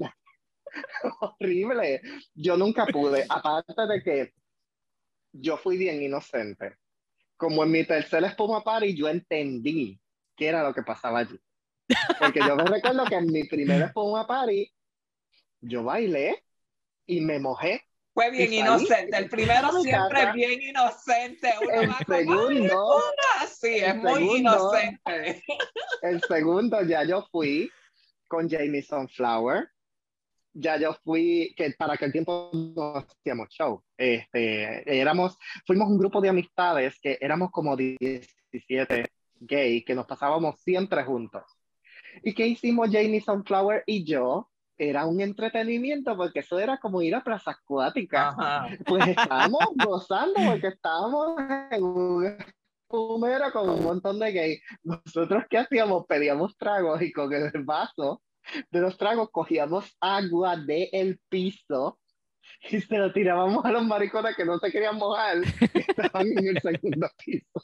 horrible. 1.21 2.01
Yo 2.33 2.57
nunca 2.57 2.85
pude, 2.85 3.25
aparte 3.29 3.85
de 3.87 4.01
que 4.01 4.33
yo 5.33 5.57
fui 5.57 5.77
bien 5.77 6.01
inocente. 6.01 6.77
Como 7.37 7.63
en 7.63 7.71
mi 7.71 7.83
tercer 7.85 8.23
espuma 8.23 8.63
party, 8.63 8.95
yo 8.95 9.07
entendí 9.07 9.99
qué 10.35 10.47
era 10.47 10.63
lo 10.63 10.73
que 10.73 10.83
pasaba 10.83 11.19
allí. 11.19 11.39
Porque 12.19 12.39
yo 12.39 12.55
me 12.55 12.63
recuerdo 12.65 13.05
que 13.05 13.15
en 13.15 13.27
mi 13.31 13.43
primer 13.45 13.81
espuma 13.83 14.25
party, 14.27 14.71
yo 15.61 15.83
bailé 15.83 16.43
y 17.05 17.21
me 17.21 17.39
mojé. 17.39 17.81
Fue 18.13 18.31
bien 18.31 18.51
Y 18.51 18.57
salí 18.57 18.69
inocente. 18.81 19.17
El 19.17 19.29
primero 19.29 19.71
siempre 19.81 20.23
es 20.23 20.33
bien 20.33 20.61
inocente. 20.61 21.53
Uno 21.61 21.71
El 21.81 21.89
va 21.89 21.97
como, 22.03 22.17
"Ay, 22.17 22.25
segundo, 22.25 22.95
una". 22.97 23.47
Sí, 23.47 23.75
es 23.75 23.83
el 23.93 23.97
muy 23.99 24.13
segundo. 24.13 24.37
inocente. 24.37 25.43
el 26.01 26.21
segundo 26.23 26.81
ya 26.83 27.03
yo 27.03 27.27
fui 27.31 27.71
con 28.27 28.49
Jamie 28.49 28.81
Sunflower. 28.81 29.69
Ya 30.59 30.77
yo 30.77 30.95
fui, 31.03 31.53
que 31.55 31.71
para 31.77 31.93
aquel 31.93 32.11
tiempo 32.11 32.49
no 32.51 32.95
hacíamos 32.95 33.49
show. 33.49 33.83
Este, 33.95 34.99
éramos, 34.99 35.37
fuimos 35.65 35.87
un 35.87 35.99
grupo 35.99 36.19
de 36.19 36.29
amistades 36.29 36.99
que 36.99 37.17
éramos 37.21 37.51
como 37.51 37.75
17 37.75 39.05
gay, 39.39 39.83
que 39.83 39.93
nos 39.93 40.07
pasábamos 40.07 40.59
siempre 40.61 41.03
juntos. 41.03 41.43
¿Y 42.23 42.33
qué 42.33 42.47
hicimos 42.47 42.89
Jamie 42.91 43.21
Sunflower 43.21 43.83
y 43.85 44.03
yo? 44.03 44.49
Era 44.79 45.05
un 45.05 45.21
entretenimiento 45.21 46.15
porque 46.15 46.39
eso 46.39 46.59
era 46.59 46.79
como 46.79 47.01
ir 47.01 47.15
a 47.15 47.23
Plaza 47.23 47.51
Acuática. 47.51 48.29
Ajá. 48.29 48.67
Pues 48.85 49.07
estábamos 49.07 49.61
gozando 49.85 50.39
porque 50.45 50.67
estábamos 50.67 51.39
en 51.71 51.83
un 51.83 52.37
fumero 52.87 53.51
con 53.51 53.69
un 53.69 53.83
montón 53.83 54.19
de 54.19 54.31
gays. 54.31 54.61
Nosotros, 54.83 55.43
¿qué 55.49 55.57
hacíamos? 55.57 56.05
Pedíamos 56.07 56.57
tragos 56.57 57.01
y 57.01 57.11
con 57.11 57.33
el 57.33 57.63
vaso 57.63 58.21
de 58.71 58.79
los 58.79 58.97
tragos 58.97 59.29
cogíamos 59.31 59.95
agua 59.99 60.57
del 60.57 61.19
piso 61.29 61.99
y 62.69 62.81
se 62.81 62.97
lo 62.97 63.11
tirábamos 63.11 63.65
a 63.65 63.71
los 63.71 63.85
maricones 63.85 64.35
que 64.35 64.45
no 64.45 64.57
se 64.59 64.71
querían 64.71 64.97
mojar 64.97 65.41
que 65.41 65.85
estaban 65.87 66.27
en 66.27 66.47
el 66.47 66.61
segundo 66.61 67.09
piso. 67.23 67.61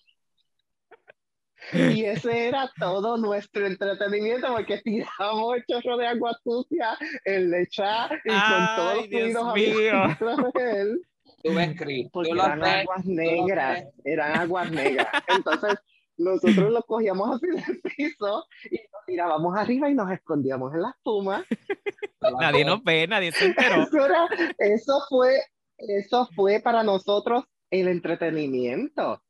Y 1.71 2.03
ese 2.03 2.47
era 2.47 2.69
todo 2.77 3.17
nuestro 3.17 3.65
entretenimiento 3.65 4.47
porque 4.53 4.81
tirábamos 4.81 5.55
el 5.55 5.65
chorro 5.65 5.97
de 5.97 6.07
agua 6.07 6.37
sucia, 6.43 6.97
el 7.23 7.49
lechá 7.49 8.09
y 8.25 8.29
con 8.29 8.75
todos 8.75 9.07
los 9.09 9.45
adentro 9.45 10.51
de 10.53 10.81
él. 10.81 11.01
Tú 11.43 11.53
ves, 11.53 11.75
Cris. 11.77 12.09
Porque 12.11 12.31
eran 12.31 12.63
aguas 12.63 13.05
negras, 13.05 13.85
eran 14.03 14.39
aguas 14.39 14.71
negras. 14.71 15.07
Entonces, 15.27 15.75
nosotros 16.23 16.71
los 16.71 16.85
cogíamos 16.85 17.35
así 17.35 17.47
del 17.47 17.81
piso 17.81 18.45
y 18.71 18.75
nos 18.91 19.05
tirábamos 19.05 19.57
arriba 19.57 19.89
y 19.89 19.93
nos 19.93 20.11
escondíamos 20.11 20.73
en 20.73 20.81
la 20.81 20.89
espuma. 20.89 21.45
Nadie 22.39 22.63
nos 22.65 22.83
ve, 22.83 23.05
nadie 23.07 23.31
se 23.33 23.45
enteró. 23.47 23.83
Eso, 23.83 24.05
era- 24.05 24.27
eso 24.57 25.01
fue, 25.09 25.41
eso 25.77 26.27
fue 26.35 26.61
para 26.61 26.81
nosotros 26.83 27.43
el 27.69 27.87
entretenimiento. 27.89 29.21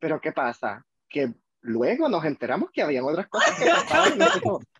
Pero 0.00 0.20
¿qué 0.20 0.32
pasa? 0.32 0.84
Que 1.08 1.32
luego 1.60 2.08
nos 2.08 2.24
enteramos 2.24 2.70
que 2.72 2.82
habían 2.82 3.04
otras 3.04 3.28
cosas 3.28 3.56
que 3.58 3.66
pasaban. 3.70 4.18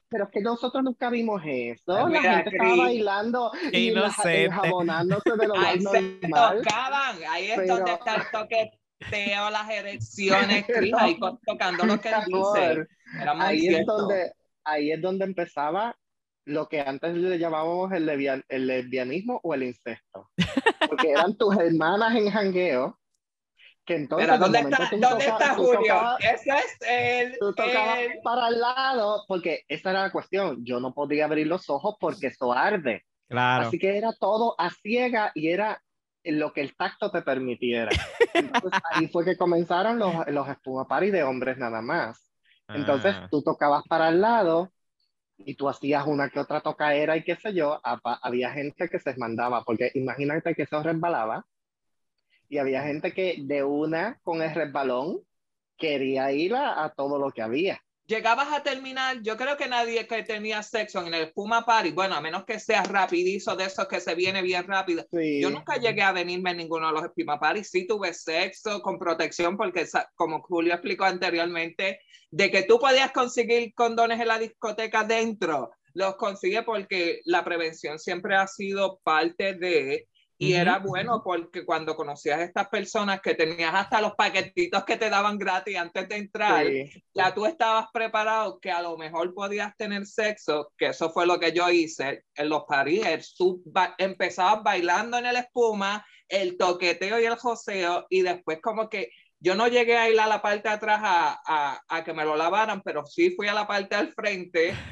Pero 0.08 0.24
es 0.24 0.30
que 0.30 0.40
nosotros 0.40 0.82
nunca 0.82 1.08
vimos 1.08 1.40
eso. 1.44 1.92
La 1.94 2.06
Mira, 2.06 2.34
gente 2.38 2.50
estaba 2.50 2.70
Cris. 2.70 2.82
bailando 2.82 3.52
Qué 3.70 3.78
y 3.78 3.90
la- 3.92 4.12
enjabonándose 4.24 5.30
de 5.38 5.46
lo 5.46 5.54
más 5.54 5.66
Ahí 5.66 5.80
se 5.80 6.02
normal. 6.02 6.58
tocaban. 6.62 7.16
Ahí 7.30 7.50
es 7.52 7.56
Pero- 7.58 7.76
donde 7.76 7.92
está 7.92 8.14
el 8.16 8.22
toqueteo, 9.04 9.50
las 9.50 9.70
erecciones, 9.70 10.64
Cris, 10.66 10.94
ahí 10.98 11.18
tocando 11.46 11.84
lo 11.86 12.00
que 12.00 12.08
él 12.10 12.14
dice. 12.26 12.38
amor, 12.38 12.88
Era 13.20 13.34
muy 13.34 13.44
ahí 13.46 13.66
es 13.68 13.86
donde 13.86 14.32
ahí 14.64 14.92
es 14.92 15.02
donde 15.02 15.24
empezaba 15.24 15.96
lo 16.44 16.68
que 16.68 16.80
antes 16.80 17.14
le 17.14 17.38
llamábamos 17.38 17.92
el, 17.92 18.06
lesbian- 18.06 18.44
el 18.48 18.66
lesbianismo 18.66 19.40
o 19.42 19.54
el 19.54 19.62
incesto 19.64 20.30
porque 20.88 21.10
eran 21.12 21.36
tus 21.38 21.56
hermanas 21.56 22.14
en 22.16 22.30
jangueo 22.30 22.98
que 23.84 23.96
entonces 23.96 24.26
Pero 24.28 24.38
de 24.38 24.44
¿dónde 24.44 24.58
momento 24.62 24.82
está, 24.84 24.96
¿dónde 25.08 25.24
toca- 25.26 25.44
está 25.44 25.54
Julio? 25.54 25.80
tocabas- 25.80 26.20
Ese 26.20 26.50
es 26.50 26.78
el, 26.88 27.38
tú 27.38 27.52
tocabas 27.54 27.98
el- 27.98 28.20
para 28.22 28.48
el 28.48 28.60
lado 28.60 29.24
porque 29.28 29.62
esa 29.68 29.90
era 29.90 30.02
la 30.02 30.12
cuestión 30.12 30.64
yo 30.64 30.78
no 30.80 30.92
podía 30.94 31.24
abrir 31.26 31.46
los 31.48 31.68
ojos 31.70 31.96
porque 32.00 32.28
eso 32.28 32.52
arde 32.52 33.04
Claro. 33.28 33.66
así 33.68 33.78
que 33.78 33.96
era 33.96 34.12
todo 34.12 34.54
a 34.58 34.70
ciega 34.70 35.32
y 35.34 35.48
era 35.48 35.82
lo 36.24 36.52
que 36.52 36.60
el 36.62 36.76
tacto 36.76 37.10
te 37.10 37.22
permitiera. 37.22 37.90
Entonces 38.34 38.80
ahí 38.92 39.08
fue 39.08 39.24
que 39.24 39.36
comenzaron 39.36 39.98
los, 39.98 40.26
los 40.28 40.48
espuma 40.48 40.86
party 40.86 41.10
de 41.10 41.22
hombres 41.22 41.58
nada 41.58 41.80
más. 41.82 42.30
Entonces 42.72 43.14
Ah, 43.16 43.28
tú 43.30 43.42
tocabas 43.42 43.84
para 43.88 44.08
el 44.08 44.20
lado 44.20 44.72
y 45.38 45.54
tú 45.56 45.68
hacías 45.68 46.06
una 46.06 46.30
que 46.30 46.40
otra 46.40 46.60
tocaera 46.60 47.16
y 47.16 47.24
qué 47.24 47.36
sé 47.36 47.52
yo, 47.54 47.80
había 48.22 48.52
gente 48.52 48.88
que 48.88 48.98
se 49.00 49.16
mandaba, 49.16 49.64
porque 49.64 49.90
imagínate 49.94 50.54
que 50.54 50.62
eso 50.62 50.82
resbalaba 50.82 51.46
y 52.48 52.58
había 52.58 52.82
gente 52.82 53.12
que 53.12 53.36
de 53.42 53.64
una 53.64 54.18
con 54.22 54.42
el 54.42 54.54
resbalón 54.54 55.20
quería 55.76 56.30
ir 56.32 56.54
a, 56.54 56.84
a 56.84 56.90
todo 56.94 57.18
lo 57.18 57.30
que 57.32 57.42
había. 57.42 57.80
Llegabas 58.12 58.52
a 58.52 58.62
terminar, 58.62 59.22
yo 59.22 59.38
creo 59.38 59.56
que 59.56 59.68
nadie 59.68 60.06
que 60.06 60.22
tenía 60.22 60.62
sexo 60.62 61.04
en 61.06 61.14
el 61.14 61.32
Puma 61.32 61.64
Party, 61.64 61.92
bueno, 61.92 62.14
a 62.14 62.20
menos 62.20 62.44
que 62.44 62.60
sea 62.60 62.82
rapidizo 62.82 63.56
de 63.56 63.64
esos 63.64 63.88
que 63.88 64.00
se 64.00 64.14
viene 64.14 64.42
bien 64.42 64.66
rápido. 64.66 65.06
Sí. 65.10 65.40
Yo 65.40 65.48
nunca 65.48 65.76
llegué 65.76 66.02
a 66.02 66.12
venirme 66.12 66.50
en 66.50 66.58
ninguno 66.58 66.88
de 66.88 66.92
los 66.92 67.12
Puma 67.16 67.40
Party, 67.40 67.64
sí 67.64 67.86
tuve 67.86 68.12
sexo 68.12 68.82
con 68.82 68.98
protección, 68.98 69.56
porque 69.56 69.86
como 70.14 70.42
Julio 70.42 70.74
explicó 70.74 71.04
anteriormente, 71.04 72.00
de 72.30 72.50
que 72.50 72.64
tú 72.64 72.78
podías 72.78 73.12
conseguir 73.12 73.72
condones 73.74 74.20
en 74.20 74.28
la 74.28 74.38
discoteca 74.38 75.04
dentro, 75.04 75.70
los 75.94 76.16
consigue 76.16 76.62
porque 76.62 77.22
la 77.24 77.44
prevención 77.44 77.98
siempre 77.98 78.36
ha 78.36 78.46
sido 78.46 79.00
parte 79.02 79.54
de, 79.54 80.06
y 80.48 80.54
era 80.54 80.78
bueno 80.78 81.22
porque 81.24 81.64
cuando 81.64 81.94
conocías 81.94 82.38
a 82.38 82.44
estas 82.44 82.68
personas 82.68 83.20
que 83.20 83.34
tenías 83.34 83.72
hasta 83.74 84.00
los 84.00 84.14
paquetitos 84.14 84.84
que 84.84 84.96
te 84.96 85.08
daban 85.10 85.38
gratis 85.38 85.76
antes 85.76 86.08
de 86.08 86.16
entrar, 86.16 86.66
Sí. 86.66 86.90
ya 87.14 87.32
tú 87.34 87.46
estabas 87.46 87.86
preparado 87.92 88.58
que 88.60 88.70
a 88.70 88.82
lo 88.82 88.96
mejor 88.96 89.32
podías 89.34 89.76
tener 89.76 90.06
sexo, 90.06 90.72
que 90.76 90.86
eso 90.86 91.10
fue 91.10 91.26
lo 91.26 91.38
que 91.38 91.52
yo 91.52 91.68
hice 91.70 92.24
en 92.34 92.48
los 92.48 92.64
tú 93.36 93.62
ba- 93.66 93.94
empezabas 93.98 94.62
bailando 94.62 95.18
en 95.18 95.26
el 95.26 95.36
espuma, 95.36 96.04
el 96.28 96.56
toqueteo 96.56 97.20
y 97.20 97.24
el 97.26 97.36
joseo, 97.36 98.06
y 98.08 98.22
después 98.22 98.60
como 98.62 98.88
que 98.88 99.10
yo 99.42 99.54
no 99.54 99.68
llegué 99.68 99.96
a 99.98 100.08
ir 100.10 100.20
a 100.20 100.26
la 100.26 100.40
parte 100.42 100.68
de 100.68 100.74
atrás 100.74 101.00
a, 101.02 101.40
a- 101.46 101.82
a 101.88 102.04
que 102.04 102.12
me 102.14 102.24
lo 102.24 102.36
lavaran, 102.36 102.82
pero 102.82 103.04
sí 103.04 103.30
fui 103.36 103.48
a 103.48 103.54
la 103.54 103.66
parte 103.66 103.96
del 103.96 104.12
frente, 104.14 104.82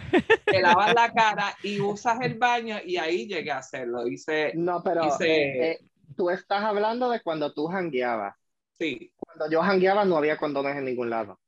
te 0.48 0.60
lavas 0.62 0.92
la 0.94 1.12
cara 1.12 1.56
y 1.62 1.80
usas 1.80 2.20
el 2.22 2.38
baño 2.38 2.78
y 2.84 2.96
ahí 2.96 3.26
llegué 3.26 3.50
a 3.52 3.58
hacerlo. 3.58 4.06
Hice, 4.08 4.52
No, 4.54 4.82
pero 4.82 5.04
Hice- 5.06 5.72
eh, 5.72 5.80
tú 6.16 6.30
estás 6.30 6.62
hablando 6.64 7.10
de 7.10 7.20
cuando 7.22 7.52
tú 7.52 7.66
jangueabas. 7.68 8.34
sí. 8.78 9.12
Cuando 9.16 9.50
yo 9.50 9.62
jangueaba 9.62 10.04
no 10.04 10.16
había 10.16 10.36
condones 10.36 10.76
en 10.76 10.84
ningún 10.84 11.10
lado. 11.10 11.38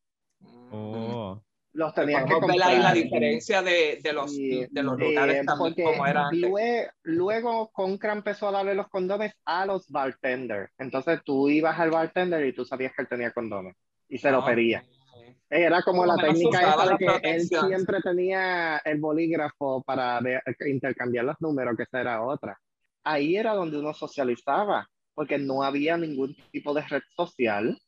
oh. 0.73 1.43
Los 1.75 1.95
tenías 1.95 2.25
que 2.25 2.35
Podemos 2.35 2.49
ver 2.51 2.59
la 2.59 2.67
comprar. 2.67 2.95
diferencia 2.95 3.63
de, 3.63 3.99
de 4.03 4.13
los, 4.13 4.31
Sí, 4.31 4.67
de 4.71 4.83
los 4.83 4.99
lugares 4.99 5.47
también, 5.47 5.75
como 5.75 6.07
era 6.07 6.29
antes. 6.29 6.41
lue- 6.41 6.91
luego 7.05 7.71
Concra 7.73 8.13
empezó 8.13 8.49
a 8.49 8.53
darle 8.53 8.75
los 8.75 8.89
condones 8.89 9.33
a 9.47 9.65
los 9.65 9.89
bartenders. 9.91 10.71
Entonces 10.79 11.21
tú 11.25 11.49
ibas 11.49 11.79
al 11.81 11.91
bartender 11.91 12.45
y 12.47 12.53
tú 12.55 12.65
sabías 12.67 12.93
que 12.95 13.03
él 13.03 13.09
tenía 13.09 13.31
condones 13.31 13.75
y 14.09 14.19
se 14.19 14.31
lo 14.31 14.43
Ah, 14.43 14.47
pedía. 14.47 14.85
ok. 15.15 15.37
Era 15.49 15.83
como 15.83 16.05
la 16.05 16.17
técnica 16.17 16.61
esa 16.75 16.87
de 16.91 16.97
que 16.99 17.21
él 17.23 17.41
siempre 17.49 18.01
tenía 18.03 18.77
el 18.85 19.01
bolígrafo 19.01 19.83
para 19.83 20.21
ver- 20.21 20.43
intercambiar 20.67 21.25
los 21.25 21.41
números, 21.41 21.75
que 21.77 21.85
esa 21.85 22.01
era 22.03 22.23
otra. 22.23 22.59
Ahí 23.03 23.37
era 23.37 23.55
donde 23.55 23.79
uno 23.79 23.95
socializaba, 23.95 24.89
porque 25.15 25.39
no 25.39 25.63
había 25.63 25.97
ningún 25.97 26.37
tipo 26.51 26.73
de 26.75 26.83
red 26.83 27.03
social. 27.17 27.79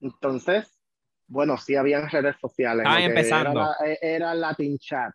Entonces, 0.00 0.77
bueno, 1.28 1.56
sí 1.58 1.76
habían 1.76 2.08
redes 2.08 2.36
sociales. 2.40 2.86
Que 2.96 3.04
empezando. 3.04 3.60
Era, 3.60 3.92
eh, 3.92 3.98
era 4.02 4.34
Latin 4.34 4.78
Chat. 4.78 5.12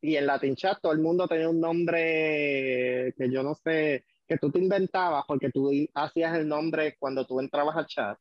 Y 0.00 0.14
en 0.14 0.26
Latin 0.26 0.54
Chat 0.54 0.78
todo 0.80 0.92
el 0.92 1.00
mundo 1.00 1.26
tenía 1.26 1.48
un 1.48 1.60
nombre 1.60 3.12
que 3.16 3.30
yo 3.30 3.42
no 3.42 3.54
sé, 3.54 4.04
que 4.26 4.38
tú 4.38 4.50
te 4.50 4.58
inventabas 4.58 5.24
porque 5.26 5.50
tú 5.50 5.70
hacías 5.94 6.36
el 6.36 6.46
nombre 6.46 6.96
cuando 6.98 7.26
tú 7.26 7.40
entrabas 7.40 7.76
al 7.76 7.86
chat 7.86 8.18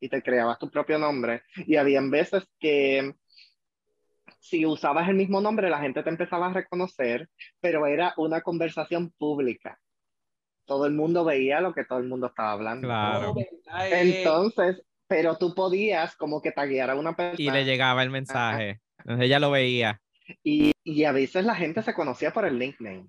y 0.00 0.08
te 0.08 0.20
creabas 0.20 0.58
tu 0.58 0.68
propio 0.68 0.98
nombre. 0.98 1.42
Y 1.66 1.76
habían 1.76 2.10
veces 2.10 2.44
que 2.58 3.14
si 4.40 4.66
usabas 4.66 5.08
el 5.08 5.14
mismo 5.14 5.40
nombre, 5.40 5.70
la 5.70 5.78
gente 5.80 6.02
te 6.02 6.10
empezaba 6.10 6.48
a 6.48 6.52
reconocer, 6.52 7.30
pero 7.60 7.86
era 7.86 8.12
una 8.18 8.42
conversación 8.42 9.10
pública. 9.16 9.80
Todo 10.66 10.86
el 10.86 10.92
mundo 10.92 11.24
veía 11.24 11.60
lo 11.60 11.72
que 11.72 11.84
todo 11.84 11.98
el 11.98 12.08
mundo 12.08 12.26
estaba 12.26 12.52
hablando. 12.52 12.88
Claro. 12.88 13.34
Eh, 13.38 13.48
Entonces, 13.92 14.82
pero 15.14 15.38
tú 15.38 15.54
podías 15.54 16.16
como 16.16 16.42
que 16.42 16.50
taguear 16.50 16.90
a 16.90 16.96
una 16.96 17.10
Y 17.12 17.14
persona 17.14 17.52
le 17.54 17.64
llegaba 17.64 18.02
el 18.02 18.10
mensaje. 18.10 18.80
Entonces 18.98 19.26
ella 19.26 19.38
lo 19.38 19.52
veía. 19.52 20.00
y, 20.42 20.72
y 20.82 21.04
a 21.04 21.12
veces 21.12 21.44
la 21.44 21.54
gente 21.54 21.82
se 21.82 21.94
conocía 21.94 22.32
por 22.32 22.44
el 22.44 22.58
nickname. 22.58 23.06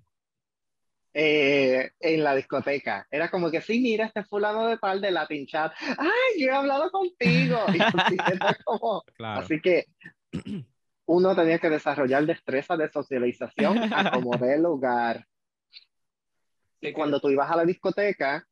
Eh, 1.12 1.90
en 1.98 2.22
la 2.22 2.36
discoteca. 2.36 3.08
Era 3.10 3.28
como 3.28 3.50
que, 3.50 3.60
sí, 3.60 3.80
mira, 3.80 4.06
este 4.06 4.22
fulano 4.22 4.68
de 4.68 4.78
tal 4.78 5.00
de 5.00 5.10
Latin 5.10 5.46
Chat. 5.48 5.72
¡Ay, 5.98 6.38
yo 6.40 6.46
he 6.46 6.52
hablado 6.54 6.88
contigo! 6.92 7.58
Y 7.74 7.80
así, 7.80 8.16
como- 8.64 9.02
Claro. 9.16 9.40
así 9.40 9.60
que 9.60 9.86
uno 11.06 11.34
tenía 11.34 11.58
que 11.58 11.70
desarrollar 11.70 12.24
destreza 12.24 12.76
de 12.76 12.88
socialización 12.88 13.92
a 13.92 14.12
como 14.12 14.36
de 14.36 14.58
lugar. 14.60 15.26
Y 16.80 16.92
cuando 16.92 17.18
tú 17.18 17.30
ibas 17.30 17.50
a 17.50 17.56
la 17.56 17.64
discoteca, 17.64 18.46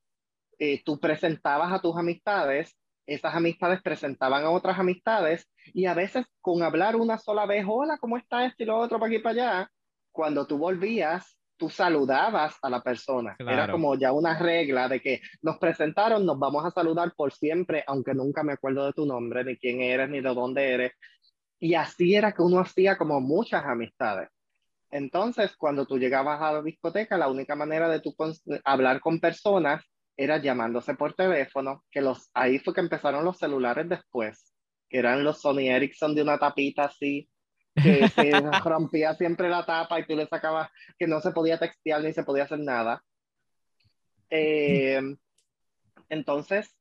eh, 0.58 0.82
tú 0.84 0.98
presentabas 0.98 1.72
a 1.72 1.80
tus 1.80 1.96
amistades 1.96 2.76
esas 3.06 3.34
amistades 3.34 3.82
presentaban 3.82 4.44
a 4.44 4.50
otras 4.50 4.78
amistades 4.78 5.48
y 5.72 5.86
a 5.86 5.94
veces 5.94 6.26
con 6.40 6.62
hablar 6.62 6.96
una 6.96 7.18
sola 7.18 7.46
vez, 7.46 7.64
hola, 7.68 7.98
¿cómo 7.98 8.16
está 8.16 8.46
esto 8.46 8.62
y 8.62 8.66
lo 8.66 8.78
otro 8.78 8.98
para 8.98 9.08
aquí 9.08 9.16
y 9.16 9.22
para 9.22 9.32
allá? 9.32 9.70
Cuando 10.12 10.46
tú 10.46 10.58
volvías, 10.58 11.38
tú 11.56 11.68
saludabas 11.70 12.56
a 12.62 12.70
la 12.70 12.82
persona. 12.82 13.36
Era 13.38 13.70
como 13.70 13.96
ya 13.96 14.12
una 14.12 14.38
regla 14.38 14.88
de 14.88 15.00
que 15.00 15.20
nos 15.42 15.58
presentaron, 15.58 16.24
nos 16.24 16.38
vamos 16.38 16.64
a 16.64 16.70
saludar 16.70 17.12
por 17.16 17.32
siempre, 17.32 17.84
aunque 17.86 18.14
nunca 18.14 18.42
me 18.42 18.52
acuerdo 18.52 18.86
de 18.86 18.92
tu 18.92 19.06
nombre, 19.06 19.44
ni 19.44 19.56
quién 19.56 19.80
eres, 19.80 20.08
ni 20.08 20.20
de 20.20 20.34
dónde 20.34 20.72
eres. 20.72 20.92
Y 21.58 21.74
así 21.74 22.14
era 22.14 22.32
que 22.32 22.42
uno 22.42 22.60
hacía 22.60 22.96
como 22.96 23.20
muchas 23.20 23.64
amistades. 23.64 24.28
Entonces, 24.90 25.56
cuando 25.56 25.86
tú 25.86 25.98
llegabas 25.98 26.40
a 26.40 26.52
la 26.52 26.62
discoteca, 26.62 27.18
la 27.18 27.28
única 27.28 27.56
manera 27.56 27.88
de 27.88 28.00
tú 28.00 28.14
hablar 28.64 29.00
con 29.00 29.18
personas 29.18 29.82
era 30.16 30.38
llamándose 30.38 30.94
por 30.94 31.14
teléfono, 31.14 31.84
que 31.90 32.00
los, 32.00 32.30
ahí 32.34 32.58
fue 32.58 32.74
que 32.74 32.80
empezaron 32.80 33.24
los 33.24 33.38
celulares 33.38 33.88
después, 33.88 34.54
que 34.88 34.98
eran 34.98 35.24
los 35.24 35.40
Sony 35.40 35.70
Ericsson 35.70 36.14
de 36.14 36.22
una 36.22 36.38
tapita 36.38 36.84
así, 36.84 37.28
que 37.74 38.08
se 38.08 38.30
rompía 38.64 39.14
siempre 39.14 39.48
la 39.48 39.66
tapa 39.66 39.98
y 39.98 40.06
tú 40.06 40.14
le 40.14 40.26
sacabas 40.26 40.70
que 40.98 41.06
no 41.06 41.20
se 41.20 41.32
podía 41.32 41.58
textear 41.58 42.02
ni 42.02 42.12
se 42.12 42.22
podía 42.22 42.44
hacer 42.44 42.60
nada. 42.60 43.02
Eh, 44.30 45.00
entonces, 46.08 46.76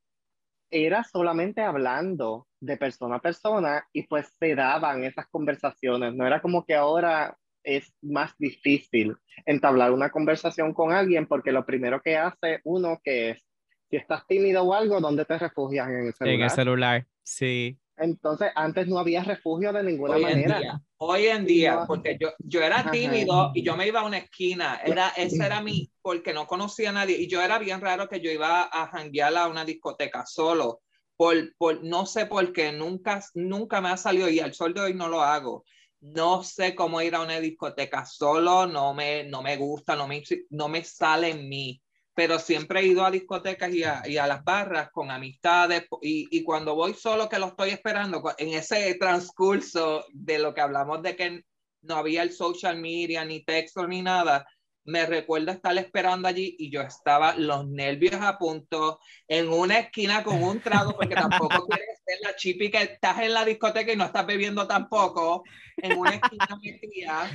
era 0.69 1.03
solamente 1.03 1.61
hablando 1.61 2.47
de 2.59 2.77
persona 2.77 3.17
a 3.17 3.21
persona 3.21 3.87
y 3.93 4.07
pues 4.07 4.27
se 4.39 4.55
daban 4.55 5.03
esas 5.03 5.27
conversaciones. 5.27 6.13
No 6.13 6.25
era 6.25 6.41
como 6.41 6.65
que 6.65 6.75
ahora 6.75 7.37
es 7.63 7.93
más 8.01 8.33
difícil 8.37 9.15
entablar 9.45 9.91
una 9.91 10.09
conversación 10.09 10.73
con 10.73 10.91
alguien 10.91 11.27
porque 11.27 11.51
lo 11.51 11.65
primero 11.65 12.01
que 12.01 12.17
hace 12.17 12.61
uno 12.63 12.99
que 13.03 13.31
es, 13.31 13.43
si 13.89 13.97
estás 13.97 14.25
tímido 14.27 14.63
o 14.63 14.73
algo, 14.73 14.99
¿dónde 14.99 15.25
te 15.25 15.37
refugias 15.37 15.87
en 15.89 16.07
el 16.07 16.13
celular? 16.13 16.35
En 16.35 16.41
el 16.41 16.49
celular, 16.49 17.07
sí. 17.23 17.77
Entonces, 17.95 18.51
antes 18.55 18.87
no 18.87 18.97
había 18.97 19.23
refugio 19.23 19.71
de 19.71 19.83
ninguna 19.83 20.15
Hoy 20.15 20.23
en 20.23 20.29
manera. 20.31 20.59
día, 20.59 20.81
hoy 20.97 21.27
en 21.27 21.45
día, 21.45 21.75
No. 21.75 21.87
porque 21.87 22.17
yo, 22.19 22.29
yo 22.39 22.61
era 22.63 22.79
Ajá. 22.79 22.91
tímido 22.91 23.51
y 23.53 23.63
yo 23.63 23.77
me 23.77 23.87
iba 23.87 23.99
a 23.99 24.05
una 24.05 24.17
esquina, 24.17 24.79
era, 24.83 25.09
ese 25.09 25.45
era 25.45 25.61
mi, 25.61 25.91
porque 26.01 26.33
no 26.33 26.47
conocía 26.47 26.89
a 26.89 26.93
nadie 26.93 27.17
y 27.21 27.27
yo 27.27 27.41
era 27.41 27.59
bien 27.59 27.81
raro 27.81 28.09
que 28.09 28.19
yo 28.19 28.31
iba 28.31 28.63
a 28.63 28.87
janguear 28.87 29.35
a 29.37 29.47
una 29.47 29.63
discoteca 29.63 30.25
solo, 30.25 30.81
por, 31.15 31.35
por, 31.57 31.83
no 31.83 32.07
sé 32.07 32.25
por 32.25 32.51
qué, 32.51 32.71
nunca, 32.71 33.23
nunca 33.35 33.79
me 33.79 33.89
ha 33.89 33.97
salido 33.97 34.27
y 34.27 34.39
al 34.39 34.53
sol 34.55 34.73
de 34.73 34.81
hoy 34.81 34.93
no 34.95 35.07
lo 35.07 35.21
hago. 35.21 35.63
No 36.03 36.43
sé 36.43 36.75
cómo 36.75 37.01
ir 37.01 37.15
a 37.15 37.21
una 37.21 37.39
discoteca 37.39 38.05
solo, 38.05 38.67
no 38.67 38.93
me, 38.93 39.23
no 39.23 39.41
me 39.41 39.55
gusta, 39.55 39.95
no 39.95 40.05
me, 40.05 40.21
no 40.49 40.67
me 40.67 40.83
sale 40.83 41.29
en 41.29 41.47
mí. 41.47 41.81
Pero 42.13 42.39
siempre 42.39 42.81
he 42.81 42.87
ido 42.87 43.05
a 43.05 43.09
discotecas 43.09 43.73
y 43.73 43.83
a, 43.83 44.03
y 44.05 44.17
a 44.17 44.27
las 44.27 44.43
barras 44.43 44.91
con 44.91 45.09
amistades 45.09 45.85
y, 46.01 46.27
y, 46.29 46.43
cuando 46.43 46.75
voy 46.75 46.93
solo 46.93 47.29
que 47.29 47.39
lo 47.39 47.47
estoy 47.47 47.69
esperando, 47.69 48.21
en 48.37 48.49
ese 48.49 48.93
transcurso 48.95 50.05
de 50.11 50.39
lo 50.39 50.53
que 50.53 50.61
hablamos 50.61 51.01
de 51.01 51.15
que 51.15 51.45
no 51.81 51.95
había 51.95 52.21
el 52.21 52.33
social 52.33 52.77
media, 52.77 53.23
ni 53.23 53.43
texto, 53.43 53.87
ni 53.87 54.01
nada, 54.01 54.45
me 54.85 55.05
recuerdo 55.05 55.51
estar 55.51 55.77
esperando 55.77 56.27
allí 56.27 56.55
y 56.59 56.69
yo 56.69 56.81
estaba 56.81 57.35
los 57.35 57.67
nervios 57.67 58.15
a 58.15 58.37
punto 58.37 58.99
en 59.27 59.49
una 59.49 59.79
esquina 59.79 60.23
con 60.23 60.43
un 60.43 60.59
trago 60.59 60.95
porque 60.95 61.15
tampoco 61.15 61.65
quieres 61.67 61.87
ser 62.05 62.17
la 62.21 62.35
chipi 62.35 62.69
que 62.69 62.81
estás 62.81 63.19
en 63.19 63.33
la 63.33 63.45
discoteca 63.45 63.91
y 63.91 63.95
no 63.95 64.05
estás 64.05 64.25
bebiendo 64.25 64.67
tampoco 64.67 65.43
en 65.77 65.97
una 65.97 66.15
esquina 66.15 66.47
metida. 66.61 67.29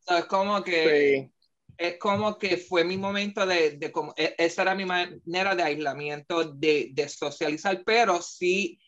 So, 0.00 0.18
es 0.18 0.24
como 0.26 0.62
que... 0.62 1.30
Sí. 1.30 1.32
es 1.78 1.98
como 1.98 2.38
que 2.38 2.56
fue 2.58 2.84
mi 2.84 2.96
momento 2.96 3.46
de, 3.46 3.72
de 3.72 3.90
como, 3.90 4.14
e, 4.16 4.34
esa 4.38 4.62
era 4.62 4.74
mi 4.74 4.84
manera 4.84 5.54
de 5.54 5.62
aislamiento, 5.62 6.44
de, 6.44 6.90
de 6.92 7.08
socializar, 7.08 7.82
pero 7.84 8.20
sí, 8.20 8.78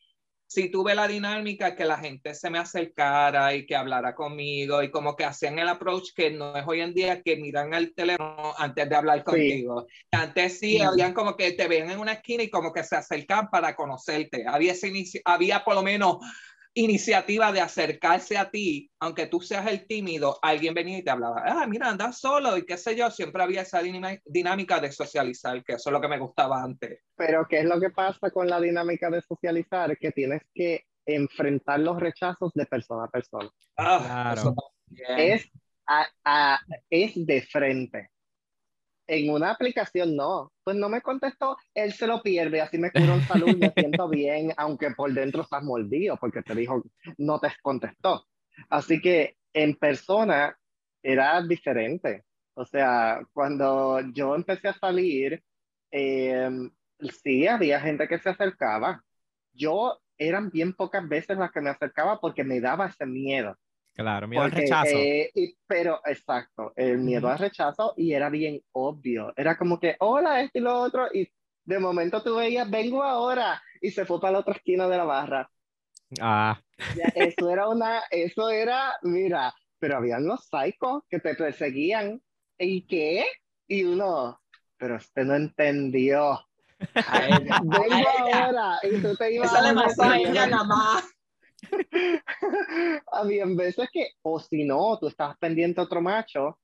sí 0.47 0.71
tuve 0.71 0.95
la 0.95 1.09
dinámica 1.09 1.75
que 1.75 1.85
la 1.85 1.99
gente 1.99 2.35
se 2.35 2.51
me 2.51 2.59
acercara 2.59 3.55
y 3.55 3.67
que 3.67 3.75
hablara 3.77 4.15
conmigo 4.15 4.83
y 4.83 4.91
como 4.91 5.17
que 5.17 5.25
hacían 5.25 5.59
el 5.59 5.69
approach 5.69 6.11
que 6.15 6.31
no 6.31 6.57
es 6.57 6.65
hoy 6.67 6.81
en 6.81 6.95
día 6.95 7.23
que 7.23 7.37
miran 7.37 7.75
el 7.75 7.95
teléfono 7.95 8.55
antes 8.59 8.89
de 8.89 8.95
hablar 8.97 9.25
contigo. 9.25 9.87
Sí. 9.89 10.07
Antes 10.13 10.59
sí, 10.59 10.71
Sí. 10.77 10.81
habían 10.83 11.13
como 11.13 11.37
que 11.37 11.53
te 11.53 11.67
veían 11.69 11.91
en 11.91 11.99
una 11.99 12.13
esquina 12.13 12.43
y 12.43 12.51
como 12.51 12.73
que 12.73 12.85
se 12.85 12.97
acercan 12.97 13.51
para 13.51 13.75
conocerte. 13.75 14.45
Había, 14.47 14.73
ese 14.73 14.89
inici- 14.89 15.23
había 15.25 15.65
por 15.65 15.75
lo 15.75 15.83
menos 15.83 16.19
iniciativa 16.75 17.53
de 17.53 17.61
acercarse 17.61 18.37
a 18.37 18.51
ti, 18.51 18.91
aunque 19.01 19.27
tú 19.27 19.41
seas 19.41 19.67
el 19.69 19.87
tímido, 19.87 20.39
alguien 20.43 20.75
venía 20.75 20.99
y 20.99 21.05
te 21.05 21.11
hablaba, 21.11 21.43
ah, 21.47 21.67
mira, 21.67 21.89
andas 21.89 22.19
solo 22.19 22.57
y 22.59 22.67
qué 22.67 22.77
sé 22.77 22.97
yo, 22.97 23.11
siempre 23.11 23.43
había 23.43 23.63
esa 23.63 23.81
dinámica 24.25 24.81
de 24.81 24.91
socializar, 24.91 25.63
que 25.65 25.75
eso 25.75 25.91
es 25.91 25.93
lo 25.93 26.01
que 26.01 26.09
me 26.09 26.19
gustaba 26.19 26.63
antes. 26.63 27.01
Pero 27.17 27.47
¿qué 27.49 27.61
es 27.61 27.65
lo 27.65 27.81
que 27.81 27.91
pasa 27.91 28.31
con 28.31 28.49
la 28.49 28.61
dinámica 28.61 29.09
de 29.09 29.23
socializar? 29.23 29.97
Que 29.99 30.11
tienes 30.11 30.43
que 30.53 30.85
enfrentar 31.07 31.81
los 31.81 32.01
rechazos 32.01 32.53
de 32.55 32.67
persona 32.67 33.05
a 33.05 33.09
persona. 33.11 33.51
Ah, 33.77 34.35
Claro. 34.35 34.55
Es, 35.17 35.49
a- 35.87 36.09
a- 36.25 36.61
es 36.91 37.13
de 37.27 37.43
frente. 37.43 38.11
En 39.07 39.31
una 39.31 39.51
aplicación 39.51 40.17
no, 40.17 40.53
pues 40.63 40.77
no 40.77 40.89
me 40.89 41.03
contestó, 41.03 41.57
él 41.75 41.93
se 41.93 42.07
lo 42.07 42.23
pierde, 42.23 42.61
así 42.61 42.79
me 42.79 42.91
curo 42.91 43.15
en 43.15 43.23
salud, 43.23 43.57
me 43.57 43.71
siento 43.77 44.09
bien, 44.09 44.53
aunque 44.57 44.91
por 44.93 45.13
dentro 45.13 45.43
estás 45.43 45.63
mordido 45.63 46.17
porque 46.17 46.43
te 46.43 46.55
dijo, 46.55 46.83
no 47.19 47.39
te 47.39 47.49
contestó. 47.63 48.27
Así 48.71 49.01
que 49.01 49.37
en 49.53 49.75
persona 49.75 50.57
era 51.03 51.43
diferente. 51.43 52.25
O 52.55 52.65
sea, 52.65 53.21
cuando 53.33 54.01
yo 54.13 54.35
empecé 54.35 54.69
a 54.69 54.79
salir, 54.79 55.43
eh, 55.91 56.51
sí, 57.23 57.47
había 57.47 57.81
gente 57.81 58.09
que 58.09 58.19
se 58.19 58.31
acercaba. 58.31 59.03
Yo 59.53 60.01
eran 60.19 60.51
bien 60.51 60.73
pocas 60.73 61.07
veces 61.09 61.37
las 61.37 61.51
que 61.53 61.61
me 61.61 61.71
acercaba 61.71 62.21
porque 62.21 62.45
me 62.45 62.61
daba 62.61 62.87
ese 62.87 63.07
miedo. 63.07 63.57
Claro, 63.95 64.27
miedo 64.29 64.43
al 64.43 64.51
Porque, 64.51 64.63
rechazo. 64.65 64.99
eh, 64.99 65.31
y- 65.35 65.57
pero, 65.67 66.01
exacto, 66.05 66.73
el 66.77 66.99
miedo 66.99 67.29
al 67.29 67.39
rechazo 67.39 67.95
y 67.97 68.13
era 68.13 68.29
bien 68.29 68.61
obvio. 68.73 69.33
Era 69.37 69.57
como 69.57 69.79
que, 69.79 69.97
hola, 70.01 70.41
esto 70.43 70.59
y 70.59 70.63
lo 70.63 70.77
otro, 70.81 71.07
y 71.13 71.31
de 71.65 71.79
momento 71.79 72.23
tú 72.23 72.37
veías, 72.37 72.69
vengo 72.69 73.03
ahora, 73.03 73.63
y 73.81 73.91
se 73.91 74.05
fue 74.05 74.21
para 74.21 74.33
la 74.33 74.39
otra 74.41 74.55
esquina 74.55 74.89
de 74.89 74.97
la 74.97 75.05
barra. 75.05 75.51
Ah, 76.21 76.61
Ya, 76.97 77.07
Eso 77.15 77.49
era 77.51 77.69
una, 77.69 78.03
eso 78.11 78.51
era, 78.51 78.95
mira, 79.03 79.55
pero 79.79 79.97
habían 79.99 80.27
los 80.27 80.45
psicos 80.49 81.05
que 81.09 81.21
te 81.21 81.35
perseguían. 81.35 82.21
¿Y 82.59 82.87
qué? 82.87 83.25
Y 83.69 83.85
uno, 83.85 84.41
pero 84.77 84.97
este 84.97 85.25
no 85.25 85.35
entendió. 85.35 86.41
Vengo 87.63 88.09
ahora, 88.35 88.79
y 88.83 89.01
tú 89.01 89.15
te 89.17 89.33
ibas 89.35 89.53
le 89.53 89.69
a 89.71 89.75
pasó 89.75 90.03
a 90.03 90.09
meter. 90.11 90.31
ella 90.31 90.47
nada 90.47 90.65
más. 90.65 91.05
Habían 93.13 93.57
veces 93.57 93.89
que, 93.93 94.09
o 94.23 94.39
si 94.41 94.65
no, 94.65 94.99
tú 94.99 95.09
estabas 95.09 95.37
pendiente 95.39 95.81
a 95.81 95.85
otro 95.85 96.01
macho 96.01 96.59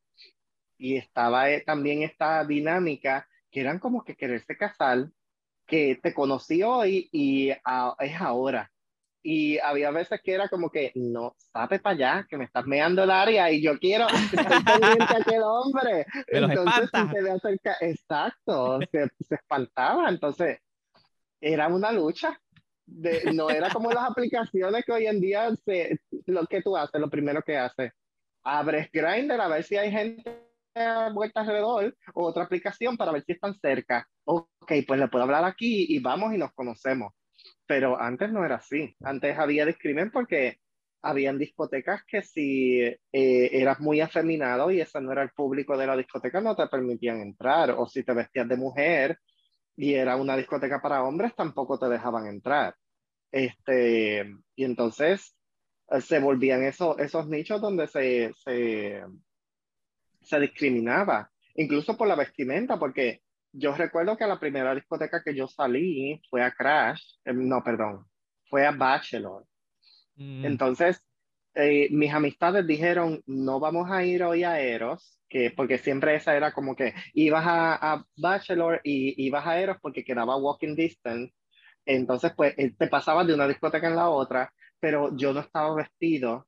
y 0.79 0.97
estaba 0.97 1.51
eh, 1.51 1.63
también 1.65 2.03
esta 2.03 2.45
dinámica 2.45 3.27
que 3.51 3.61
eran 3.61 3.79
como 3.79 4.05
que 4.05 4.17
quererse 4.17 4.57
casar, 4.57 5.09
que 5.67 5.99
te 6.03 6.15
conocí 6.15 6.63
hoy 6.63 7.09
y 7.13 7.51
a- 7.65 7.95
es 7.99 8.21
ahora. 8.21 8.71
Y 9.23 9.59
había 9.59 9.91
veces 9.91 10.21
que 10.25 10.33
era 10.33 10.49
como 10.49 10.71
que, 10.71 10.93
no, 10.95 11.35
sabe 11.53 11.79
para 11.79 11.95
allá, 11.95 12.27
que 12.29 12.39
me 12.39 12.45
estás 12.45 12.65
meando 12.67 13.05
el 13.05 13.11
área 13.11 13.51
y 13.51 13.61
yo 13.61 13.79
quiero, 13.79 14.07
estoy 14.33 14.63
pendiente 14.65 15.15
a 15.15 15.19
aquel 15.19 15.43
hombre. 15.43 16.07
Me 16.33 16.39
Entonces, 16.39 16.89
si 16.91 17.29
acerca, 17.29 17.77
exacto, 17.81 18.81
se, 18.91 19.09
se 19.21 19.35
espantaba. 19.35 20.09
Entonces, 20.09 20.59
era 21.41 21.69
una 21.69 21.93
lucha. 21.93 22.41
No 23.35 23.51
era 23.51 23.71
como 23.71 23.91
las 23.93 24.11
aplicaciones 24.11 24.85
que 24.85 24.93
hoy 24.93 25.07
en 25.07 25.21
día 25.21 25.49
lo 26.27 26.47
que 26.47 26.63
tú 26.63 26.77
haces, 26.77 27.01
lo 27.01 27.09
primero 27.09 27.43
que 27.43 27.57
haces, 27.57 27.93
abres 28.43 28.91
Grindr 28.93 29.41
a 29.41 29.49
ver 29.49 29.65
si 29.65 29.77
hay 29.77 29.91
gente 29.91 30.51
a 30.75 31.11
vuelta 31.13 31.41
alrededor 31.41 31.97
o 32.15 32.25
otra 32.25 32.45
aplicación 32.45 32.97
para 32.97 33.13
ver 33.13 33.25
si 33.25 33.33
están 33.33 33.55
cerca. 33.55 34.07
Ok, 34.25 34.73
pues 34.87 35.01
le 35.01 35.09
puedo 35.09 35.25
hablar 35.25 35.45
aquí 35.45 35.87
y 35.89 35.99
vamos 35.99 36.33
y 36.35 36.39
nos 36.39 36.53
conocemos. 36.53 37.13
Pero 37.67 38.01
antes 38.01 38.31
no 38.33 38.45
era 38.45 38.57
así. 38.57 38.95
Antes 39.03 39.39
había 39.39 39.67
discrimen 39.67 40.11
porque 40.11 40.59
habían 41.03 41.39
discotecas 41.39 42.03
que 42.07 42.23
si 42.23 42.81
eh, 42.81 42.99
eras 43.13 43.81
muy 43.81 44.01
afeminado 44.01 44.71
y 44.71 44.81
ese 44.81 45.01
no 45.01 45.13
era 45.13 45.23
el 45.23 45.31
público 45.31 45.77
de 45.77 45.87
la 45.87 45.97
discoteca, 45.97 46.41
no 46.41 46.55
te 46.55 46.67
permitían 46.69 47.21
entrar. 47.21 47.71
O 47.73 47.87
si 47.87 48.05
te 48.05 48.13
vestías 48.13 48.49
de 48.49 48.57
mujer 48.57 49.19
y 49.81 49.95
era 49.95 50.17
una 50.17 50.37
discoteca 50.37 50.81
para 50.83 51.03
hombres, 51.05 51.35
tampoco 51.35 51.79
te 51.79 51.89
dejaban 51.89 52.27
entrar. 52.27 52.77
Este, 53.33 54.27
y 54.57 54.65
entonces 54.65 55.37
eh, 55.91 56.01
se 56.03 56.19
volvían 56.21 56.63
esos, 56.65 56.99
esos 56.99 57.29
nichos 57.29 57.61
donde 57.63 57.87
se, 57.89 58.33
se, 58.35 59.03
se 60.23 60.41
discriminaba, 60.41 61.31
incluso 61.55 61.97
por 61.97 62.09
la 62.09 62.17
vestimenta, 62.17 62.79
porque 62.79 63.23
yo 63.53 63.75
recuerdo 63.75 64.17
que 64.17 64.27
la 64.27 64.39
primera 64.39 64.75
discoteca 64.75 65.23
que 65.25 65.35
yo 65.35 65.49
salí 65.49 66.21
fue 66.31 66.43
a 66.45 66.53
Crash, 66.53 67.03
eh, 67.25 67.33
no, 67.35 67.63
perdón, 67.65 68.07
fue 68.49 68.67
a 68.67 68.73
Bachelor. 68.73 69.47
mm, 70.17 70.45
Entonces, 70.45 71.03
eh, 71.63 71.89
mis 71.93 72.13
amistades 72.13 72.67
dijeron, 72.67 73.23
no 73.27 73.61
vamos 73.61 73.91
a 73.91 74.05
ir 74.05 74.23
hoy 74.23 74.45
a 74.45 74.61
Eros, 74.61 75.21
que, 75.29 75.51
porque 75.51 75.79
siempre 75.79 76.15
esa 76.17 76.37
era 76.37 76.53
como 76.53 76.75
que 76.77 76.95
ibas 77.15 77.45
a, 77.47 77.95
a 77.95 78.05
Bachelor 78.17 78.81
y 78.85 79.27
ibas 79.27 79.47
a 79.47 79.61
Eros 79.61 79.79
porque 79.81 80.05
quedaba 80.05 80.37
walking 80.37 80.75
distance. 80.77 81.33
Entonces, 81.85 82.33
pues, 82.37 82.55
eh, 82.59 82.75
te 82.79 82.89
pasabas 82.89 83.27
de 83.27 83.35
una 83.35 83.49
discoteca 83.49 83.89
en 83.89 83.97
la 83.97 84.11
otra, 84.11 84.53
pero 84.81 85.17
yo 85.17 85.33
no 85.33 85.41
estaba 85.41 85.75
vestido 85.75 86.47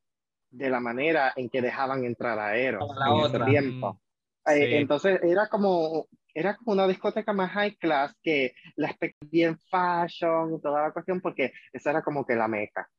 de 0.49 0.69
la 0.69 0.79
manera 0.79 1.33
en 1.35 1.49
que 1.49 1.61
dejaban 1.61 2.03
entrar 2.05 2.39
a 2.39 2.57
Eros 2.57 2.89
la 2.95 3.11
en 3.11 3.19
ese 3.19 3.39
otra. 3.39 3.45
tiempo. 3.45 3.91
Mm, 3.91 3.97
Eh, 4.45 4.77
entonces 4.79 5.19
era 5.23 5.47
como, 5.49 6.07
era 6.33 6.55
como 6.57 6.73
una 6.73 6.87
discoteca 6.87 7.33
más 7.33 7.51
high 7.51 7.75
class 7.77 8.13
que 8.21 8.53
la 8.75 8.89
expect- 8.89 9.15
bien 9.31 9.57
fashion, 9.69 10.61
toda 10.61 10.81
la 10.83 10.91
cuestión, 10.93 11.21
porque 11.21 11.53
esa 11.71 11.91
era 11.91 12.03
como 12.03 12.25
que 12.25 12.35
la 12.35 12.47
meca. 12.47 12.89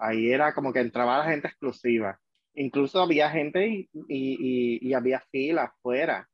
Ahí 0.00 0.32
era 0.32 0.54
como 0.54 0.72
que 0.72 0.80
entraba 0.80 1.18
la 1.18 1.30
gente 1.30 1.48
exclusiva. 1.48 2.18
Incluso 2.54 3.00
había 3.02 3.30
gente 3.30 3.66
y, 3.68 3.90
y, 4.08 4.88
y- 4.88 4.94
había 4.94 5.20
fila 5.30 5.64
afuera. 5.64 6.28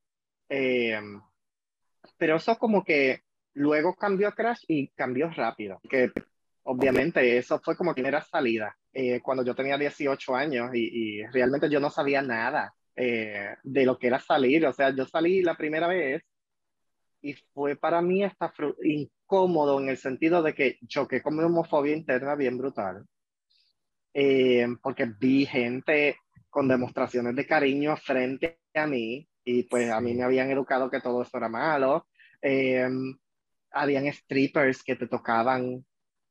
Eh, 0.49 1.01
pero 2.19 2.37
eso 2.37 2.57
como 2.59 2.85
que 2.85 3.21
luego 3.55 3.95
cambió 3.95 4.33
Crash 4.33 4.65
y 4.69 4.89
cambió 4.91 5.31
rápido. 5.31 5.81
Que 5.89 6.11
obviamente 6.65 7.37
eso 7.39 7.61
fue 7.63 7.77
como 7.77 7.95
primera 7.95 8.23
salida. 8.23 8.77
eh, 8.93 9.21
cuando 9.23 9.45
yo 9.45 9.55
tenía 9.55 9.77
18 9.79 10.35
años 10.35 10.71
y, 10.75 11.21
y 11.21 11.27
realmente 11.27 11.69
yo 11.71 11.81
no 11.81 11.91
sabía 11.91 12.23
nada 12.23 12.75
eh, 12.97 13.57
de 13.63 13.85
lo 13.87 13.99
que 13.99 14.07
era 14.09 14.21
salir. 14.21 14.67
O 14.67 14.73
sea, 14.73 14.91
yo 14.95 15.05
salí 15.07 15.43
la 15.43 15.57
primera 15.57 15.87
vez 15.89 16.23
y 17.23 17.35
fue 17.55 17.77
para 17.77 18.01
mí 18.03 18.25
hasta 18.25 18.53
incómodo 18.85 19.81
en 19.81 19.89
el 19.91 19.99
sentido 19.99 20.43
de 20.43 20.55
que 20.55 20.79
choqué 20.87 21.23
con 21.23 21.37
mi 21.37 21.45
homofobia 21.45 21.95
interna 21.97 22.35
bien 22.37 22.59
brutal. 22.59 23.05
Eh, 24.19 24.67
porque 24.83 25.05
vi 25.05 25.45
gente 25.45 26.17
con 26.49 26.67
demostraciones 26.67 27.37
de 27.37 27.47
cariño 27.47 27.99
frente 27.99 28.61
a 28.73 28.87
mí 28.87 29.29
y 29.45 29.65
pues 29.65 29.91
a 29.91 30.01
mí 30.01 30.15
me 30.15 30.23
habían 30.23 30.51
educado 30.51 30.89
que 30.89 31.03
todo 31.03 31.21
eso 31.21 31.37
era 31.37 31.51
malo. 31.51 32.07
Eh, 32.41 32.89
habían 33.71 34.11
strippers 34.11 34.83
que 34.83 34.97
te 34.97 35.07
tocaban 35.07 35.85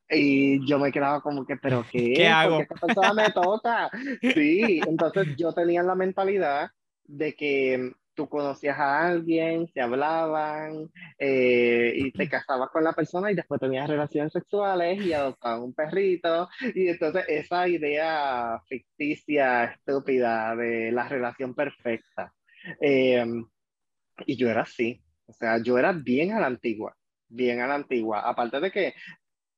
y 0.09 0.65
yo 0.67 0.79
me 0.79 0.91
quedaba 0.91 1.21
como 1.21 1.45
que, 1.45 1.57
pero 1.57 1.85
¿qué? 1.91 2.13
¿Qué 2.13 2.27
hago? 2.27 2.57
¿Por 2.57 2.67
qué 2.67 2.73
esta 2.73 2.87
persona 2.87 3.13
me 3.13 3.29
toca? 3.31 3.91
Sí, 4.33 4.81
entonces 4.87 5.35
yo 5.37 5.53
tenía 5.53 5.83
la 5.83 5.93
mentalidad 5.93 6.71
de 7.03 7.35
que 7.35 7.91
tú 8.15 8.27
conocías 8.29 8.79
a 8.79 9.07
alguien, 9.07 9.67
se 9.67 9.81
hablaban 9.81 10.89
eh, 11.19 11.93
y 11.95 12.11
te 12.11 12.29
casabas 12.29 12.69
con 12.71 12.83
la 12.83 12.93
persona 12.93 13.31
y 13.31 13.35
después 13.35 13.59
tenías 13.59 13.89
relaciones 13.89 14.33
sexuales 14.33 15.01
y 15.05 15.13
adoptaban 15.13 15.61
un 15.61 15.73
perrito. 15.73 16.49
Y 16.73 16.87
entonces 16.87 17.25
esa 17.27 17.67
idea 17.67 18.59
ficticia, 18.67 19.65
estúpida 19.65 20.55
de 20.55 20.91
la 20.91 21.07
relación 21.07 21.53
perfecta. 21.53 22.33
Eh, 22.81 23.25
y 24.25 24.37
yo 24.37 24.49
era 24.49 24.61
así, 24.61 25.01
o 25.27 25.33
sea, 25.33 25.61
yo 25.61 25.77
era 25.77 25.91
bien 25.91 26.31
a 26.33 26.39
la 26.39 26.47
antigua, 26.47 26.95
bien 27.27 27.61
a 27.61 27.67
la 27.67 27.75
antigua. 27.75 28.21
Aparte 28.21 28.59
de 28.59 28.71
que 28.71 28.93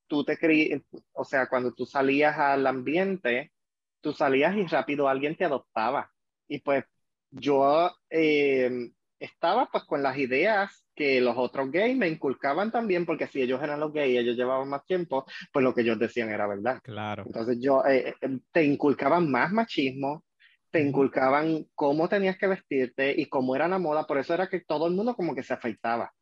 tú 0.06 0.24
te 0.24 0.36
creí, 0.38 0.84
o 1.12 1.24
sea, 1.24 1.48
cuando 1.48 1.72
tú 1.74 1.86
salías 1.86 2.36
al 2.38 2.66
ambiente, 2.66 3.52
tú 4.00 4.12
salías 4.12 4.56
y 4.56 4.66
rápido 4.66 5.08
alguien 5.08 5.36
te 5.36 5.44
adoptaba. 5.44 6.10
Y 6.48 6.60
pues 6.60 6.84
yo 7.30 7.90
eh, 8.10 8.90
estaba 9.18 9.68
pues 9.70 9.84
con 9.84 10.02
las 10.02 10.16
ideas 10.16 10.84
que 10.94 11.20
los 11.20 11.36
otros 11.36 11.70
gays 11.70 11.96
me 11.96 12.08
inculcaban 12.08 12.70
también, 12.70 13.06
porque 13.06 13.26
si 13.26 13.40
ellos 13.40 13.62
eran 13.62 13.80
los 13.80 13.92
gays 13.92 14.14
y 14.14 14.18
ellos 14.18 14.36
llevaban 14.36 14.68
más 14.68 14.84
tiempo, 14.84 15.24
pues 15.52 15.62
lo 15.62 15.74
que 15.74 15.82
ellos 15.82 15.98
decían 15.98 16.30
era 16.30 16.46
verdad. 16.46 16.80
Claro. 16.82 17.24
Entonces 17.26 17.58
yo, 17.60 17.84
eh, 17.86 18.14
eh, 18.20 18.38
te 18.52 18.64
inculcaban 18.64 19.30
más 19.30 19.52
machismo, 19.52 20.24
te 20.70 20.80
inculcaban 20.80 21.66
cómo 21.74 22.08
tenías 22.08 22.36
que 22.36 22.48
vestirte 22.48 23.14
y 23.16 23.26
cómo 23.26 23.54
era 23.54 23.68
la 23.68 23.78
moda, 23.78 24.06
por 24.06 24.18
eso 24.18 24.34
era 24.34 24.48
que 24.48 24.60
todo 24.60 24.86
el 24.86 24.94
mundo 24.94 25.14
como 25.14 25.34
que 25.34 25.42
se 25.42 25.54
afeitaba. 25.54 26.12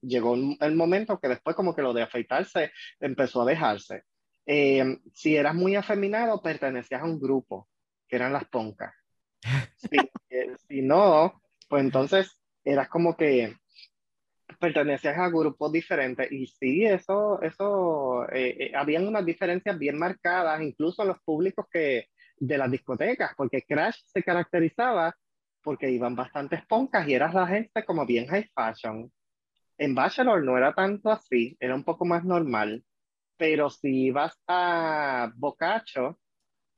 Llegó 0.00 0.34
el 0.34 0.74
momento 0.74 1.20
que 1.20 1.28
después 1.28 1.54
como 1.54 1.76
que 1.76 1.82
lo 1.82 1.92
de 1.92 2.02
afeitarse 2.02 2.72
empezó 2.98 3.42
a 3.42 3.46
dejarse. 3.46 4.02
Eh, 4.46 4.98
si 5.14 5.36
eras 5.36 5.54
muy 5.54 5.76
afeminado, 5.76 6.42
pertenecías 6.42 7.02
a 7.02 7.04
un 7.04 7.20
grupo, 7.20 7.68
que 8.08 8.16
eran 8.16 8.32
las 8.32 8.46
poncas. 8.46 8.92
Si, 9.76 9.96
eh, 10.30 10.54
si 10.68 10.82
no, 10.82 11.42
pues 11.68 11.82
entonces 11.82 12.40
eras 12.64 12.88
como 12.88 13.16
que 13.16 13.56
pertenecías 14.58 15.18
a 15.18 15.28
grupos 15.28 15.72
diferentes 15.72 16.30
y 16.30 16.46
sí, 16.46 16.84
eso, 16.84 17.42
eso, 17.42 18.28
eh, 18.30 18.56
eh, 18.58 18.72
habían 18.76 19.08
unas 19.08 19.24
diferencias 19.26 19.76
bien 19.78 19.98
marcadas, 19.98 20.62
incluso 20.62 21.04
los 21.04 21.20
públicos 21.22 21.66
que, 21.70 22.06
de 22.36 22.58
las 22.58 22.70
discotecas, 22.70 23.32
porque 23.36 23.62
Crash 23.62 24.00
se 24.06 24.22
caracterizaba 24.22 25.14
porque 25.62 25.90
iban 25.90 26.16
bastantes 26.16 26.64
poncas 26.66 27.06
y 27.08 27.14
era 27.14 27.32
la 27.32 27.46
gente 27.46 27.84
como 27.84 28.04
bien 28.04 28.26
high 28.26 28.48
fashion. 28.54 29.10
En 29.78 29.94
Bachelor 29.94 30.44
no 30.44 30.56
era 30.56 30.74
tanto 30.74 31.10
así, 31.10 31.56
era 31.60 31.74
un 31.74 31.84
poco 31.84 32.04
más 32.04 32.24
normal, 32.24 32.84
pero 33.36 33.70
si 33.70 34.06
ibas 34.06 34.38
a 34.46 35.32
Bocacho, 35.36 36.18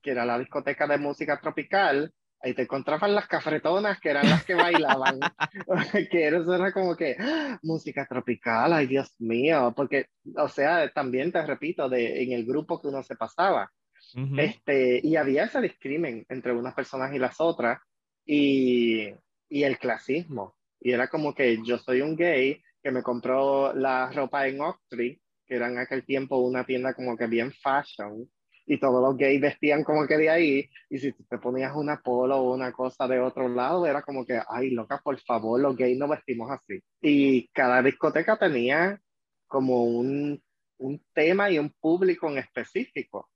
que 0.03 0.11
era 0.11 0.25
la 0.25 0.39
discoteca 0.39 0.87
de 0.87 0.99
música 0.99 1.41
tropical, 1.41 2.13
ahí 2.45 2.55
te 2.55 2.63
encontraban 2.63 3.15
las 3.15 3.27
cafretonas 3.27 3.99
que 4.01 4.11
eran 4.11 4.29
las 4.29 4.45
que 4.45 4.55
bailaban, 4.55 5.19
que 6.11 6.29
eso 6.29 6.55
era 6.55 6.73
como 6.73 6.95
que 6.95 7.17
¡ah! 7.19 7.59
música 7.63 8.07
tropical, 8.07 8.73
ay 8.73 8.87
Dios 8.87 9.15
mío, 9.19 9.73
porque, 9.75 10.07
o 10.37 10.49
sea, 10.49 10.91
también 10.93 11.33
te 11.33 11.45
repito, 11.45 11.89
de, 11.89 12.23
en 12.23 12.33
el 12.33 12.45
grupo 12.45 12.81
que 12.81 12.89
uno 12.89 13.03
se 13.03 13.17
pasaba, 13.17 13.71
Ujú. 14.15 14.39
este, 14.39 15.01
y 15.03 15.17
había 15.17 15.45
ese 15.45 15.61
discrimen 15.61 16.27
entre 16.29 16.53
unas 16.53 16.75
personas 16.75 17.15
y 17.15 17.19
las 17.19 17.41
otras, 17.41 17.81
y, 18.27 19.09
y 19.49 19.63
el 19.63 19.79
clasismo, 19.79 20.57
y 20.81 20.93
era 20.93 21.09
como 21.09 21.35
que 21.35 21.59
yo 21.65 21.79
soy 21.79 22.03
un 22.03 22.15
gay 22.15 22.63
que 22.83 22.91
me 22.91 23.03
compró 23.03 23.73
la 23.73 24.11
ropa 24.13 24.47
en 24.47 24.61
Oxtree, 24.61 25.19
que 25.47 25.57
era 25.57 25.69
en 25.69 25.79
aquel 25.79 26.05
tiempo 26.05 26.39
una 26.39 26.65
tienda 26.65 26.93
como 26.95 27.17
que 27.17 27.27
bien 27.27 27.53
fashion, 27.53 28.29
y 28.67 28.79
todos 28.79 29.03
los 29.03 29.17
gays 29.17 29.41
vestían 29.41 29.85
como 29.85 30.07
que 30.07 30.17
de 30.17 30.31
ahí, 30.31 30.71
y 30.89 30.99
si 30.99 31.13
te 31.13 31.39
ponías 31.39 31.75
una 31.75 32.01
polo 32.01 32.39
o 32.39 32.55
una 32.55 32.73
cosa 32.73 33.07
de 33.07 33.21
otro 33.21 33.49
lado, 33.49 33.87
era 33.87 34.03
como 34.03 34.25
que, 34.25 34.41
ay, 34.49 34.71
loca, 34.71 35.01
por 35.03 35.19
favor, 35.21 35.61
los 35.61 35.77
gays 35.77 35.99
no 35.99 36.09
vestimos 36.09 36.51
así. 36.51 36.81
Y 37.01 37.49
cada 37.49 37.83
discoteca 37.83 38.39
tenía 38.39 39.01
como 39.47 39.85
un, 39.85 40.43
un 40.79 41.03
tema 41.13 41.51
y 41.51 41.59
un 41.59 41.71
público 41.81 42.31
en 42.31 42.39
específico. 42.39 43.29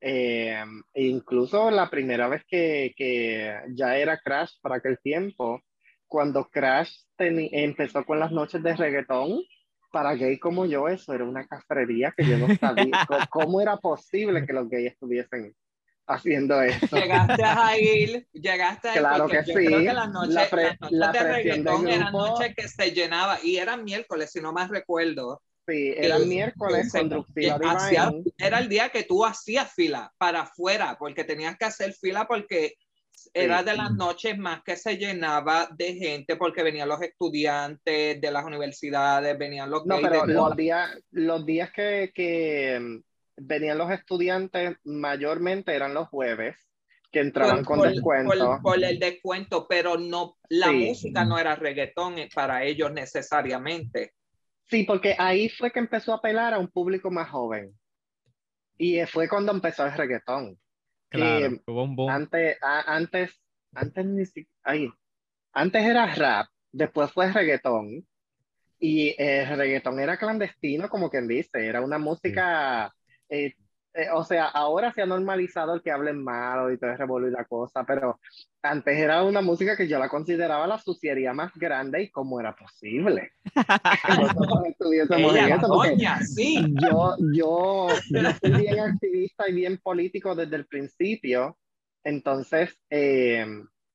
Eh, 0.00 0.62
incluso 0.94 1.70
la 1.70 1.90
primera 1.90 2.28
vez 2.28 2.44
que, 2.46 2.94
que 2.96 3.54
ya 3.74 3.96
era 3.96 4.18
Crash 4.18 4.52
para 4.60 4.76
aquel 4.76 4.98
tiempo, 4.98 5.62
cuando 6.06 6.48
Crash 6.48 6.92
empezó 7.18 8.04
con 8.04 8.20
las 8.20 8.30
noches 8.30 8.62
de 8.62 8.76
reggaetón, 8.76 9.40
para 9.90 10.14
gay 10.14 10.38
como 10.38 10.66
yo, 10.66 10.88
eso 10.88 11.12
era 11.14 11.24
una 11.24 11.46
cafrería 11.46 12.12
que 12.16 12.24
yo 12.26 12.38
no 12.38 12.54
sabía 12.56 12.90
cómo 13.30 13.60
era 13.60 13.76
posible 13.76 14.44
que 14.46 14.52
los 14.52 14.68
gays 14.68 14.92
estuviesen 14.92 15.54
haciendo 16.08 16.60
eso. 16.62 16.96
Llegaste 16.96 17.42
a 17.44 17.78
ir, 17.78 18.26
llegaste 18.32 18.88
a 18.90 18.92
ir, 18.94 18.98
Claro 19.00 19.26
que 19.28 19.36
yo 19.36 19.42
sí. 19.42 19.52
creo 19.54 19.78
que 19.80 19.92
las 19.92 20.10
noches, 20.12 20.34
La 20.34 20.48
pre- 20.48 20.62
las 20.64 20.80
noches 20.80 20.98
la 20.98 21.12
de 21.12 21.18
reggaetón 21.20 21.88
eran 21.88 22.12
grupo. 22.12 22.26
noches 22.26 22.54
que 22.56 22.68
se 22.68 22.90
llenaba 22.92 23.38
y 23.42 23.56
eran 23.56 23.82
miércoles, 23.84 24.30
si 24.30 24.40
no 24.40 24.52
más 24.52 24.68
recuerdo. 24.70 25.42
Sí, 25.66 25.92
era 25.96 26.18
que- 26.18 26.26
miércoles 26.26 26.84
que 26.84 26.90
se- 26.90 26.98
con 27.00 27.08
Druxila 27.08 27.58
que 27.58 27.66
hacía- 27.66 28.06
Divine. 28.10 28.32
era 28.38 28.58
el 28.60 28.68
día 28.68 28.88
que 28.90 29.02
tú 29.02 29.24
hacías 29.24 29.72
fila 29.74 30.12
para 30.16 30.42
afuera, 30.42 30.96
porque 30.96 31.24
tenías 31.24 31.56
que 31.58 31.64
hacer 31.64 31.92
fila 31.92 32.24
porque 32.28 32.74
era 33.34 33.62
de 33.62 33.76
las 33.76 33.92
noches 33.94 34.36
más 34.38 34.62
que 34.62 34.76
se 34.76 34.96
llenaba 34.96 35.68
de 35.76 35.94
gente, 35.94 36.36
porque 36.36 36.62
venían 36.62 36.88
los 36.88 37.00
estudiantes 37.02 38.20
de 38.20 38.30
las 38.30 38.44
universidades, 38.44 39.36
venían 39.38 39.70
los 39.70 39.86
No, 39.86 39.98
pero 40.00 40.26
los 40.26 40.56
días, 40.56 40.90
los 41.10 41.44
días 41.46 41.70
que, 41.72 42.12
que 42.14 42.78
mm, 42.80 43.02
venían 43.38 43.78
los 43.78 43.90
estudiantes 43.90 44.76
mayormente 44.84 45.74
eran 45.74 45.94
los 45.94 46.08
jueves, 46.08 46.56
que 47.12 47.20
entraban 47.20 47.64
con 47.64 47.78
por, 47.78 47.88
descuento. 47.90 48.32
por- 48.38 48.62
por 48.62 48.84
el 48.84 48.98
descuento, 48.98 49.66
pero 49.68 49.96
no, 49.96 50.36
la 50.48 50.68
Sí. 50.68 50.76
música 50.76 51.24
no 51.24 51.38
era 51.38 51.56
reggaetón 51.56 52.18
eh, 52.18 52.28
para 52.34 52.64
ellos 52.64 52.92
necesariamente. 52.92 54.12
Sí, 54.68 54.82
porque 54.82 55.14
ahí 55.18 55.48
fue 55.48 55.70
que 55.70 55.78
empezó 55.78 56.12
a 56.12 56.16
apelar 56.16 56.52
a 56.54 56.58
un 56.58 56.68
público 56.68 57.10
más 57.10 57.30
joven. 57.30 57.72
Y 58.78 58.98
eh, 58.98 59.06
fue 59.06 59.28
cuando 59.28 59.52
empezó 59.52 59.86
el 59.86 59.92
reggaetón. 59.92 60.58
Claro, 61.08 61.46
Eh. 61.46 61.60
Antes, 62.10 62.58
a- 62.62 62.94
antes, 62.94 63.40
antes 63.74 64.06
ni 64.06 64.24
si- 64.26 64.48
ay, 64.64 64.90
antes 65.52 65.82
era 65.84 66.06
rap, 66.14 66.48
después 66.72 67.12
fue 67.12 67.32
reggaetón. 67.32 68.06
Y 68.78 69.14
el 69.18 69.56
reggaetón 69.56 70.00
era 70.00 70.18
clandestino, 70.18 70.88
como 70.88 71.08
quien 71.10 71.26
dice, 71.28 71.66
era 71.66 71.80
una 71.80 71.98
música, 71.98 72.94
eh, 73.30 73.54
eh, 73.96 74.08
o 74.12 74.22
sea, 74.24 74.46
ahora 74.46 74.92
se 74.92 75.00
ha 75.00 75.06
normalizado 75.06 75.74
el 75.74 75.82
que 75.82 75.90
hablen 75.90 76.22
malo 76.22 76.70
y 76.70 76.78
todo 76.78 76.90
el 76.90 76.98
revolver 76.98 77.30
y 77.30 77.34
la 77.34 77.44
cosa, 77.46 77.82
pero 77.84 78.20
antes 78.62 78.98
era 78.98 79.22
una 79.24 79.40
música 79.40 79.74
que 79.74 79.88
yo 79.88 79.98
la 79.98 80.10
consideraba 80.10 80.66
la 80.66 80.78
suciería 80.78 81.32
más 81.32 81.52
grande 81.54 82.02
y 82.02 82.10
cómo 82.10 82.38
era 82.38 82.54
posible. 82.54 83.30
Ella, 85.46 85.58
doña, 85.58 86.20
sí. 86.20 86.62
yo, 86.80 87.16
yo, 87.32 87.88
yo 88.10 88.30
fui 88.40 88.50
bien 88.50 88.80
activista 88.80 89.48
y 89.48 89.54
bien 89.54 89.78
político 89.78 90.34
desde 90.34 90.56
el 90.56 90.66
principio. 90.66 91.56
Entonces, 92.04 92.78
eh, 92.90 93.46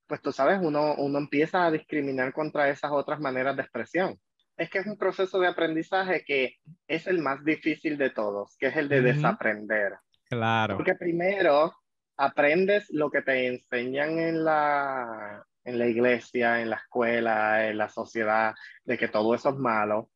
pues 0.07 0.21
tú 0.21 0.31
sabes, 0.31 0.59
uno, 0.61 0.95
uno 0.95 1.19
empieza 1.19 1.65
a 1.65 1.71
discriminar 1.71 2.33
contra 2.33 2.69
esas 2.69 2.91
otras 2.91 3.19
maneras 3.19 3.55
de 3.55 3.61
expresión. 3.61 4.19
Es 4.61 4.69
que 4.69 4.77
es 4.77 4.85
un 4.85 4.97
proceso 4.97 5.39
de 5.39 5.47
aprendizaje 5.47 6.23
que 6.23 6.57
es 6.87 7.07
el 7.07 7.17
más 7.17 7.43
difícil 7.43 7.97
de 7.97 8.11
todos, 8.11 8.55
que 8.59 8.67
es 8.67 8.77
el 8.77 8.89
de 8.89 8.99
Ujú. 8.99 9.07
desaprender. 9.07 9.93
Claro. 10.29 10.77
Porque 10.77 10.93
primero 10.93 11.73
aprendes 12.15 12.85
lo 12.91 13.09
que 13.09 13.23
te 13.23 13.47
enseñan 13.47 14.19
en 14.19 14.43
la, 14.43 15.43
en 15.63 15.79
la 15.79 15.87
iglesia, 15.87 16.61
en 16.61 16.69
la 16.69 16.75
escuela, 16.75 17.67
en 17.69 17.77
la 17.79 17.89
sociedad, 17.89 18.53
de 18.83 18.99
que 18.99 19.07
todo 19.07 19.33
eso 19.33 19.49
es 19.49 19.55
malo. 19.55 20.11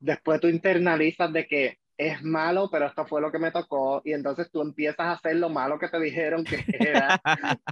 Después 0.00 0.40
tú 0.40 0.48
internalizas 0.48 1.32
de 1.32 1.46
que 1.46 1.78
es 1.96 2.24
malo, 2.24 2.68
pero 2.70 2.86
esto 2.86 3.06
fue 3.06 3.20
lo 3.20 3.30
que 3.30 3.38
me 3.38 3.52
tocó, 3.52 4.02
y 4.04 4.14
entonces 4.14 4.50
tú 4.50 4.62
empiezas 4.62 5.06
a 5.06 5.12
hacer 5.12 5.36
lo 5.36 5.48
malo 5.48 5.78
que 5.78 5.88
te 5.88 6.00
dijeron 6.00 6.42
que 6.42 6.56
era. 6.72 7.20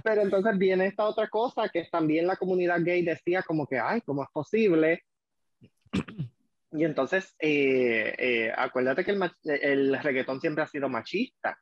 Pero 0.01 0.21
entonces 0.21 0.57
viene 0.57 0.85
esta 0.87 1.03
otra 1.03 1.27
cosa 1.27 1.67
que 1.67 1.83
también 1.91 2.25
la 2.25 2.37
comunidad 2.37 2.79
gay 2.81 3.03
decía 3.03 3.43
como 3.43 3.67
que, 3.67 3.79
ay, 3.79 3.99
¿cómo 3.99 4.23
es 4.23 4.29
posible? 4.31 5.03
Y 6.77 6.83
entonces, 6.83 7.35
eh, 7.39 8.13
eh, 8.17 8.53
acuérdate 8.55 9.05
que 9.05 9.11
el, 9.11 9.31
el 9.61 10.03
reggaetón 10.03 10.41
siempre 10.41 10.63
ha 10.63 10.67
sido 10.67 10.89
machista. 10.89 11.57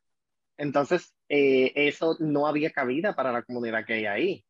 Entonces, 0.58 1.16
eh, 1.30 1.72
eso 1.76 2.18
no 2.20 2.48
había 2.48 2.72
cabida 2.72 3.16
para 3.16 3.32
la 3.32 3.44
comunidad 3.44 3.86
gay 3.88 4.06
ahí. 4.06 4.46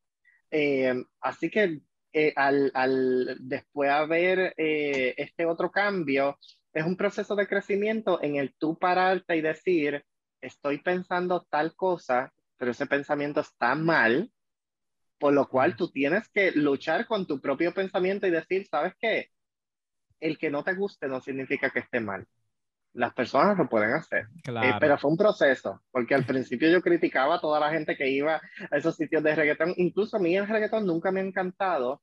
Eh, 0.51 0.93
así 1.22 1.49
que 1.49 1.80
eh, 2.14 2.34
al, 2.36 2.72
al 2.76 3.38
después 3.39 3.89
haber 3.89 4.53
eh, 4.57 5.16
este 5.18 5.45
otro 5.45 5.72
cambio, 5.72 6.38
es 6.74 6.86
un 6.86 6.95
proceso 6.95 7.36
de 7.36 7.47
crecimiento 7.47 8.22
en 8.22 8.36
el 8.36 8.53
tú 8.55 8.78
pararte 8.78 9.36
y 9.36 9.41
decir, 9.41 10.03
estoy 10.41 10.80
pensando 10.80 11.45
tal 11.49 11.76
cosa, 11.76 12.32
pero 12.57 12.72
ese 12.72 12.86
pensamiento 12.86 13.41
está 13.41 13.76
mal, 13.76 14.32
por 15.20 15.34
lo 15.34 15.47
cual 15.49 15.76
tú 15.76 15.91
tienes 15.91 16.30
que 16.30 16.51
luchar 16.51 17.07
con 17.07 17.26
tu 17.28 17.41
propio 17.41 17.74
pensamiento 17.74 18.28
y 18.28 18.32
decir, 18.32 18.68
¿sabes 18.68 18.93
qué? 18.99 19.30
El 20.24 20.38
que 20.38 20.49
no 20.49 20.63
te 20.63 20.74
guste 20.74 21.07
no 21.07 21.19
significa 21.19 21.69
que 21.69 21.80
esté 21.80 21.99
mal. 21.99 22.26
Las 22.93 23.13
personas 23.13 23.57
lo 23.57 23.67
pueden 23.67 23.91
hacer. 23.93 24.28
Eh, 24.36 24.41
Claro. 24.43 24.78
pero 24.80 24.97
fue 24.99 25.11
un 25.11 25.17
proceso, 25.17 25.82
porque 25.91 26.13
al 26.15 26.26
principio 26.26 26.69
yo 26.69 26.82
criticaba 26.82 27.36
a 27.36 27.41
toda 27.41 27.59
la 27.59 27.71
gente 27.71 27.97
que 27.97 28.07
iba 28.09 28.39
a 28.69 28.78
esos 28.78 28.95
sitios 28.95 29.24
de 29.24 29.36
reggaetón. 29.36 29.74
Incluso 29.78 30.17
a 30.17 30.19
mí 30.19 30.36
el 30.38 30.47
reggaetón 30.47 30.86
nunca 30.86 31.11
me 31.11 31.19
ha 31.19 31.24
encantado, 31.24 32.01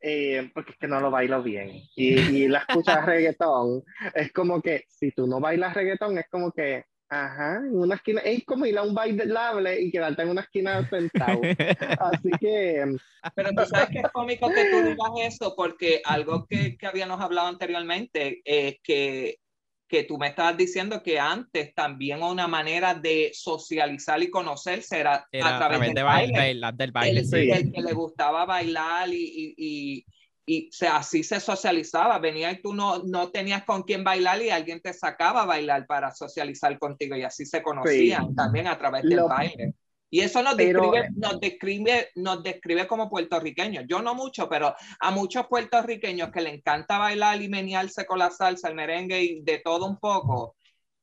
eh, 0.00 0.50
porque 0.52 0.72
es 0.72 0.78
que 0.78 0.88
no 0.88 1.00
lo 1.00 1.10
bailo 1.10 1.42
bien. 1.42 1.70
Y, 1.94 2.18
y 2.18 2.48
la 2.48 2.58
escucha 2.58 3.00
reggaetón 3.06 3.82
es 4.14 4.32
como 4.32 4.60
que 4.60 4.84
si 4.88 5.12
tú 5.12 5.26
no 5.26 5.40
bailas 5.40 5.74
reggaetón, 5.74 6.18
es 6.18 6.26
como 6.28 6.50
que, 6.52 6.84
ajá, 7.08 7.56
en 7.58 7.78
una 7.78 7.94
esquina, 7.94 8.20
es 8.22 8.44
como 8.44 8.66
ir 8.66 8.76
a 8.78 8.82
un 8.82 8.94
bailable 8.94 9.80
y 9.80 9.90
quedarte 9.90 10.22
en 10.22 10.30
una 10.30 10.42
esquina 10.42 10.88
sentado. 10.88 11.40
Así 12.00 12.30
que, 12.40 12.96
Pero 13.34 13.50
tú 13.50 13.64
sabes 13.66 13.88
que 13.90 13.98
es 14.00 14.08
cómico 14.12 14.48
que 14.48 14.70
tú 14.70 14.78
digas 14.82 15.34
eso, 15.34 15.54
porque 15.56 16.02
algo 16.04 16.46
que, 16.46 16.76
que 16.76 16.86
habíamos 16.86 17.20
hablado 17.20 17.48
anteriormente 17.48 18.40
es 18.44 18.76
que, 18.82 19.38
que 19.88 20.02
tú 20.02 20.18
me 20.18 20.26
estabas 20.28 20.56
diciendo 20.56 21.00
que 21.02 21.20
antes 21.20 21.72
también 21.74 22.22
una 22.22 22.48
manera 22.48 22.94
de 22.94 23.30
socializar 23.32 24.20
y 24.22 24.30
conocerse 24.30 24.98
era, 24.98 25.26
Era 25.30 25.54
a 25.54 25.58
través, 25.58 25.80
del 25.80 25.94
de 25.94 26.02
baile. 26.02 26.32
baile, 26.38 26.70
del 26.74 26.92
baile, 26.92 27.20
el, 27.20 27.26
sí. 27.26 27.50
el 27.50 27.72
que 27.72 27.82
le 27.82 27.92
gustaba 27.92 28.44
bailar 28.44 29.08
y, 29.10 29.14
y, 29.14 29.54
y, 29.56 30.06
y 30.48 30.70
se, 30.70 30.86
así 30.86 31.24
se 31.24 31.40
socializaba. 31.40 32.18
Venía 32.20 32.52
y 32.52 32.62
tú 32.62 32.72
no, 32.72 33.00
no 33.00 33.30
tenías 33.30 33.64
con 33.64 33.82
quién 33.82 34.04
bailar 34.04 34.40
y 34.40 34.50
alguien 34.50 34.80
te 34.80 34.92
sacaba 34.92 35.42
a 35.42 35.46
bailar 35.46 35.86
para 35.86 36.12
socializar 36.14 36.78
contigo 36.78 37.16
y 37.16 37.24
así 37.24 37.44
se 37.44 37.62
conocían 37.62 38.34
también 38.34 38.68
a 38.68 38.78
través 38.78 39.02
del 39.02 39.16
Lo- 39.16 39.28
baile. 39.28 39.74
Y 40.08 40.20
eso 40.20 40.40
nos 40.40 40.54
Pero- 40.54 40.82
describe, 40.92 41.08
nos, 41.16 41.40
describe, 41.40 42.08
nos 42.14 42.42
describe 42.44 42.86
como 42.86 43.10
puertorriqueños. 43.10 43.84
Yo 43.88 44.00
no 44.00 44.14
mucho, 44.14 44.48
pero 44.48 44.72
a 45.00 45.10
muchos 45.10 45.48
puertorriqueños 45.48 46.30
que 46.30 46.40
le 46.40 46.54
encanta 46.54 46.96
bailar 46.96 47.42
y 47.42 47.48
menearse 47.48 48.06
con 48.06 48.20
la 48.20 48.30
salsa, 48.30 48.68
el 48.68 48.76
merengue 48.76 49.20
y 49.20 49.40
de 49.42 49.58
todo 49.58 49.84
un 49.84 49.98
poco, 49.98 50.54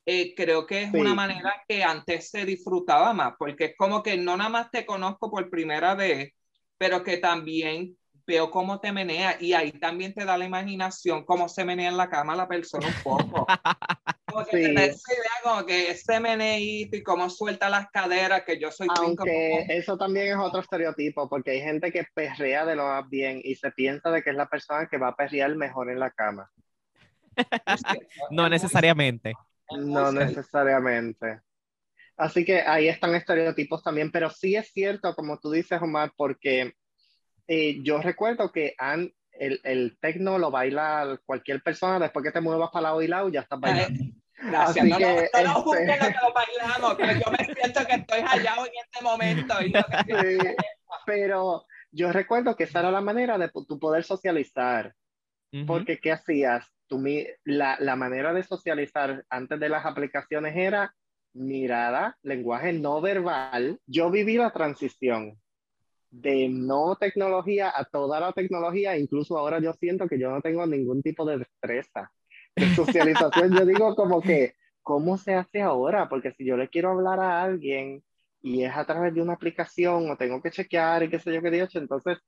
eh, 0.06 0.34
creo 0.34 0.66
que 0.66 0.84
es 0.84 0.90
Sí. 0.90 0.96
una 0.96 1.14
manera 1.14 1.52
que 1.68 1.84
antes 1.84 2.30
se 2.30 2.46
disfrutaba 2.46 3.12
más, 3.12 3.34
porque 3.38 3.66
es 3.66 3.74
como 3.76 4.02
que 4.02 4.16
no 4.16 4.38
nada 4.38 4.48
más 4.50 4.70
te 4.70 4.86
conozco 4.86 5.30
por 5.30 5.50
primera 5.50 5.94
vez, 5.94 6.32
pero 6.78 7.02
que 7.04 7.18
también 7.18 7.96
veo 8.26 8.50
cómo 8.50 8.80
te 8.80 8.92
menea 8.92 9.36
y 9.40 9.52
ahí 9.52 9.72
también 9.72 10.14
te 10.14 10.24
da 10.24 10.36
la 10.38 10.44
imaginación 10.44 11.24
cómo 11.24 11.48
se 11.48 11.64
menea 11.64 11.88
en 11.90 11.96
la 11.96 12.08
cama 12.08 12.34
la 12.36 12.48
persona 12.48 12.86
un 12.86 12.94
poco. 13.02 13.46
Como 14.26 14.44
que 14.46 14.56
Sí. 14.56 14.62
te 14.64 14.72
da 14.74 14.84
esa 14.84 15.12
idea 15.12 15.30
como 15.44 15.66
que 15.66 15.90
ese 15.90 16.18
meneíto 16.18 16.96
y 16.96 17.02
cómo 17.04 17.30
suelta 17.30 17.68
las 17.68 17.88
caderas, 17.90 18.42
que 18.44 18.58
yo 18.58 18.70
soy 18.72 18.88
trinco 18.88 19.22
aunque 19.22 19.50
como- 19.52 19.66
eso 19.72 19.96
también 19.96 20.28
es 20.28 20.36
otro 20.36 20.60
estereotipo, 20.60 21.28
porque 21.28 21.52
hay 21.52 21.60
gente 21.60 21.92
que 21.92 22.04
perrea 22.14 22.64
de 22.64 22.74
lo 22.74 22.84
más 22.84 23.08
bien 23.08 23.40
y 23.44 23.54
se 23.54 23.70
piensa 23.70 24.10
de 24.10 24.22
que 24.22 24.30
es 24.30 24.36
la 24.36 24.48
persona 24.48 24.88
que 24.88 24.96
va 24.98 25.08
a 25.08 25.14
perrear 25.16 25.54
mejor 25.54 25.88
en 25.90 26.00
la 26.00 26.10
cama. 26.10 26.50
No 28.30 28.48
necesariamente. 28.48 29.34
No 29.70 30.10
necesariamente. 30.10 31.40
Así 32.16 32.44
que 32.44 32.60
ahí 32.62 32.88
están 32.88 33.14
estereotipos 33.14 33.82
también, 33.82 34.10
pero 34.10 34.30
sí 34.30 34.56
es 34.56 34.70
cierto, 34.72 35.14
como 35.14 35.38
tú 35.38 35.50
dices, 35.50 35.80
Omar, 35.82 36.12
porque 36.16 36.72
eh, 37.46 37.82
yo 37.82 38.00
recuerdo 38.00 38.50
que 38.52 38.74
an- 38.78 39.12
el, 39.32 39.60
el 39.64 39.98
tecno 40.00 40.38
lo 40.38 40.50
baila 40.50 41.18
cualquier 41.26 41.62
persona, 41.62 41.98
después 41.98 42.24
que 42.24 42.32
te 42.32 42.40
muevas 42.40 42.70
para 42.70 42.84
lado 42.84 43.02
y 43.02 43.08
lado, 43.08 43.28
ya 43.28 43.40
estás 43.40 43.58
bailando. 43.60 44.04
Gracias. 44.36 44.76
Así 44.78 44.90
no, 44.90 44.96
que, 44.98 45.04
no, 45.04 45.10
no, 45.12 45.20
este- 45.20 45.44
no 45.44 45.54
juzguen 45.54 45.88
lo 45.88 45.94
que 46.06 46.14
lo 46.22 46.32
bailamos, 46.34 46.96
que 46.96 47.04
yo 47.24 47.32
me 47.32 47.54
siento 47.54 47.86
que 47.86 47.94
estoy 47.94 48.20
hallado 48.20 48.66
en 48.66 48.72
este 48.84 49.02
momento. 49.02 49.54
y 49.62 49.72
que- 49.72 50.38
Sí, 50.38 50.38
pero 51.06 51.66
yo 51.90 52.12
recuerdo 52.12 52.54
que 52.56 52.64
esa 52.64 52.80
era 52.80 52.90
la 52.90 53.00
manera 53.00 53.38
de 53.38 53.48
tu 53.50 53.78
poder 53.78 54.04
socializar. 54.04 54.94
Ujú. 55.52 55.66
Porque, 55.66 55.98
¿qué 55.98 56.12
hacías? 56.12 56.66
Tú, 56.88 56.98
mi- 56.98 57.26
la, 57.44 57.76
la 57.80 57.96
manera 57.96 58.32
de 58.32 58.42
socializar 58.42 59.24
antes 59.30 59.58
de 59.60 59.68
las 59.68 59.86
aplicaciones 59.86 60.54
era 60.56 60.94
mirada, 61.32 62.16
lenguaje 62.22 62.72
no 62.72 63.00
verbal. 63.00 63.78
Yo 63.86 64.10
viví 64.10 64.36
la 64.36 64.50
transición 64.52 65.40
de 66.20 66.48
no 66.48 66.96
tecnología 66.96 67.72
a 67.74 67.84
toda 67.84 68.20
la 68.20 68.32
tecnología. 68.32 68.96
Incluso 68.96 69.36
ahora 69.36 69.60
yo 69.60 69.72
siento 69.74 70.08
que 70.08 70.18
yo 70.18 70.30
no 70.30 70.40
tengo 70.40 70.66
ningún 70.66 71.02
tipo 71.02 71.24
de 71.24 71.38
destreza 71.38 72.10
de 72.54 72.66
socialización. 72.74 73.52
yo 73.52 73.66
digo 73.66 73.94
como 73.96 74.20
que, 74.20 74.54
¿cómo 74.82 75.18
se 75.18 75.34
hace 75.34 75.60
ahora? 75.60 76.08
Porque 76.08 76.32
si 76.32 76.44
yo 76.44 76.56
le 76.56 76.68
quiero 76.68 76.90
hablar 76.90 77.20
a 77.20 77.42
alguien 77.42 78.02
y 78.42 78.62
es 78.62 78.76
a 78.76 78.84
través 78.84 79.14
de 79.14 79.22
una 79.22 79.32
aplicación 79.32 80.10
o 80.10 80.16
tengo 80.16 80.40
que 80.40 80.50
chequear 80.50 81.02
y 81.02 81.10
qué 81.10 81.18
sé 81.18 81.34
yo 81.34 81.42
qué 81.42 81.50
dicho, 81.50 81.78
entonces, 81.78 82.18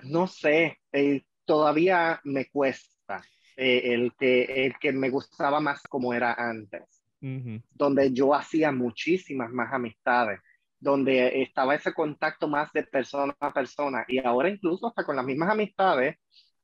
no 0.00 0.26
sé, 0.26 0.78
eh, 0.92 1.22
todavía 1.44 2.20
me 2.24 2.50
cuesta 2.50 3.22
eh, 3.56 3.94
el, 3.94 4.12
que, 4.18 4.66
el 4.66 4.78
que 4.78 4.92
me 4.92 5.08
gustaba 5.08 5.60
más 5.60 5.82
como 5.82 6.12
era 6.12 6.34
antes, 6.34 6.82
donde 7.20 8.12
yo 8.12 8.34
hacía 8.34 8.72
muchísimas 8.72 9.50
más 9.50 9.72
amistades, 9.72 10.40
donde 10.80 11.42
estaba 11.42 11.74
ese 11.74 11.92
contacto 11.92 12.48
más 12.48 12.72
de 12.72 12.82
persona 12.84 13.36
a 13.38 13.52
persona 13.52 14.04
y 14.08 14.18
ahora 14.18 14.48
incluso 14.48 14.88
hasta 14.88 15.04
con 15.04 15.14
las 15.14 15.24
mismas 15.26 15.50
amistades, 15.50 16.16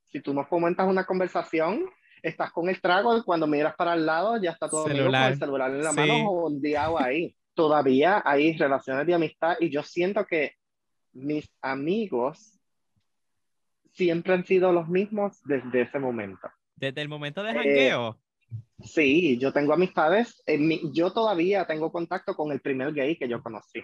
si 0.05 0.21
tú 0.21 0.33
no 0.33 0.43
fomentas 0.45 0.87
una 0.87 1.05
conversación, 1.05 1.87
estás 2.23 2.51
con 2.51 2.67
el 2.67 2.81
trago 2.81 3.15
y 3.15 3.21
cuando 3.23 3.45
miras 3.45 3.75
para 3.75 3.93
el 3.93 4.05
lado 4.05 4.41
ya 4.41 4.51
está 4.51 4.67
todo 4.67 4.83
con 4.83 4.91
el 4.91 5.37
celular 5.37 5.71
en 5.71 5.83
la 5.83 5.91
Sí. 5.91 5.95
mano 5.97 6.13
o 6.31 6.45
ondeado 6.47 6.99
ahí. 6.99 7.35
Todavía 7.53 8.21
hay 8.25 8.57
relaciones 8.57 9.05
de 9.05 9.13
amistad 9.13 9.55
y 9.59 9.69
yo 9.69 9.83
siento 9.83 10.25
que 10.25 10.53
mis 11.13 11.47
amigos 11.61 12.59
siempre 13.91 14.33
han 14.33 14.45
sido 14.45 14.71
los 14.71 14.87
mismos 14.87 15.41
desde 15.43 15.81
ese 15.81 15.99
momento. 15.99 16.47
Desde 16.75 17.01
el 17.01 17.09
momento 17.09 17.43
de 17.43 17.51
Eh, 17.51 17.55
jangueo. 17.55 18.19
Sí, 18.83 19.37
yo 19.39 19.51
tengo 19.51 19.73
amistades, 19.73 20.41
en 20.45 20.67
mi- 20.67 20.81
yo 20.93 21.11
todavía 21.11 21.65
tengo 21.65 21.91
contacto 21.91 22.35
con 22.35 22.51
el 22.51 22.61
primer 22.61 22.93
gay 22.93 23.17
que 23.17 23.27
yo 23.27 23.41
conocí. 23.41 23.81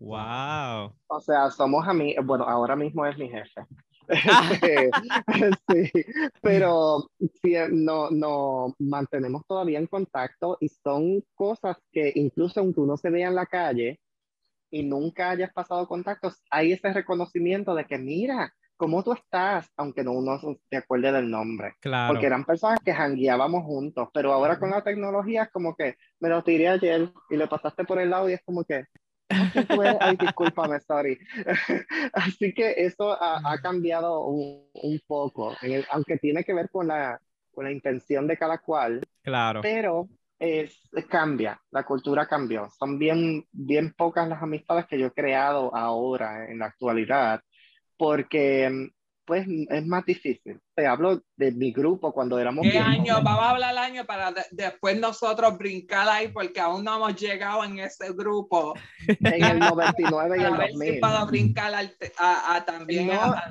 Wow. 0.00 0.94
O 1.08 1.20
sea, 1.20 1.50
somos 1.50 1.86
amigos, 1.86 2.24
bueno, 2.24 2.44
ahora 2.44 2.74
mismo 2.74 3.04
es 3.06 3.16
mi 3.18 3.28
jefe. 3.28 3.66
Ah. 4.08 4.50
sí, 5.70 5.90
pero 6.42 7.10
sí, 7.42 7.54
no, 7.70 8.10
no 8.10 8.74
mantenemos 8.78 9.46
todavía 9.46 9.78
en 9.78 9.86
contacto 9.86 10.56
y 10.60 10.68
son 10.68 11.22
cosas 11.34 11.76
que 11.92 12.12
incluso 12.14 12.60
aunque 12.60 12.80
uno 12.80 12.96
se 12.96 13.10
vea 13.10 13.28
en 13.28 13.34
la 13.34 13.46
calle 13.46 14.00
y 14.70 14.82
nunca 14.84 15.30
hayas 15.30 15.52
pasado 15.52 15.86
contactos, 15.86 16.42
hay 16.50 16.72
ese 16.72 16.92
reconocimiento 16.92 17.74
de 17.74 17.84
que 17.84 17.98
mira, 17.98 18.52
¿cómo 18.76 19.02
tú 19.02 19.12
estás? 19.12 19.68
Aunque 19.76 20.02
no 20.02 20.12
uno 20.12 20.38
se 20.70 20.76
acuerde 20.76 21.12
del 21.12 21.30
nombre. 21.30 21.74
Claro. 21.80 22.12
Porque 22.12 22.26
eran 22.26 22.44
personas 22.44 22.78
que 22.84 22.94
jangueábamos 22.94 23.64
juntos, 23.64 24.08
pero 24.14 24.32
ahora 24.32 24.58
con 24.58 24.70
la 24.70 24.82
tecnología 24.82 25.44
es 25.44 25.50
como 25.50 25.74
que 25.76 25.96
me 26.20 26.30
lo 26.30 26.42
tiré 26.42 26.68
ayer 26.68 27.12
y 27.28 27.36
le 27.36 27.46
pasaste 27.48 27.84
por 27.84 28.00
el 28.00 28.10
lado 28.10 28.30
y 28.30 28.32
es 28.32 28.42
como 28.44 28.64
que, 28.64 28.84
"Ah, 29.36 29.48
¿quién 29.52 29.66
tú 29.68 29.82
eres? 29.82 29.98
ay, 30.00 30.16
discúlpame, 30.16 30.80
sorry. 30.80 31.18
Así 32.12 32.52
que 32.54 32.74
eso 32.76 33.12
ha, 33.12 33.40
ha 33.44 33.58
cambiado 33.60 34.24
un, 34.26 34.68
un 34.74 35.00
poco, 35.06 35.56
el- 35.62 35.86
aunque 35.90 36.18
tiene 36.18 36.44
que 36.44 36.54
ver 36.54 36.70
con 36.70 36.88
la, 36.88 37.20
con 37.52 37.64
la 37.64 37.72
intención 37.72 38.26
de 38.26 38.36
cada 38.36 38.58
cual, 38.58 39.06
Claro. 39.22 39.60
pero 39.60 40.08
es, 40.38 40.80
cambia, 41.08 41.60
la 41.70 41.84
cultura 41.84 42.26
cambió. 42.26 42.68
Son 42.78 42.98
bien, 42.98 43.46
bien 43.52 43.92
pocas 43.94 44.28
las 44.28 44.42
amistades 44.42 44.86
que 44.86 44.98
yo 44.98 45.06
he 45.08 45.12
creado 45.12 45.74
ahora 45.74 46.50
en 46.50 46.58
la 46.60 46.66
actualidad, 46.66 47.40
porque, 47.96 48.90
pues 49.30 49.46
es 49.70 49.86
más 49.86 50.04
difícil. 50.04 50.60
Te 50.74 50.88
hablo 50.88 51.22
de 51.36 51.52
mi 51.52 51.70
grupo 51.72 52.12
cuando 52.12 52.36
éramos 52.36 52.66
¿Qué 52.68 52.76
año? 52.78 53.14
jóvenes. 53.14 53.22
Vamos 53.24 53.42
a 53.44 53.50
hablar 53.50 53.70
el 53.70 53.78
año 53.78 54.04
para 54.06 54.32
de- 54.32 54.42
después 54.50 54.98
nosotros 54.98 55.56
brincar 55.56 56.08
ahí 56.08 56.28
porque 56.28 56.58
aún 56.58 56.82
no 56.82 56.96
hemos 56.96 57.14
llegado 57.14 57.62
en 57.62 57.78
ese 57.78 58.12
grupo. 58.12 58.74
en 59.06 59.44
el 59.44 59.58
99 59.60 60.36
y 60.36 60.40
el 60.40 60.46
A 60.46 60.56
ver 60.56 60.66
si 60.70 60.74
2000. 60.74 61.00
puedo 61.00 61.26
brincar 61.26 61.74
al 61.74 61.96
a, 62.18 62.56
a 62.56 62.64
también. 62.64 63.06
No. 63.06 63.12
a- 63.22 63.50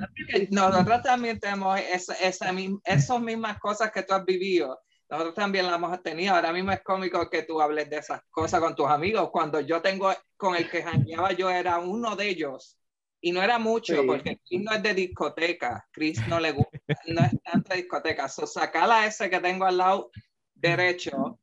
nosotros 0.52 1.02
también 1.02 1.40
tenemos 1.40 1.80
esa, 1.80 2.14
esa, 2.16 2.52
esas 2.84 3.22
mismas 3.22 3.58
cosas 3.60 3.90
que 3.92 4.04
tú 4.04 4.14
has 4.14 4.26
vivido. 4.26 4.78
Nosotros 5.10 5.34
también 5.36 5.66
las 5.66 5.76
hemos 5.76 6.04
tenido. 6.04 6.36
Ahora 6.36 6.52
mismo 6.52 6.72
es 6.74 6.82
cómico 6.84 7.30
que 7.30 7.44
tú 7.44 7.62
hables 7.62 7.90
de 7.90 7.98
esas 8.00 8.22
cosas 8.30 8.60
con 8.60 8.76
tus 8.76 8.88
amigos. 8.88 9.30
Cuando 9.32 9.60
yo 9.62 9.82
tengo 9.82 10.12
con 10.38 10.56
el 10.56 10.70
que 10.70 10.84
jangueaba, 10.84 11.32
yo 11.32 11.50
era 11.50 11.80
uno 11.80 12.16
de 12.16 12.28
ellos. 12.30 12.76
Y 13.22 13.32
no 13.32 13.42
era 13.44 13.60
mucho, 13.60 13.96
Sí. 14.02 14.08
porque 14.08 14.40
Chris 14.48 14.62
no 14.62 14.72
es 14.74 14.82
de 14.84 14.94
discoteca. 14.94 15.86
Chris 15.92 16.26
no 16.28 16.40
le 16.40 16.52
gusta, 16.54 16.78
no 17.08 17.22
es 17.22 17.32
tanto 17.44 17.70
de 17.70 17.78
discoteca. 17.82 18.28
So, 18.30 18.48
sacar 18.48 18.90
a 18.90 19.06
ese 19.06 19.30
que 19.30 19.40
tengo 19.40 19.66
al 19.66 19.78
lado 19.78 20.12
derecho 20.56 21.40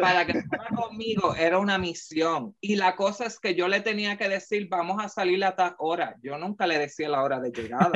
para 0.00 0.24
que 0.24 0.32
fuera 0.48 0.68
conmigo 0.74 1.34
era 1.34 1.58
una 1.58 1.76
misión. 1.78 2.56
Y 2.60 2.76
la 2.76 2.94
cosa 2.96 3.26
es 3.26 3.38
que 3.38 3.54
yo 3.54 3.68
le 3.68 3.80
tenía 3.80 4.16
que 4.16 4.28
decir, 4.28 4.68
vamos 4.68 5.02
a 5.04 5.08
salir 5.08 5.44
a 5.44 5.54
tal 5.56 5.74
hora. 5.78 6.16
Yo 6.22 6.38
nunca 6.38 6.66
le 6.66 6.78
decía 6.78 7.08
la 7.08 7.22
hora 7.22 7.40
de 7.40 7.50
llegada. 7.50 7.90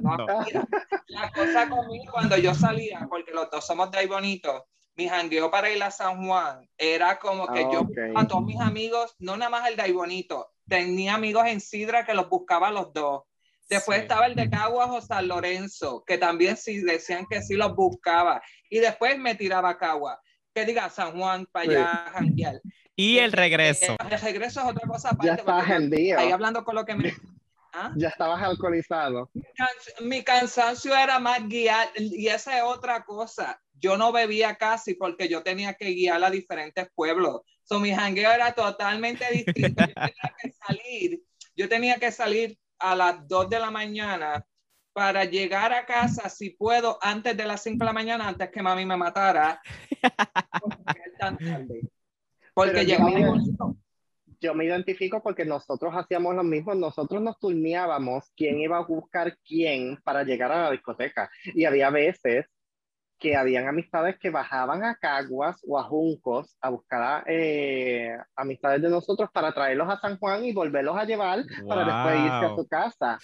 no. 0.00 0.16
La 1.08 1.30
cosa 1.32 1.68
conmigo 1.70 2.12
cuando 2.12 2.36
yo 2.36 2.54
salía, 2.54 3.06
porque 3.08 3.32
los 3.32 3.50
dos 3.50 3.66
somos 3.66 3.90
de 3.90 3.98
ahí 3.98 4.06
bonitos, 4.06 4.62
mi 4.98 5.08
jangueo 5.08 5.48
para 5.50 5.70
ir 5.70 5.80
a 5.82 5.92
San 5.92 6.26
Juan 6.26 6.68
era 6.76 7.18
como 7.20 7.46
que 7.46 7.60
Ah, 7.60 7.70
yo 7.72 7.80
ok. 7.82 7.96
a 8.16 8.26
todos 8.26 8.42
mis 8.44 8.60
amigos, 8.60 9.14
no 9.20 9.36
nada 9.36 9.48
más 9.48 9.68
el 9.68 9.76
de 9.76 9.82
ahí 9.82 9.92
bonito, 9.92 10.50
tenía 10.68 11.14
amigos 11.14 11.46
en 11.46 11.60
Sidra 11.60 12.04
que 12.04 12.14
los 12.14 12.28
buscaba 12.28 12.68
a 12.68 12.72
los 12.72 12.92
dos. 12.92 13.22
Después 13.70 13.98
Sí. 13.98 14.02
estaba 14.02 14.26
el 14.26 14.34
de 14.34 14.50
Caguas 14.50 14.88
o 14.90 15.00
San 15.00 15.28
Lorenzo, 15.28 16.02
que 16.04 16.18
también 16.18 16.56
sí 16.56 16.80
decían 16.80 17.26
que 17.30 17.42
sí 17.42 17.54
los 17.54 17.76
buscaba. 17.76 18.42
Y 18.68 18.80
después 18.80 19.16
me 19.18 19.34
tiraba 19.36 19.70
a 19.70 19.78
Caguas. 19.78 20.18
Que 20.54 20.64
diga 20.64 20.90
San 20.90 21.16
Juan 21.16 21.46
para 21.52 21.64
Sí. 21.66 21.70
allá 21.72 21.92
a 22.06 22.10
janguear. 22.10 22.60
Y 22.96 23.18
el 23.18 23.30
regreso. 23.30 23.92
Eh, 23.92 23.96
el 24.10 24.20
regreso 24.20 24.60
es 24.62 24.66
otra 24.66 24.88
cosa 24.88 25.10
aparte. 25.10 25.26
Ya 25.28 25.34
estabas 25.34 25.68
yo- 25.68 25.74
hendido. 25.74 26.18
Ahí 26.18 26.32
hablando 26.32 26.64
con 26.64 26.74
lo 26.74 26.84
que 26.84 26.94
me... 26.96 27.12
¿Ah? 27.72 27.92
Ya 27.96 28.08
estabas 28.08 28.42
alcoholizado. 28.42 29.30
Mi 30.00 30.24
cansancio 30.24 30.96
era 30.96 31.18
más 31.20 31.46
guiar, 31.46 31.86
y 31.96 32.26
esa 32.26 32.56
es 32.56 32.64
otra 32.64 33.04
cosa. 33.04 33.60
Yo 33.80 33.96
no 33.96 34.12
bebía 34.12 34.56
casi 34.56 34.94
porque 34.94 35.28
yo 35.28 35.42
tenía 35.42 35.74
que 35.74 35.90
guiar 35.92 36.22
a 36.22 36.30
diferentes 36.30 36.88
pueblos. 36.94 37.42
So, 37.62 37.80
mi 37.80 37.92
jangueo 37.92 38.30
era 38.32 38.52
totalmente 38.52 39.24
distinto. 39.32 39.84
Yo 39.84 39.94
tenía 39.94 40.34
que 40.42 40.52
salir, 40.52 41.22
yo 41.54 41.68
tenía 41.68 41.96
que 41.96 42.12
salir 42.12 42.58
a 42.78 42.94
las 42.94 43.26
2 43.28 43.50
de 43.50 43.60
la 43.60 43.70
mañana 43.70 44.44
para 44.92 45.24
llegar 45.24 45.72
a 45.72 45.86
casa, 45.86 46.28
si 46.28 46.50
puedo, 46.50 46.98
antes 47.00 47.36
de 47.36 47.44
las 47.46 47.62
5 47.62 47.78
de 47.78 47.84
la 47.84 47.92
mañana, 47.92 48.28
antes 48.28 48.50
que 48.50 48.62
mami 48.62 48.84
me 48.84 48.96
matara. 48.96 49.60
Porque 52.54 52.84
llegaba. 52.84 53.38
Yo 54.40 54.54
me 54.54 54.64
identifico 54.64 55.20
porque 55.22 55.44
nosotros 55.44 55.92
hacíamos 55.94 56.34
lo 56.34 56.44
mismo, 56.44 56.74
nosotros 56.74 57.20
nos 57.20 57.38
turneábamos 57.38 58.30
quién 58.36 58.60
iba 58.60 58.78
a 58.78 58.84
buscar 58.84 59.36
quién 59.44 59.96
para 60.04 60.22
llegar 60.22 60.52
a 60.52 60.64
la 60.64 60.70
discoteca. 60.70 61.28
Y 61.44 61.64
había 61.64 61.90
veces 61.90 62.46
que 63.18 63.36
habían 63.36 63.66
amistades 63.68 64.18
que 64.18 64.30
bajaban 64.30 64.84
a 64.84 64.96
Caguas 64.96 65.60
o 65.66 65.78
a 65.78 65.84
Juncos 65.84 66.56
a 66.60 66.70
buscar 66.70 67.02
a, 67.02 67.24
eh, 67.26 68.16
amistades 68.36 68.82
de 68.82 68.90
nosotros 68.90 69.30
para 69.32 69.52
traerlos 69.52 69.88
a 69.88 69.98
San 70.00 70.18
Juan 70.18 70.44
y 70.44 70.52
volverlos 70.52 70.96
a 70.96 71.04
llevar 71.04 71.44
para 71.66 71.84
después 71.84 72.20
irse 72.20 72.44
a 72.44 72.48
Wow. 72.48 72.56
su 72.56 72.66
casa. 72.68 73.18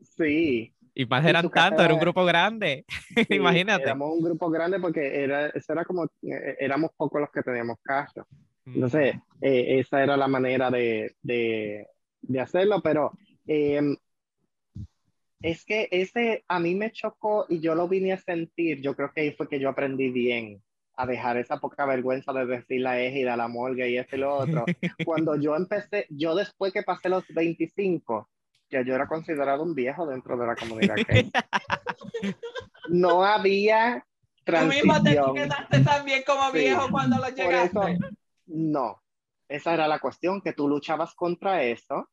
Sí. 0.00 0.74
Y 0.94 1.06
más 1.06 1.24
Y 1.24 1.28
eran 1.28 1.48
casa 1.48 1.68
tantos, 1.68 1.84
era 1.84 1.94
un 1.94 2.00
grupo 2.00 2.24
grande. 2.24 2.84
sí, 3.28 3.36
Imagínate. 3.36 3.82
Éramos 3.82 4.12
un 4.12 4.22
grupo 4.22 4.50
grande 4.50 4.80
porque 4.80 5.22
era, 5.22 5.46
eso 5.48 5.72
era 5.72 5.84
como, 5.84 6.04
eh, 6.22 6.56
éramos 6.60 6.90
pocos 6.96 7.20
los 7.20 7.30
que 7.30 7.42
teníamos 7.42 7.78
carro. 7.82 8.26
Entonces, 8.64 9.14
eh, 9.40 9.78
esa 9.80 10.02
era 10.02 10.16
la 10.16 10.28
manera 10.28 10.70
de, 10.70 11.14
de, 11.22 11.86
de 12.22 12.40
hacerlo, 12.40 12.80
pero 12.82 13.12
eh, 13.46 13.80
es 15.42 15.64
que 15.64 15.88
ese 15.90 16.44
a 16.48 16.58
mí 16.60 16.74
me 16.74 16.90
chocó 16.92 17.46
y 17.48 17.60
yo 17.60 17.74
lo 17.74 17.88
vine 17.88 18.12
a 18.12 18.18
sentir, 18.18 18.80
yo 18.80 18.94
creo 18.96 19.12
que 19.12 19.20
ahí 19.22 19.32
fue 19.32 19.48
que 19.48 19.60
yo 19.60 19.68
aprendí 19.68 20.10
bien 20.10 20.62
a 20.96 21.06
dejar 21.06 21.36
esa 21.36 21.58
poca 21.58 21.84
vergüenza 21.84 22.32
de 22.32 22.46
decir 22.46 22.80
la 22.80 22.98
égida, 23.00 23.36
la 23.36 23.48
morgue 23.48 23.90
y 23.90 23.98
este 23.98 24.16
y 24.16 24.20
lo 24.20 24.34
otro. 24.34 24.64
Cuando 25.04 25.36
yo 25.36 25.54
empecé, 25.54 26.06
yo 26.10 26.34
después 26.34 26.72
que 26.72 26.82
pasé 26.82 27.08
los 27.10 27.24
25, 27.28 28.30
ya 28.70 28.82
yo 28.82 28.94
era 28.94 29.06
considerado 29.06 29.62
un 29.62 29.74
viejo 29.74 30.06
dentro 30.06 30.36
de 30.38 30.46
la 30.46 30.56
comunidad 30.56 30.96
gay. 31.06 31.30
No 32.88 33.24
había 33.24 34.06
Tú 34.44 34.52
mismo 34.52 34.94
te 35.02 35.14
transición. 35.16 35.36
etiquetaste 35.36 35.80
también 35.80 36.22
como 36.26 36.50
Sí. 36.52 36.58
viejo 36.58 36.88
cuando 36.90 37.16
lo 37.16 37.22
Por 37.24 37.34
llegaste. 37.34 37.78
eso, 37.92 37.98
no. 38.46 39.02
Esa 39.48 39.74
era 39.74 39.88
la 39.88 39.98
cuestión, 39.98 40.40
que 40.40 40.52
tú 40.52 40.68
luchabas 40.68 41.14
contra 41.14 41.62
eso 41.64 42.08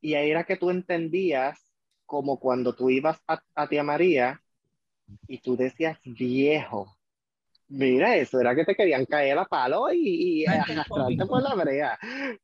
y 0.00 0.14
ahí 0.14 0.30
era 0.30 0.44
que 0.44 0.56
tú 0.56 0.70
entendías 0.70 1.71
como 2.06 2.38
cuando 2.38 2.74
tú 2.74 2.90
ibas 2.90 3.20
a, 3.26 3.42
a 3.54 3.68
Tía 3.68 3.82
María 3.82 4.42
y 5.26 5.38
tú 5.38 5.56
decías 5.56 5.98
viejo. 6.04 6.96
Mira, 7.68 8.16
eso 8.16 8.38
era 8.38 8.54
que 8.54 8.64
te 8.64 8.74
querían 8.74 9.06
caer 9.06 9.38
a 9.38 9.46
palo 9.46 9.92
y, 9.92 10.42
y 10.42 10.46
arrastrarte 10.46 11.26
por 11.26 11.42
la 11.42 11.54
brea. 11.54 11.98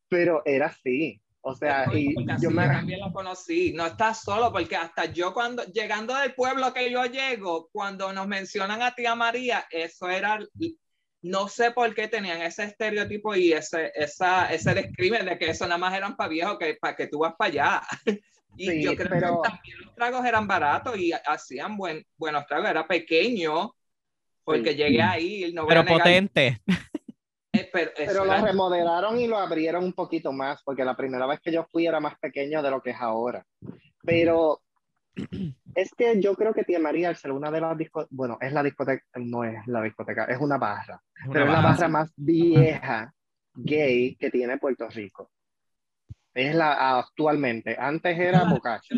Pero 0.08 0.42
era 0.44 0.66
así. 0.66 1.20
O 1.40 1.54
sea, 1.54 1.86
y 1.94 2.14
yo 2.40 2.50
me... 2.50 2.66
también 2.66 3.00
la 3.00 3.12
conocí. 3.12 3.72
No 3.72 3.86
estás 3.86 4.22
solo, 4.22 4.52
porque 4.52 4.76
hasta 4.76 5.06
yo 5.06 5.32
cuando, 5.32 5.64
llegando 5.64 6.14
del 6.14 6.34
pueblo 6.34 6.72
que 6.74 6.90
yo 6.90 7.04
llego, 7.04 7.68
cuando 7.72 8.12
nos 8.12 8.26
mencionan 8.26 8.82
a 8.82 8.94
tía 8.94 9.14
María, 9.14 9.66
eso 9.70 10.10
era, 10.10 10.38
no 11.22 11.48
sé 11.48 11.70
por 11.70 11.94
qué 11.94 12.08
tenían 12.08 12.42
ese 12.42 12.64
estereotipo 12.64 13.34
y 13.34 13.52
ese, 13.52 13.92
esa, 13.94 14.52
ese 14.52 14.74
describe 14.74 15.22
de 15.22 15.38
que 15.38 15.50
eso 15.50 15.64
nada 15.64 15.78
más 15.78 15.94
eran 15.94 16.16
para 16.16 16.28
viejos, 16.28 16.58
que 16.58 16.76
para 16.80 16.96
que 16.96 17.06
tú 17.06 17.20
vas 17.20 17.34
para 17.38 17.50
allá. 17.50 17.82
Y 18.58 18.66
Sí, 18.68 18.82
yo 18.82 18.96
creo 18.96 19.08
pero- 19.08 19.40
que 19.42 19.48
también 19.50 19.78
los 19.84 19.94
tragos 19.94 20.26
eran 20.26 20.46
baratos 20.48 20.98
y 20.98 21.12
hacían 21.12 21.76
buen, 21.76 22.04
buenos 22.16 22.44
tragos. 22.46 22.68
Era 22.68 22.86
pequeño, 22.86 23.72
porque 24.44 24.70
Sí. 24.72 24.76
llegué 24.76 25.00
ahí. 25.02 25.52
No 25.54 25.66
Pero 25.66 25.84
potente. 25.84 26.60
eh, 27.52 27.70
pero 27.72 27.90
Pero 27.96 28.24
lo 28.24 28.36
remodelaron 28.44 29.18
y 29.18 29.26
lo 29.28 29.38
abrieron 29.38 29.84
un 29.84 29.92
poquito 29.92 30.32
más, 30.32 30.62
porque 30.64 30.84
la 30.84 30.96
primera 30.96 31.26
vez 31.26 31.40
que 31.40 31.52
yo 31.52 31.64
fui 31.70 31.86
era 31.86 32.00
más 32.00 32.18
pequeño 32.18 32.60
de 32.62 32.70
lo 32.70 32.82
que 32.82 32.90
es 32.90 32.96
ahora. 33.00 33.44
Pero 34.02 34.60
es 35.74 35.90
que 35.96 36.20
yo 36.20 36.34
creo 36.34 36.52
que 36.52 36.64
Tía 36.64 36.78
María, 36.80 37.08
al 37.10 37.16
ser 37.16 37.30
una 37.32 37.50
de 37.50 37.60
las 37.60 37.76
discotecas, 37.78 38.10
bueno, 38.16 38.38
es 38.40 38.52
la 38.52 38.62
discoteca, 38.62 39.04
no 39.16 39.44
es 39.44 39.66
la 39.66 39.82
discoteca, 39.82 40.24
es 40.24 40.38
una 40.40 40.58
barra, 40.58 41.00
una 41.24 41.32
pero 41.32 41.44
es 41.44 41.50
la 41.50 41.56
barra, 41.56 41.68
barra 41.70 41.86
sí. 41.86 41.92
más 41.92 42.12
vieja 42.16 43.14
gay 43.54 44.16
que 44.16 44.30
tiene 44.30 44.58
Puerto 44.58 44.88
Rico. 44.88 45.30
Es 46.38 46.54
la 46.54 46.98
actualmente, 47.00 47.76
antes 47.76 48.16
era 48.16 48.44
Bocacho. 48.44 48.94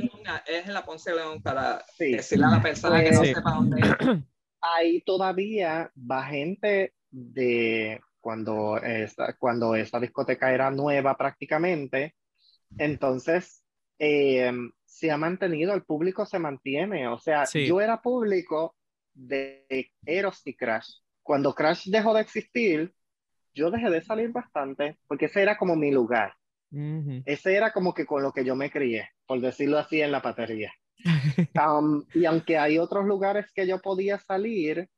es 0.47 0.67
la 0.67 0.85
Ponce 0.85 1.15
León 1.15 1.41
para 1.41 1.83
Sí. 1.97 2.13
decirle 2.13 2.45
a 2.45 2.51
la 2.51 2.61
persona 2.63 3.03
que 3.03 3.13
no 3.13 3.25
Sí. 3.25 3.35
sepa 3.35 3.53
dónde 3.53 3.81
es. 3.81 3.87
ahí 4.61 5.01
todavía 5.01 5.91
va 5.99 6.25
gente 6.27 6.93
de 7.11 7.99
cuando 8.21 8.77
esa, 8.77 9.39
cuando 9.39 9.75
esa 9.75 9.99
discoteca 9.99 10.53
era 10.53 10.71
nueva 10.71 11.17
prácticamente, 11.17 12.15
entonces 12.77 13.65
eh, 13.99 14.53
se 14.85 15.11
ha 15.11 15.17
mantenido, 15.17 15.73
el 15.73 15.85
público 15.85 16.27
se 16.27 16.39
mantiene, 16.39 17.09
o 17.09 17.19
sea, 17.19 17.47
Sí. 17.47 17.67
yo 17.67 17.81
era 17.81 18.03
público 18.03 18.77
de 19.15 19.67
Eros 20.05 20.43
y 20.47 20.55
Crash. 20.57 20.91
Cuando 21.23 21.55
Crash 21.55 21.87
dejó 21.89 22.13
de 22.13 22.21
existir, 22.21 22.95
yo 23.55 23.71
dejé 23.71 23.89
de 23.89 24.03
salir 24.03 24.31
bastante, 24.31 24.99
porque 25.07 25.25
ese 25.25 25.41
era 25.41 25.57
como 25.57 25.75
mi 25.75 25.91
lugar, 25.91 26.35
Ujú. 26.73 27.23
ese 27.27 27.55
era 27.55 27.73
como 27.73 27.93
que 27.95 28.07
con 28.07 28.23
lo 28.23 28.33
que 28.33 28.45
yo 28.45 28.55
me 28.55 28.71
crié, 28.71 29.09
por 29.27 29.41
decirlo 29.41 29.79
así, 29.79 30.01
en 30.01 30.13
la 30.13 30.23
patería. 30.23 30.73
Um, 31.55 32.05
y 32.15 32.27
aunque 32.27 32.59
hay 32.59 32.79
otros 32.79 33.07
lugares 33.07 33.47
que 33.53 33.67
yo 33.67 33.81
podía 33.81 34.19
salir, 34.19 34.89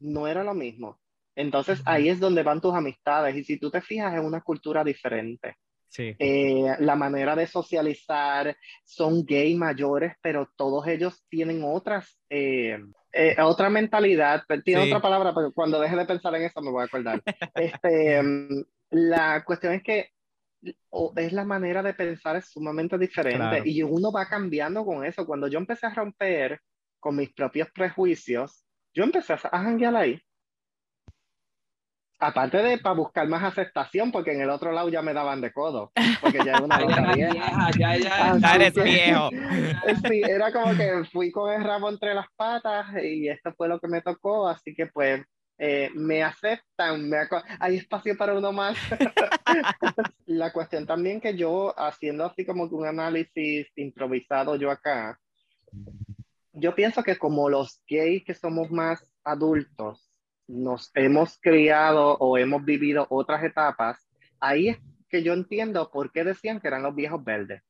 no 0.00 0.26
era 0.26 0.42
lo 0.42 0.54
mismo. 0.54 0.98
Entonces 1.36 1.80
Ujú. 1.80 1.90
ahí 1.90 2.08
es 2.08 2.18
donde 2.20 2.42
van 2.42 2.60
tus 2.60 2.74
amistades. 2.74 3.36
Y 3.36 3.44
si 3.44 3.58
tú 3.58 3.70
te 3.70 3.80
fijas, 3.80 4.14
es 4.14 4.20
una 4.20 4.40
cultura 4.40 4.82
diferente. 4.82 5.56
Sí. 5.88 6.14
Eh, 6.18 6.74
la 6.80 6.96
manera 6.96 7.36
de 7.36 7.46
socializar, 7.46 8.56
son 8.84 9.24
gay 9.24 9.54
mayores, 9.54 10.14
pero 10.20 10.50
todos 10.56 10.86
ellos 10.88 11.24
tienen 11.28 11.62
otras, 11.64 12.18
eh, 12.28 12.78
eh, 13.12 13.36
otra 13.40 13.70
mentalidad. 13.70 14.42
Tiene 14.64 14.82
Sí. 14.82 14.88
otra 14.88 15.00
palabra, 15.00 15.32
pero 15.34 15.52
cuando 15.52 15.80
deje 15.80 15.96
de 15.96 16.06
pensar 16.06 16.34
en 16.34 16.42
eso 16.42 16.60
me 16.60 16.70
voy 16.72 16.82
a 16.82 16.86
acordar. 16.86 17.22
Este, 17.54 18.22
mm, 18.22 18.64
la 18.90 19.44
cuestión 19.44 19.74
es 19.74 19.82
que 19.82 20.10
o- 20.90 21.12
es 21.16 21.32
la 21.32 21.44
manera 21.44 21.82
de 21.82 21.94
pensar 21.94 22.36
es 22.36 22.50
sumamente 22.50 22.96
diferente 22.98 23.38
Claro. 23.38 23.62
y 23.64 23.82
uno 23.82 24.10
va 24.12 24.26
cambiando 24.28 24.84
con 24.84 25.04
eso. 25.04 25.26
Cuando 25.26 25.48
yo 25.48 25.58
empecé 25.58 25.86
a 25.86 25.94
romper 25.94 26.60
con 27.00 27.16
mis 27.16 27.32
propios 27.32 27.68
prejuicios, 27.72 28.64
yo 28.94 29.04
empecé 29.04 29.32
a, 29.34 29.36
janguear 29.38 29.96
ahí. 29.96 30.20
Aparte 32.20 32.58
de 32.58 32.78
para 32.78 32.94
buscar 32.94 33.28
más 33.28 33.42
aceptación, 33.42 34.10
porque 34.10 34.32
en 34.32 34.40
el 34.40 34.48
otro 34.48 34.72
lado 34.72 34.88
ya 34.88 35.02
me 35.02 35.12
daban 35.12 35.40
de 35.40 35.52
codo, 35.52 35.92
porque 36.22 36.38
ya 36.44 36.52
era 36.52 36.62
una 36.62 36.78
Ya 36.80 36.86
loca 36.86 37.12
vieja. 37.14 37.32
vieja, 37.32 37.70
ya 37.78 37.94
ella- 37.96 38.10
Ah, 38.16 38.38
Ya 38.40 38.54
eres 38.54 38.74
viejo. 38.74 39.28
Sí, 40.10 40.22
era 40.22 40.50
como 40.52 40.74
que 40.76 41.04
fui 41.12 41.30
con 41.30 41.52
el 41.52 41.62
rabo 41.64 41.90
entre 41.90 42.14
las 42.14 42.26
patas 42.36 42.86
y 43.02 43.28
esto 43.28 43.52
fue 43.54 43.68
lo 43.68 43.78
que 43.80 43.88
me 43.88 44.00
tocó, 44.00 44.48
así 44.48 44.74
que 44.74 44.86
pues 44.86 45.22
eh, 45.58 45.90
me 45.94 46.22
aceptan, 46.22 47.08
me 47.08 47.18
hay 47.60 47.76
espacio 47.76 48.16
para 48.16 48.34
uno 48.34 48.52
más. 48.52 48.76
La 50.26 50.52
cuestión 50.52 50.86
también 50.86 51.20
que 51.20 51.36
yo 51.36 51.74
haciendo 51.78 52.24
así 52.24 52.44
como 52.44 52.68
que 52.68 52.74
un 52.74 52.86
análisis 52.86 53.66
improvisado 53.76 54.56
yo 54.56 54.70
acá, 54.70 55.18
yo 56.52 56.74
pienso 56.74 57.02
que 57.02 57.16
como 57.16 57.48
los 57.48 57.82
gays 57.88 58.24
que 58.24 58.34
somos 58.34 58.70
más 58.70 59.12
adultos, 59.24 60.10
nos 60.46 60.90
hemos 60.94 61.38
criado 61.40 62.16
o 62.18 62.36
hemos 62.36 62.64
vivido 62.64 63.06
otras 63.08 63.42
etapas, 63.44 64.06
ahí 64.40 64.68
es 64.68 64.78
que 65.08 65.22
yo 65.22 65.32
entiendo 65.32 65.90
por 65.90 66.12
qué 66.12 66.24
decían 66.24 66.60
que 66.60 66.68
eran 66.68 66.82
los 66.82 66.94
viejos 66.94 67.24
verdes 67.24 67.62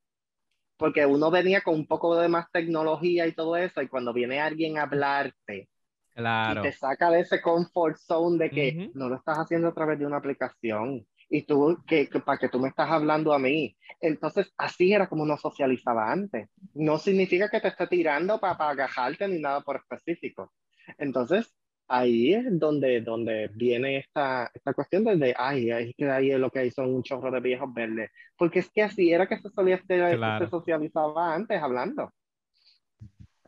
porque 0.76 1.06
uno 1.06 1.30
venía 1.30 1.60
con 1.60 1.74
un 1.74 1.86
poco 1.86 2.18
de 2.18 2.28
más 2.28 2.50
tecnología 2.50 3.26
y 3.26 3.32
todo 3.32 3.56
eso, 3.56 3.80
y 3.80 3.88
cuando 3.88 4.12
viene 4.12 4.40
alguien 4.40 4.78
a 4.78 4.82
hablarte 4.82 5.68
Claro. 6.14 6.60
y 6.60 6.62
te 6.64 6.72
saca 6.72 7.10
de 7.10 7.20
ese 7.20 7.40
comfort 7.42 7.96
zone 7.96 8.38
de 8.38 8.50
que 8.50 8.76
Ujú. 8.78 8.98
no 8.98 9.08
lo 9.08 9.16
estás 9.16 9.38
haciendo 9.38 9.68
a 9.68 9.74
través 9.74 9.98
de 9.98 10.06
una 10.06 10.18
aplicación, 10.18 11.06
y 11.28 11.42
tú, 11.42 11.78
que, 11.86 12.08
que 12.08 12.20
para 12.20 12.38
que 12.38 12.48
tú 12.48 12.58
me 12.60 12.68
estás 12.68 12.90
hablando 12.90 13.32
a 13.32 13.38
mí. 13.38 13.76
Entonces, 14.00 14.52
así 14.56 14.92
era 14.92 15.08
como 15.08 15.22
uno 15.22 15.36
socializaba 15.36 16.12
antes. 16.12 16.48
No 16.74 16.98
significa 16.98 17.48
que 17.48 17.60
te 17.60 17.68
esté 17.68 17.86
tirando 17.86 18.38
para 18.38 18.70
agajarte 18.70 19.26
ni 19.28 19.40
nada 19.40 19.60
por 19.62 19.76
específico. 19.76 20.52
Entonces, 20.98 21.54
ahí 21.88 22.34
es 22.34 22.44
donde, 22.58 23.00
donde 23.00 23.48
viene 23.54 23.98
esta, 23.98 24.50
esta 24.54 24.74
cuestión 24.74 25.04
de, 25.04 25.16
de, 25.16 25.34
ay, 25.36 25.70
es 25.70 25.94
que 25.96 26.10
ahí 26.10 26.30
es 26.30 26.38
lo 26.38 26.50
que 26.50 26.60
hay 26.60 26.70
son 26.70 26.94
un 26.94 27.02
chorro 27.02 27.30
de 27.30 27.40
viejos 27.40 27.72
verdes. 27.72 28.10
Porque 28.36 28.60
es 28.60 28.70
que 28.70 28.82
así 28.82 29.12
era 29.12 29.26
que 29.26 29.38
se 29.38 29.48
solía 29.50 29.80
Claro. 29.86 30.44
se 30.44 30.50
socializaba 30.50 31.34
antes 31.34 31.60
hablando. 31.62 32.12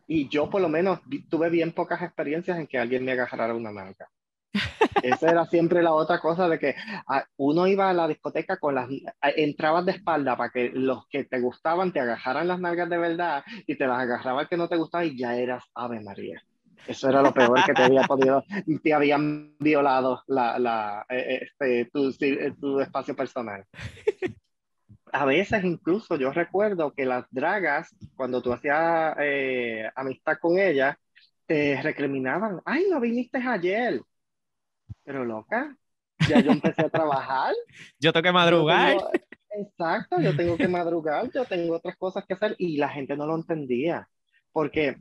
Y 0.06 0.28
yo 0.28 0.48
por 0.48 0.60
lo 0.60 0.68
menos 0.68 1.00
tuve 1.28 1.50
bien 1.50 1.72
pocas 1.72 2.02
experiencias 2.02 2.58
en 2.58 2.66
que 2.66 2.78
alguien 2.78 3.04
me 3.04 3.12
agarrara 3.12 3.54
una 3.54 3.72
nalga. 3.72 4.08
Esa 5.02 5.30
era 5.30 5.44
siempre 5.46 5.82
la 5.82 5.92
otra 5.92 6.20
cosa 6.20 6.48
de 6.48 6.58
que 6.58 6.74
ah, 7.08 7.24
uno 7.36 7.66
iba 7.66 7.90
a 7.90 7.92
la 7.92 8.08
discoteca 8.08 8.56
con 8.58 8.74
las, 8.74 8.88
ah, 9.20 9.30
entrabas 9.36 9.84
de 9.84 9.92
espalda 9.92 10.36
para 10.36 10.50
que 10.50 10.70
los 10.70 11.06
que 11.08 11.24
te 11.24 11.40
gustaban 11.40 11.92
te 11.92 12.00
agarraran 12.00 12.48
las 12.48 12.60
nalgas 12.60 12.88
de 12.88 12.98
verdad 12.98 13.44
y 13.66 13.76
te 13.76 13.86
las 13.86 13.98
agarraba 13.98 14.42
el 14.42 14.48
que 14.48 14.56
no 14.56 14.68
te 14.68 14.76
gustaba 14.76 15.04
y 15.04 15.16
ya 15.18 15.36
eras 15.36 15.64
Ave 15.74 16.00
María. 16.00 16.42
Eso 16.86 17.08
era 17.08 17.20
lo 17.20 17.34
peor 17.34 17.64
que 17.64 17.74
te 17.74 17.82
había 17.82 18.02
podido, 18.02 18.44
te 18.82 18.94
habían 18.94 19.56
violado 19.58 20.22
la, 20.28 20.58
la, 20.58 21.06
eh, 21.08 21.40
este, 21.42 21.86
tu, 21.86 22.14
eh, 22.20 22.54
tu 22.60 22.80
espacio 22.80 23.16
personal. 23.16 23.64
A 25.18 25.24
veces 25.24 25.64
incluso 25.64 26.16
yo 26.16 26.30
recuerdo 26.30 26.92
que 26.92 27.06
las 27.06 27.24
dragas, 27.30 27.88
cuando 28.16 28.42
tú 28.42 28.52
hacías 28.52 29.16
eh, 29.18 29.88
amistad 29.94 30.36
con 30.38 30.58
ellas, 30.58 30.94
te 31.46 31.80
recriminaban, 31.80 32.60
ay, 32.66 32.84
no 32.90 33.00
viniste 33.00 33.38
ayer. 33.38 34.02
Pero 35.04 35.24
loca, 35.24 35.74
ya 36.28 36.40
yo 36.40 36.52
empecé 36.52 36.82
a 36.82 36.90
trabajar. 36.90 37.54
Yo 37.98 38.12
tengo 38.12 38.22
que 38.24 38.28
yo 38.28 38.32
madrugar. 38.34 38.96
tengo- 38.98 39.10
exacto, 39.58 40.20
yo 40.20 40.36
tengo 40.36 40.56
que 40.58 40.68
madrugar, 40.68 41.30
yo 41.32 41.46
tengo 41.46 41.76
otras 41.76 41.96
cosas 41.96 42.26
que 42.26 42.34
hacer 42.34 42.54
y 42.58 42.76
la 42.76 42.90
gente 42.90 43.16
no 43.16 43.26
lo 43.26 43.36
entendía. 43.36 44.06
Porque 44.52 44.96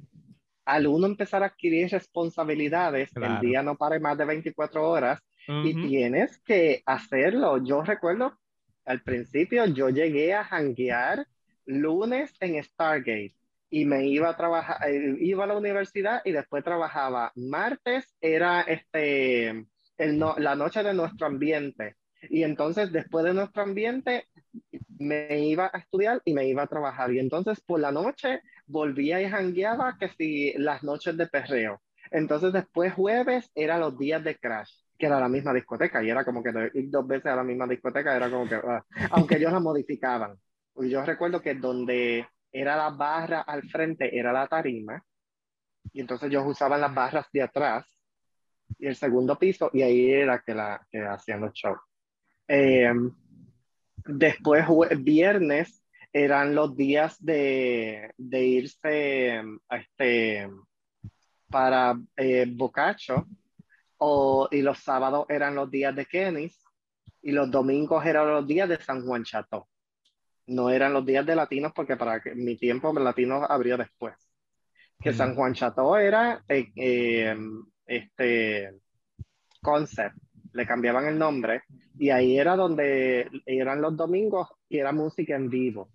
al 0.64 0.88
uno 0.88 1.08
empezar 1.08 1.44
a 1.44 1.48
adquirir 1.48 1.90
responsabilidades, 1.92 3.10
Claro. 3.12 3.34
el 3.36 3.40
día 3.42 3.64
no 3.64 3.76
pare 3.76 4.00
más 4.00 4.18
de 4.18 4.24
24 4.26 4.90
horas 4.90 5.20
y 5.48 5.72
Ujú. 5.78 5.88
tienes 5.90 6.40
que 6.46 6.82
hacerlo. 6.86 7.62
Yo 7.66 7.84
recuerdo 7.84 8.38
al 8.86 9.02
principio 9.02 9.66
yo 9.66 9.90
llegué 9.90 10.34
a 10.34 10.44
janguear 10.44 11.28
lunes 11.66 12.34
en 12.40 12.64
Stargate 12.64 13.36
y 13.70 13.86
me 13.86 14.06
iba 14.06 14.30
a 14.30 14.38
trabajar, 14.38 14.78
eh, 14.90 15.18
iba 15.20 15.44
a 15.44 15.48
la 15.48 15.58
universidad 15.58 16.22
y 16.24 16.32
después 16.32 16.64
trabajaba. 16.64 17.32
Martes 17.36 18.16
era 18.22 18.62
este, 18.62 19.66
la 19.98 20.56
noche 20.56 20.84
de 20.84 20.94
nuestro 20.94 21.28
ambiente. 21.28 21.96
Y 22.30 22.44
entonces 22.44 22.92
después 22.92 23.26
de 23.26 23.34
nuestro 23.34 23.64
ambiente 23.64 24.28
me 24.98 25.40
iba 25.46 25.70
a 25.72 25.78
estudiar 25.78 26.22
y 26.26 26.34
me 26.34 26.48
iba 26.48 26.64
a 26.64 26.68
trabajar. 26.68 27.12
Y 27.12 27.20
entonces 27.20 27.60
por 27.62 27.80
la 27.80 27.92
noche 27.92 28.42
volvía 28.66 29.22
y 29.22 29.30
jangueaba 29.30 29.98
que 30.00 30.10
si 30.10 30.54
las 30.54 30.84
noches 30.84 31.18
de 31.18 31.28
perreo. 31.28 31.82
Entonces 32.12 32.54
después 32.54 32.94
jueves 32.94 33.52
era 33.56 33.78
los 33.78 33.98
días 33.98 34.24
de 34.24 34.36
crash, 34.36 34.72
que 34.98 35.06
era 35.06 35.20
la 35.20 35.30
misma 35.30 35.54
discoteca 35.54 36.04
y 36.04 36.10
era 36.10 36.24
como 36.24 36.42
que 36.42 36.72
ir 36.74 36.90
dos 36.90 37.08
veces 37.08 37.28
a 37.28 37.36
la 37.36 37.44
misma 37.44 37.68
discoteca 37.68 38.16
era 38.16 38.30
como 38.30 38.48
que, 38.48 38.56
ah, 38.56 38.84
aunque 39.12 39.36
ellos 39.36 39.52
la 39.52 39.60
modificaban. 39.60 40.38
Yo 40.76 41.06
recuerdo 41.06 41.42
que 41.42 41.56
donde 41.56 42.28
era 42.52 42.76
la 42.76 42.90
barra 42.90 43.42
al 43.42 43.64
frente 43.64 44.18
era 44.18 44.32
la 44.32 44.48
tarima 44.48 45.04
y 45.92 46.02
entonces 46.02 46.30
ellos 46.30 46.44
usaban 46.48 46.82
las 46.82 46.94
barras 46.94 47.28
de 47.32 47.42
atrás 47.42 47.86
y 48.80 48.88
el 48.88 48.96
segundo 48.96 49.38
piso 49.38 49.70
y 49.74 49.82
ahí 49.82 50.12
era 50.12 50.42
que, 50.46 50.54
la, 50.54 50.86
que 50.90 51.00
hacían 51.00 51.42
los 51.42 51.54
shows. 51.54 51.80
Eh, 52.48 52.92
después 54.06 54.66
viernes 55.00 55.84
eran 56.12 56.56
los 56.56 56.76
días 56.76 57.18
de, 57.24 58.14
de 58.18 58.46
irse 58.46 59.42
a 59.70 59.78
este, 59.78 60.50
para 61.50 62.00
eh, 62.16 62.46
Bocacho 62.50 63.28
o, 63.98 64.48
y 64.52 64.62
los 64.62 64.80
sábados 64.80 65.26
eran 65.30 65.56
los 65.56 65.70
días 65.70 65.96
de 65.96 66.06
Kenny's 66.06 66.64
y 67.22 67.32
los 67.32 67.50
domingos 67.50 68.06
eran 68.06 68.28
los 68.30 68.48
días 68.48 68.70
de 68.70 68.78
San 68.78 69.06
Juan 69.06 69.24
Chateau. 69.24 69.66
No 70.48 70.70
eran 70.70 70.94
los 70.94 71.06
días 71.06 71.26
de 71.26 71.36
latinos 71.36 71.72
porque 71.76 71.98
para 71.98 72.22
que, 72.22 72.36
mi 72.36 72.56
tiempo 72.56 72.94
latinos 72.94 73.46
abrió 73.50 73.78
después. 73.78 74.16
Que 75.00 75.12
Mm. 75.12 75.16
San 75.16 75.36
Juan 75.36 75.54
Chateau 75.54 75.96
era 75.96 76.44
eh, 76.48 76.72
eh, 76.76 77.36
este 77.86 78.80
concept, 79.62 80.16
le 80.54 80.66
cambiaban 80.66 81.06
el 81.08 81.18
nombre 81.18 81.64
y 81.98 82.10
ahí 82.12 82.38
era 82.38 82.56
donde 82.56 83.30
eran 83.46 83.82
los 83.82 83.98
domingos 83.98 84.50
y 84.70 84.78
era 84.78 84.92
música 84.92 85.36
en 85.36 85.50
vivo. 85.50 85.90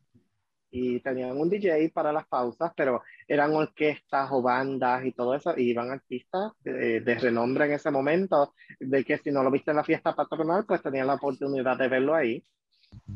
Y 0.70 1.00
tenían 1.00 1.36
un 1.36 1.50
DJ 1.50 1.90
para 1.90 2.12
las 2.12 2.26
pausas, 2.28 2.72
pero 2.76 3.02
eran 3.26 3.52
orquestas 3.54 4.28
o 4.30 4.40
bandas 4.40 5.04
y 5.04 5.12
todo 5.12 5.34
eso, 5.34 5.52
y 5.56 5.70
iban 5.70 5.90
artistas 5.90 6.52
eh, 6.64 7.02
de 7.04 7.14
renombre 7.16 7.66
en 7.66 7.72
ese 7.72 7.90
momento, 7.90 8.54
de 8.78 9.04
que 9.04 9.18
si 9.18 9.30
no 9.30 9.42
lo 9.42 9.50
viste 9.50 9.72
en 9.72 9.78
la 9.78 9.84
fiesta 9.84 10.14
patronal, 10.14 10.64
pues 10.66 10.82
tenían 10.82 11.08
la 11.08 11.14
oportunidad 11.14 11.76
de 11.76 11.88
verlo 11.88 12.14
ahí. 12.14 12.44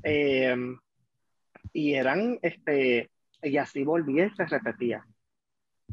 Eh, 0.02 0.56
y 1.72 1.94
eran, 1.94 2.38
este, 2.42 3.10
y 3.42 3.56
así 3.56 3.84
volvía 3.84 4.26
y 4.26 4.30
se 4.30 4.46
repetía. 4.46 5.04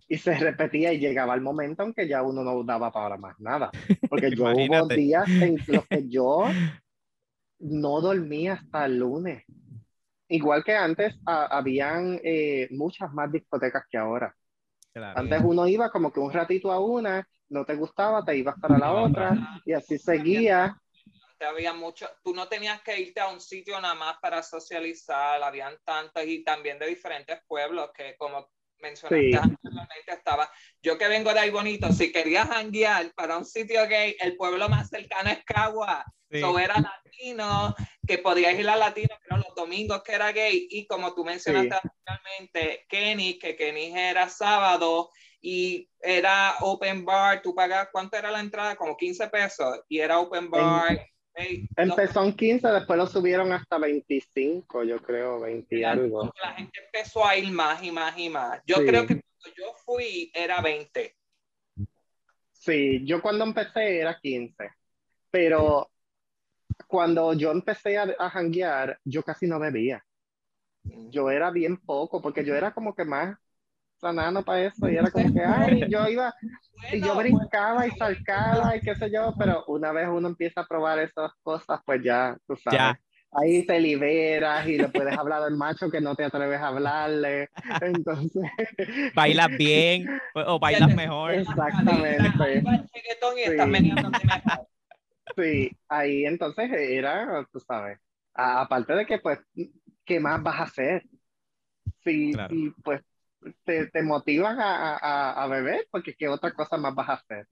Y 0.08 0.18
se 0.18 0.36
repetía 0.36 0.94
y 0.94 1.00
llegaba 1.00 1.36
el 1.36 1.42
momento 1.42 1.84
en 1.84 1.94
que 1.94 2.08
ya 2.08 2.22
uno 2.22 2.44
no 2.44 2.64
daba 2.64 2.92
para 2.92 3.18
más 3.18 3.40
nada. 3.40 3.72
Porque 4.10 4.32
yo 4.36 4.46
hubo 4.46 4.88
días 4.88 5.30
en 5.30 5.58
los 5.68 5.86
que 5.88 6.08
yo 6.08 6.46
no 7.60 8.02
dormía 8.02 8.54
hasta 8.54 8.86
el 8.86 9.00
lunes. 9.00 9.44
Igual 10.32 10.64
que 10.64 10.74
antes, 10.76 11.14
a- 11.26 11.58
habían 11.58 12.20
eh, 12.24 12.68
muchas 12.72 13.12
más 13.14 13.30
discotecas 13.32 13.84
que 13.90 13.98
ahora. 13.98 14.34
Claro. 14.94 15.20
Antes 15.20 15.42
uno 15.44 15.68
iba 15.68 15.90
como 15.92 16.12
que 16.12 16.22
un 16.22 16.32
ratito 16.32 16.72
a 16.72 16.80
una, 16.80 17.28
no 17.50 17.66
te 17.66 17.76
gustaba, 17.76 18.24
te 18.24 18.38
ibas 18.38 18.56
para 18.60 18.78
la 18.78 18.94
otra, 18.94 19.62
y 19.66 19.74
así 19.74 19.98
seguía. 19.98 20.78
Te 21.38 21.46
había 21.46 21.74
mucho, 21.74 22.08
tú 22.24 22.34
no 22.34 22.48
tenías 22.48 22.82
que 22.82 22.98
irte 22.98 23.20
a 23.20 23.28
un 23.28 23.42
sitio 23.42 23.82
nada 23.82 23.96
más 23.96 24.18
para 24.22 24.42
socializar, 24.42 25.44
habían 25.44 25.78
tantos 25.84 26.24
y 26.26 26.44
también 26.46 26.80
de 26.80 26.88
diferentes 26.88 27.40
pueblos 27.48 27.92
que 27.94 28.16
como 28.16 28.48
mencionaste 28.82 29.32
Sí. 29.32 29.36
anteriormente 29.36 30.12
estaba, 30.12 30.52
yo 30.82 30.98
que 30.98 31.08
vengo 31.08 31.34
de 31.34 31.40
ahí 31.40 31.50
bonito, 31.50 31.92
si 31.92 32.12
querías 32.12 32.48
janguear 32.48 33.14
para 33.14 33.38
un 33.38 33.46
sitio 33.46 33.88
gay, 33.88 34.16
el 34.20 34.36
pueblo 34.36 34.68
más 34.70 34.90
cercano 34.90 35.30
es 35.30 35.44
Cagua, 35.46 36.06
Sí. 36.30 36.40
so 36.40 36.58
era 36.58 36.76
latino, 36.80 37.76
que 38.08 38.18
podías 38.18 38.58
ir 38.58 38.68
a 38.70 38.78
latino, 38.78 39.10
eran 39.26 39.42
los 39.42 39.54
domingos 39.54 40.02
que 40.02 40.14
era 40.14 40.32
gay, 40.32 40.68
y 40.70 40.88
como 40.88 41.14
tú 41.14 41.26
mencionaste 41.26 41.76
anteriormente, 41.76 42.86
Kenny, 42.88 43.38
que 43.38 43.56
Kenny 43.56 43.92
era 43.94 44.30
sábado, 44.30 45.10
y 45.42 45.90
era 46.00 46.56
open 46.62 47.04
bar, 47.04 47.42
tú 47.42 47.54
pagas, 47.54 47.90
¿cuánto 47.92 48.16
era 48.16 48.32
la 48.32 48.40
entrada? 48.40 48.76
Como 48.76 48.96
15 48.96 49.28
pesos, 49.28 49.82
y 49.90 50.00
era 50.00 50.20
open 50.20 50.50
bar. 50.50 51.00
Hey, 51.42 51.68
Empezó 51.76 52.24
en 52.24 52.34
15, 52.34 52.68
después 52.68 52.98
lo 52.98 53.08
subieron 53.08 53.52
hasta 53.52 53.78
25, 53.78 54.84
yo 54.84 55.02
creo, 55.02 55.40
20 55.42 55.78
y 55.78 55.84
algo. 55.84 56.32
La 56.42 56.54
gente 56.54 56.80
empezó 56.86 57.26
a 57.26 57.36
ir 57.38 57.52
más 57.52 57.84
y 57.84 57.92
más 57.92 58.18
y 58.18 58.30
más. 58.30 58.62
Yo 58.66 58.78
Sí. 58.78 58.86
creo 58.86 59.08
que 59.08 59.22
cuando 59.22 59.58
yo 59.58 59.74
fui 59.86 60.32
era 60.34 60.62
20. 60.62 61.16
Sí, 62.52 63.04
yo 63.06 63.22
cuando 63.22 63.44
empecé 63.44 64.00
era 64.00 64.20
15, 64.20 64.70
pero 65.32 65.90
cuando 66.88 67.34
yo 67.34 67.52
empecé 67.52 67.98
a, 67.98 68.04
a 68.20 68.30
janguear, 68.30 69.00
yo 69.04 69.24
casi 69.24 69.48
no 69.48 69.60
bebía. 69.60 70.04
Yo 70.84 71.30
era 71.30 71.52
bien 71.52 71.78
poco, 71.78 72.22
porque 72.22 72.44
yo 72.44 72.56
era 72.56 72.74
como 72.74 72.96
que 72.96 73.06
más 73.06 73.38
sanano 74.02 74.44
para 74.44 74.64
eso 74.66 74.90
y 74.90 74.98
era 74.98 75.12
como 75.12 75.32
que, 75.32 75.42
ay, 75.46 75.88
yo 75.90 76.08
iba, 76.10 76.34
y 76.92 77.04
yo 77.04 77.16
Bueno, 77.16 77.32
brincaba 77.40 77.88
y 77.88 77.92
saltaba 77.92 78.76
y 78.76 78.82
qué 78.82 78.96
sé 78.96 79.12
yo, 79.12 79.36
pero 79.40 79.66
una 79.68 79.92
vez 79.94 80.08
uno 80.10 80.28
empieza 80.30 80.62
a 80.62 80.68
probar 80.68 81.00
esas 81.00 81.32
cosas, 81.44 81.82
pues 81.86 82.02
ya, 82.04 82.38
tú 82.48 82.56
sabes. 82.58 82.96
Ya. 82.96 83.00
Ahí 83.34 83.66
te 83.66 83.80
liberas 83.80 84.68
y 84.68 84.78
le 84.78 84.90
puedes 84.90 85.16
hablar 85.18 85.44
al 85.44 85.56
macho 85.58 85.90
que 85.92 86.02
no 86.02 86.16
te 86.16 86.26
atreves 86.26 86.60
a 86.62 86.68
hablarle. 86.68 87.50
Entonces, 87.82 88.52
Bailas 89.14 89.56
bien 89.56 90.12
o, 90.34 90.42
o 90.56 90.60
bailas 90.60 90.92
mejor. 90.92 91.42
exactamente. 91.46 92.66
Sí. 93.46 93.92
Sí, 95.36 95.72
ahí 95.88 96.26
entonces 96.26 96.70
era, 96.72 97.46
tú 97.52 97.60
sabes, 97.60 98.00
a- 98.34 98.62
aparte 98.62 98.94
de 98.94 99.06
que, 99.06 99.20
pues, 99.20 99.40
¿qué 100.06 100.20
más 100.20 100.42
vas 100.44 100.60
a 100.60 100.64
hacer? 100.64 101.04
Si, 102.04 102.34
Claro. 102.34 102.50
si, 102.50 102.72
pues, 102.84 103.02
te, 103.64 103.88
te 103.88 104.02
motivan 104.04 104.60
a, 104.60 104.98
a, 104.98 105.44
a 105.44 105.48
beber, 105.48 105.88
porque 105.92 106.16
¿qué 106.16 106.28
otra 106.28 106.52
cosa 106.54 106.78
más 106.78 106.94
vas 106.96 107.10
a 107.10 107.14
hacer? 107.14 107.48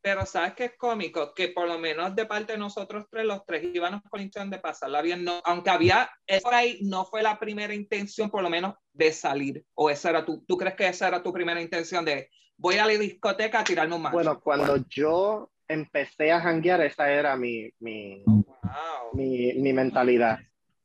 Pero 0.00 0.26
sabes 0.26 0.54
que 0.54 0.64
es 0.64 0.76
cómico 0.76 1.32
que 1.32 1.48
por 1.48 1.68
lo 1.68 1.78
menos 1.78 2.16
de 2.16 2.26
parte 2.26 2.52
de 2.54 2.58
nosotros 2.58 3.06
tres, 3.08 3.24
los 3.24 3.46
tres 3.46 3.62
íbamos 3.72 4.02
con 4.10 4.18
la 4.18 4.24
intención 4.24 4.50
de 4.50 4.58
pasarla 4.58 5.00
bien, 5.00 5.22
no, 5.24 5.40
aunque 5.44 5.70
había, 5.70 6.10
eso 6.26 6.50
ahí 6.50 6.80
no 6.82 7.04
fue 7.04 7.22
la 7.22 7.38
primera 7.38 7.72
intención 7.72 8.28
por 8.28 8.42
lo 8.42 8.50
menos 8.50 8.74
de 8.92 9.12
salir, 9.12 9.64
o 9.74 9.90
esa 9.90 10.10
era 10.10 10.24
tu, 10.24 10.44
¿tú 10.44 10.56
crees 10.56 10.74
que 10.74 10.88
esa 10.88 11.06
era 11.06 11.22
tu 11.22 11.32
primera 11.32 11.60
intención 11.60 12.04
de 12.04 12.30
voy 12.56 12.78
a 12.78 12.86
la 12.86 12.92
discoteca 12.94 13.60
a 13.60 13.64
tirarme 13.64 13.94
un 13.94 14.02
macho? 14.02 14.14
Bueno, 14.14 14.40
cuando 14.40 14.76
yo 14.88 15.52
empecé 15.68 16.32
a 16.32 16.40
janguear, 16.40 16.80
esa 16.82 17.10
era 17.10 17.36
mi, 17.36 17.70
mi, 17.78 18.24
Wow. 18.26 19.14
mi, 19.14 19.52
mi 19.54 19.72
mentalidad. 19.72 20.40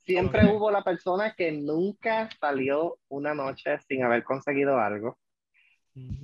Siempre 0.07 0.45
hubo 0.45 0.71
la 0.71 0.85
persona 0.85 1.35
que 1.35 1.51
nunca 1.51 2.29
salió 2.39 2.97
una 3.09 3.33
noche 3.33 3.77
sin 3.89 4.03
haber 4.03 4.23
conseguido 4.23 4.79
algo. 4.79 5.19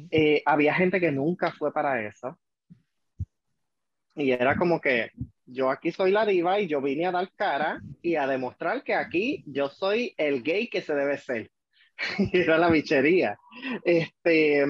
Eh, 0.09 0.41
había 0.45 0.73
gente 0.73 1.01
que 1.01 1.11
nunca 1.11 1.51
fue 1.51 1.73
para 1.73 2.01
eso. 2.07 2.39
Y 4.15 4.31
era 4.31 4.55
como 4.55 4.79
que 4.79 5.11
yo 5.45 5.69
aquí 5.69 5.91
soy 5.91 6.11
la 6.11 6.25
diva 6.25 6.61
y 6.61 6.67
yo 6.67 6.81
vine 6.81 7.07
a 7.07 7.11
dar 7.11 7.29
cara 7.33 7.81
y 8.01 8.15
a 8.15 8.25
demostrar 8.25 8.83
que 8.83 8.93
aquí 8.93 9.43
yo 9.47 9.67
soy 9.67 10.13
el 10.15 10.43
gay 10.43 10.69
que 10.69 10.81
se 10.81 10.95
debe 10.95 11.17
ser. 11.17 11.51
Era 12.31 12.57
la 12.57 12.69
bichería. 12.69 13.37
Este, 13.83 14.63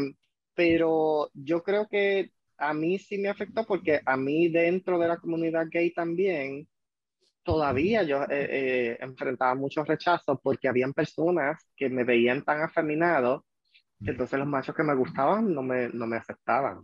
pero 0.56 1.30
yo 1.36 1.62
creo 1.62 1.88
que 1.88 2.32
a 2.58 2.74
mí 2.74 2.98
sí 2.98 3.20
me 3.20 3.30
afectó 3.30 3.64
porque 3.64 4.02
a 4.04 4.18
mí 4.18 4.48
dentro 4.48 4.98
de 4.98 5.08
la 5.08 5.18
comunidad 5.18 5.68
gay 5.70 5.92
también 5.92 6.68
todavía 7.44 8.04
yo 8.04 8.24
eh, 8.24 8.28
eh, 8.30 8.98
enfrentaba 9.02 9.56
muchos 9.56 9.88
rechazos 9.88 10.40
porque 10.42 10.68
habían 10.68 10.94
personas 10.94 11.66
que 11.76 11.90
me 11.90 12.04
veían 12.04 12.44
tan 12.44 12.62
afeminado 12.62 13.46
que 14.04 14.12
entonces 14.12 14.40
los 14.40 14.48
machos 14.48 14.76
que 14.76 14.84
me 14.84 14.96
gustaban 14.96 15.54
no 15.54 15.64
me, 15.64 15.90
no 15.90 16.08
me 16.08 16.18
aceptaban. 16.18 16.84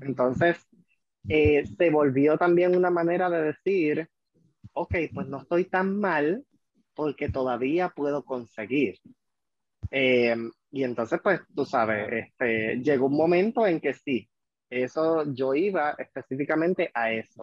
Entonces, 0.00 0.58
eh, 1.28 1.64
se 1.66 1.90
volvió 1.90 2.36
también 2.38 2.76
una 2.76 2.90
manera 2.90 3.30
de 3.30 3.42
decir, 3.42 4.08
ok, 4.72 4.94
pues 5.14 5.28
no 5.28 5.38
estoy 5.38 5.66
tan 5.66 5.98
mal 5.98 6.44
porque 6.94 7.28
todavía 7.30 7.88
puedo 7.90 8.24
conseguir. 8.24 8.98
Eh, 9.90 10.36
y 10.70 10.84
entonces, 10.84 11.20
pues, 11.22 11.40
tú 11.54 11.64
sabes, 11.64 12.08
este, 12.12 12.76
llegó 12.82 13.06
un 13.06 13.16
momento 13.16 13.66
en 13.66 13.80
que 13.80 13.94
sí, 13.94 14.28
eso 14.70 15.24
yo 15.34 15.54
iba 15.54 15.92
específicamente 15.98 16.90
a 16.94 17.12
eso. 17.12 17.42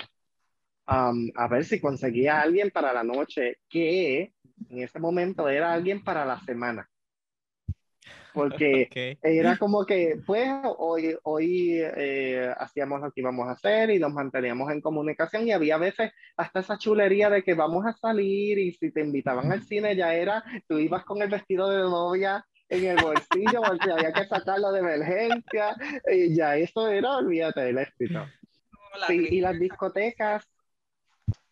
Um, 0.89 1.29
a 1.35 1.47
ver 1.47 1.65
si 1.65 1.79
conseguía 1.79 2.39
a 2.39 2.41
alguien 2.41 2.71
para 2.71 2.91
la 2.91 3.03
noche, 3.03 3.57
que 3.69 4.33
en 4.69 4.79
ese 4.79 4.99
momento 4.99 5.47
era 5.47 5.71
alguien 5.71 6.03
para 6.03 6.25
la 6.25 6.39
semana. 6.39 6.89
Porque 8.33 8.87
Ok. 8.89 9.19
era 9.21 9.57
como 9.57 9.85
que, 9.85 10.19
pues, 10.25 10.49
hoy, 10.77 11.15
hoy 11.23 11.79
eh, 11.79 12.51
hacíamos 12.57 13.01
lo 13.01 13.11
que 13.11 13.21
íbamos 13.21 13.47
a 13.47 13.51
hacer 13.51 13.91
y 13.91 13.99
nos 13.99 14.13
manteníamos 14.13 14.71
en 14.71 14.81
comunicación 14.81 15.47
y 15.47 15.51
había 15.51 15.77
veces 15.77 16.11
hasta 16.37 16.61
esa 16.61 16.77
chulería 16.79 17.29
de 17.29 17.43
que 17.43 17.53
vamos 17.53 17.85
a 17.85 17.93
salir 17.93 18.57
y 18.57 18.71
si 18.71 18.91
te 18.91 19.01
invitaban 19.01 19.51
al 19.51 19.61
cine 19.61 19.95
ya 19.95 20.15
era, 20.15 20.43
tú 20.67 20.79
ibas 20.79 21.05
con 21.05 21.21
el 21.21 21.29
vestido 21.29 21.69
de 21.69 21.81
novia 21.81 22.43
en 22.67 22.85
el 22.85 22.97
bolsillo 22.97 23.61
porque 23.61 23.91
había 23.91 24.13
que 24.13 24.25
sacarlo 24.25 24.71
de 24.71 24.79
emergencia 24.79 25.75
y 26.11 26.35
ya 26.35 26.55
eso 26.55 26.87
era, 26.87 27.17
olvídate 27.17 27.61
del 27.61 27.77
éxito. 27.79 28.25
Sí, 29.07 29.27
y 29.31 29.41
las 29.41 29.59
discotecas, 29.59 30.47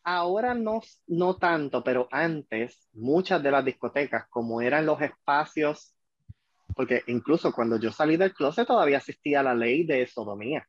ahora 0.08 0.53
no, 0.53 0.82
no 1.08 1.36
tanto, 1.38 1.84
pero 1.84 2.08
antes 2.12 2.88
muchas 2.93 3.43
de 3.43 3.51
las 3.51 3.66
discotecas, 3.66 4.26
como 4.30 4.62
eran 4.62 4.86
los 4.86 5.01
espacios, 5.01 5.93
porque 6.76 7.03
incluso 7.08 7.51
cuando 7.51 7.78
yo 7.80 7.91
salí 7.91 8.16
del 8.16 8.34
closet 8.34 8.68
todavía 8.68 8.97
existía 8.99 9.43
la 9.43 9.53
ley 9.53 9.86
de 9.86 10.08
sodomía, 10.08 10.66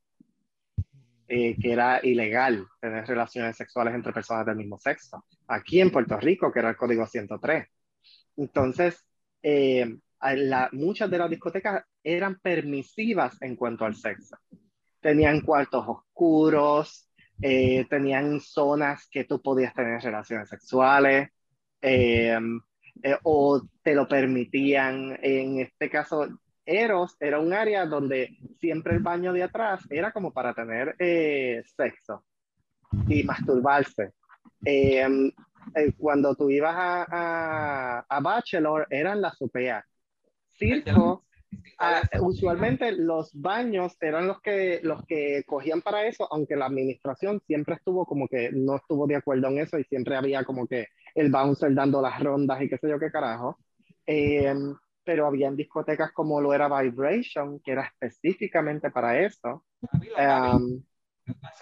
eh, 1.29 1.57
que 1.61 1.73
era 1.73 2.01
ilegal 2.03 2.67
tener 2.81 3.07
relaciones 3.07 3.57
sexuales 3.57 3.95
entre 3.95 4.13
personas 4.13 4.45
del 4.47 4.57
mismo 4.57 4.77
sexo. 4.79 5.25
Aquí 5.47 5.81
en 5.81 5.93
Puerto 5.93 6.19
Rico, 6.19 6.51
que 6.51 6.59
era 6.59 6.71
el 6.71 6.77
código 6.77 7.07
103. 7.07 7.67
Entonces, 8.37 9.07
eh, 9.43 9.99
la- 10.21 10.69
muchas 10.73 11.11
de 11.11 11.19
las 11.19 11.31
discotecas 11.31 11.85
eran 12.03 12.41
permisivas 12.41 13.41
en 13.43 13.55
cuanto 13.55 13.85
al 13.85 13.95
sexo. 13.95 14.37
Tenían 15.01 15.43
cuartos 15.43 15.85
oscuros, 15.87 17.08
eh, 17.41 17.87
tenían 17.89 18.41
zonas 18.41 19.09
que 19.11 19.25
tú 19.25 19.41
podías 19.41 19.75
tener 19.75 20.01
relaciones 20.01 20.49
sexuales, 20.49 21.31
eh, 21.81 22.39
eh, 23.03 23.19
o 23.23 23.63
te 23.83 23.95
lo 23.95 24.09
permitían. 24.09 25.19
En 25.23 25.61
este 25.61 25.89
caso, 25.89 26.29
Eros 26.65 27.17
era 27.21 27.39
un 27.39 27.53
área 27.53 27.87
donde 27.87 28.37
siempre 28.59 28.95
el 28.95 29.03
baño 29.03 29.33
de 29.33 29.45
atrás 29.45 29.87
era 29.89 30.13
como 30.13 30.33
para 30.33 30.53
tener 30.53 30.97
sexo 31.77 32.25
y 33.07 33.23
masturbarse. 33.23 34.13
Cuando 35.97 36.35
tú 36.35 36.51
ibas 36.51 36.75
a, 36.77 38.05
a, 38.09 38.21
Bachelor, 38.21 38.87
eran 38.91 39.21
la 39.21 39.33
supea. 39.33 39.85
Circo, 40.59 41.25
ah, 41.79 42.03
usualmente 42.21 42.93
los 42.93 43.31
baños 43.35 43.97
eran 44.01 44.27
los 44.27 44.41
que, 44.41 44.81
los 44.83 45.05
que 45.07 45.45
cogían 45.47 45.83
para 45.83 46.07
eso, 46.07 46.29
aunque 46.31 46.57
la 46.57 46.67
administración 46.67 47.41
siempre 47.47 47.75
estuvo 47.77 48.07
como 48.07 48.29
que 48.29 48.51
no 48.53 48.77
estuvo 48.77 49.07
de 49.07 49.17
acuerdo 49.17 49.49
en 49.49 49.59
eso 49.59 49.79
y 49.79 49.85
siempre 49.85 50.17
había 50.17 50.45
como 50.45 50.67
que 50.67 50.89
el 51.15 51.31
bouncer 51.31 51.75
dando 51.75 52.03
las 52.03 52.23
rondas 52.23 52.61
y 52.63 52.69
qué 52.69 52.79
sé 52.79 52.89
yo 52.89 52.99
qué 52.99 53.11
carajo. 53.11 53.59
Eh, 54.07 54.55
pero 55.09 55.27
habían 55.27 55.57
discotecas 55.57 56.13
como 56.13 56.39
lo 56.39 56.53
era 56.53 56.69
Vibration, 56.69 57.61
que 57.61 57.73
era 57.73 57.91
específicamente 57.99 58.91
para 58.91 59.19
eso. 59.19 59.65
Um, 59.81 60.83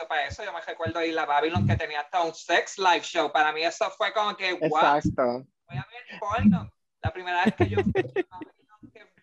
para 0.08 0.26
eso 0.26 0.44
yo 0.44 0.52
me 0.52 0.60
recuerdo 0.60 1.04
ir 1.04 1.16
a 1.16 1.26
Babylon 1.26 1.64
que 1.64 1.76
tenía 1.76 2.00
hasta 2.00 2.24
un 2.24 2.34
sex 2.34 2.76
live 2.76 3.02
show. 3.02 3.30
Para 3.30 3.52
mí 3.52 3.62
eso 3.62 3.88
fue 3.96 4.12
como 4.12 4.36
que, 4.36 4.52
wow, 4.54 4.96
exacto. 4.96 5.46
voy 5.68 5.78
a 5.78 5.86
ver 5.86 6.18
porno. 6.18 6.72
La 7.00 7.12
primera 7.12 7.44
vez 7.44 7.54
que 7.54 7.68
yo 7.68 7.78
fui 7.84 8.02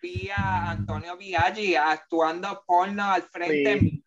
vi 0.04 0.28
a 0.30 0.70
Antonio 0.72 1.16
Viaggi 1.16 1.76
actuando 1.76 2.62
porno 2.66 3.04
al 3.10 3.22
frente 3.22 3.80
Sí. 3.80 4.04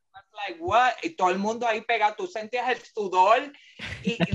like, 0.48 0.60
what? 0.62 0.94
Y 1.02 1.16
todo 1.16 1.32
el 1.32 1.40
mundo 1.40 1.66
ahí 1.68 1.82
pegado, 1.82 2.14
tú 2.16 2.28
sentías 2.28 2.70
el 2.70 2.78
sudor 2.78 3.52
y, 4.04 4.12
y 4.12 4.32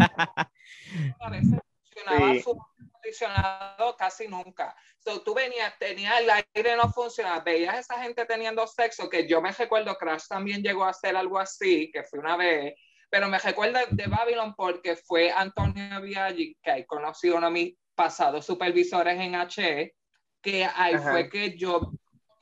a 1.21 1.31
veces 1.31 1.61
funcionaba 1.85 2.35
Sí. 2.35 2.43
su 2.43 2.51
acondicionado 2.51 3.97
casi 3.97 4.27
nunca. 4.27 4.75
So, 4.99 5.23
tú 5.23 5.35
venías, 5.35 5.73
tenías 5.79 6.21
el 6.21 6.31
aire 6.31 6.77
no 6.77 6.93
funcionaba, 6.93 7.41
veías 7.41 7.75
a 7.75 7.79
esa 7.79 8.03
gente 8.03 8.25
teniendo 8.27 8.67
sexo, 8.67 9.09
que 9.09 9.29
yo 9.29 9.41
me 9.41 9.53
recuerdo, 9.53 9.97
Crash 9.97 10.27
también 10.29 10.63
llegó 10.63 10.85
a 10.85 10.91
hacer 10.91 11.17
algo 11.17 11.39
así, 11.39 11.91
que 11.93 12.03
fue 12.03 12.19
una 12.19 12.37
vez, 12.37 12.75
pero 13.11 13.29
me 13.29 13.39
recuerdo 13.39 13.79
de 13.91 14.07
Babylon 14.07 14.55
porque 14.55 14.97
fue 14.97 15.31
Antonio 15.31 16.01
Viaggi, 16.01 16.57
que 16.63 16.71
ahí 16.73 16.85
conocí 16.87 17.29
a 17.29 17.35
uno 17.35 17.47
de 17.47 17.53
mis 17.53 17.75
pasados 17.95 18.47
supervisores 18.47 19.21
en 19.21 19.35
H, 19.37 19.95
que 20.43 20.65
ahí 20.65 20.95
Ajá. 20.95 21.11
fue 21.13 21.29
que 21.31 21.57
yo 21.57 21.93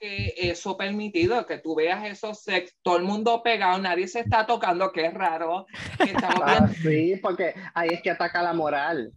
que 0.00 0.32
eso 0.38 0.78
permitido, 0.78 1.44
que 1.44 1.58
tú 1.58 1.74
veas 1.74 2.02
esos 2.06 2.40
sex, 2.40 2.74
todo 2.80 2.96
el 2.96 3.02
mundo 3.02 3.42
pegado, 3.42 3.78
nadie 3.78 4.08
se 4.08 4.20
está 4.20 4.46
tocando, 4.46 4.90
que 4.92 5.04
es 5.04 5.12
raro, 5.12 5.66
que 5.98 6.04
estamos 6.12 6.40
Ah, 6.42 6.66
sí, 6.82 7.16
porque 7.20 7.54
ahí 7.74 7.90
es 7.90 8.00
que 8.00 8.10
ataca 8.10 8.42
la 8.42 8.54
moral. 8.54 9.12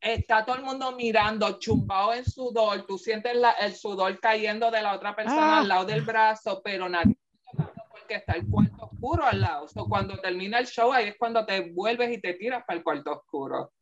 está 0.00 0.44
todo 0.44 0.56
el 0.56 0.62
mundo 0.62 0.92
mirando, 0.92 1.58
chumbado 1.58 2.12
en 2.14 2.24
sudor, 2.24 2.84
tú 2.86 2.98
sientes 2.98 3.34
la- 3.36 3.52
el 3.52 3.74
sudor 3.74 4.18
cayendo 4.20 4.70
de 4.70 4.82
la 4.82 4.94
otra 4.94 5.14
persona 5.16 5.56
Ah. 5.56 5.60
al 5.60 5.68
lado 5.68 5.84
del 5.86 6.02
brazo, 6.02 6.60
pero 6.62 6.88
nadie 6.88 7.16
está 7.44 7.50
tocando 7.64 7.82
porque 7.90 8.14
está 8.16 8.32
el 8.34 8.46
cuarto 8.48 8.84
oscuro 8.92 9.24
al 9.26 9.40
lado. 9.40 9.68
So, 9.68 9.86
cuando 9.86 10.18
termina 10.18 10.58
el 10.58 10.66
show, 10.66 10.92
ahí 10.92 11.08
es 11.08 11.16
cuando 11.18 11.44
te 11.46 11.70
vuelves 11.72 12.12
y 12.16 12.20
te 12.20 12.34
tiras 12.34 12.64
para 12.66 12.78
el 12.78 12.82
cuarto 12.84 13.12
oscuro. 13.12 13.72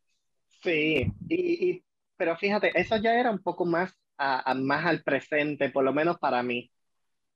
Sí, 0.63 1.07
y, 1.29 1.71
y- 1.71 1.85
pero 2.23 2.37
fíjate, 2.37 2.71
eso 2.81 2.97
ya 2.99 3.19
era 3.19 3.33
un 3.33 3.41
poco 3.43 3.65
más, 3.65 3.93
a- 4.17 4.49
a- 4.49 4.55
más 4.55 4.87
al 4.87 5.03
presente, 5.03 5.71
por 5.71 5.83
lo 5.83 5.93
menos 5.93 6.21
para 6.21 6.41
mí, 6.41 6.71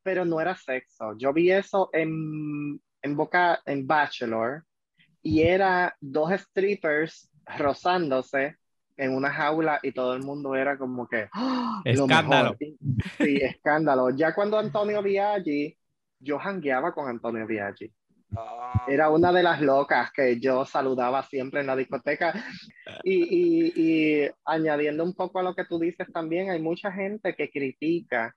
pero 0.05 0.25
no 0.25 0.41
era 0.41 0.55
sexo. 0.55 1.19
Yo 1.19 1.33
vi 1.33 1.51
eso 1.51 1.91
en, 1.93 2.81
en 3.03 3.17
Boca, 3.17 3.61
en 3.67 3.85
Bachelor, 3.85 4.63
y 5.25 5.43
era 5.43 5.97
dos 6.01 6.31
strippers 6.41 7.29
rozándose 7.59 8.59
en 8.97 9.13
una 9.17 9.33
jaula 9.33 9.81
y 9.83 9.91
todo 9.91 10.15
el 10.15 10.23
mundo 10.23 10.55
era 10.55 10.79
como 10.79 11.09
que 11.09 11.29
lo 11.33 12.05
Escándalo. 12.05 12.57
Sí, 13.19 13.39
escándalo. 13.43 14.11
Ya 14.11 14.37
cuando 14.37 14.57
Antonio 14.57 15.03
Viaggi, 15.03 15.77
yo 16.21 16.39
jangueaba 16.39 16.95
con 16.95 17.09
Antonio 17.09 17.45
Viaggi. 17.45 17.93
Ah, 18.35 18.87
Era 18.87 19.11
una 19.11 19.33
de 19.33 19.43
las 19.43 19.61
locas 19.61 20.13
que 20.13 20.39
yo 20.41 20.65
saludaba 20.65 21.23
siempre 21.25 21.61
en 21.61 21.67
la 21.67 21.77
discoteca. 21.77 22.35
Y, 23.03 23.25
y, 23.75 24.25
y 24.25 24.31
añadiendo 24.45 25.05
un 25.05 25.15
poco 25.15 25.39
a 25.41 25.43
lo 25.43 25.55
que 25.55 25.65
tú 25.65 25.79
dices 25.79 26.09
también, 26.13 26.51
hay 26.51 26.61
mucha 26.63 26.93
gente 26.93 27.35
que 27.35 27.51
critica 27.51 28.35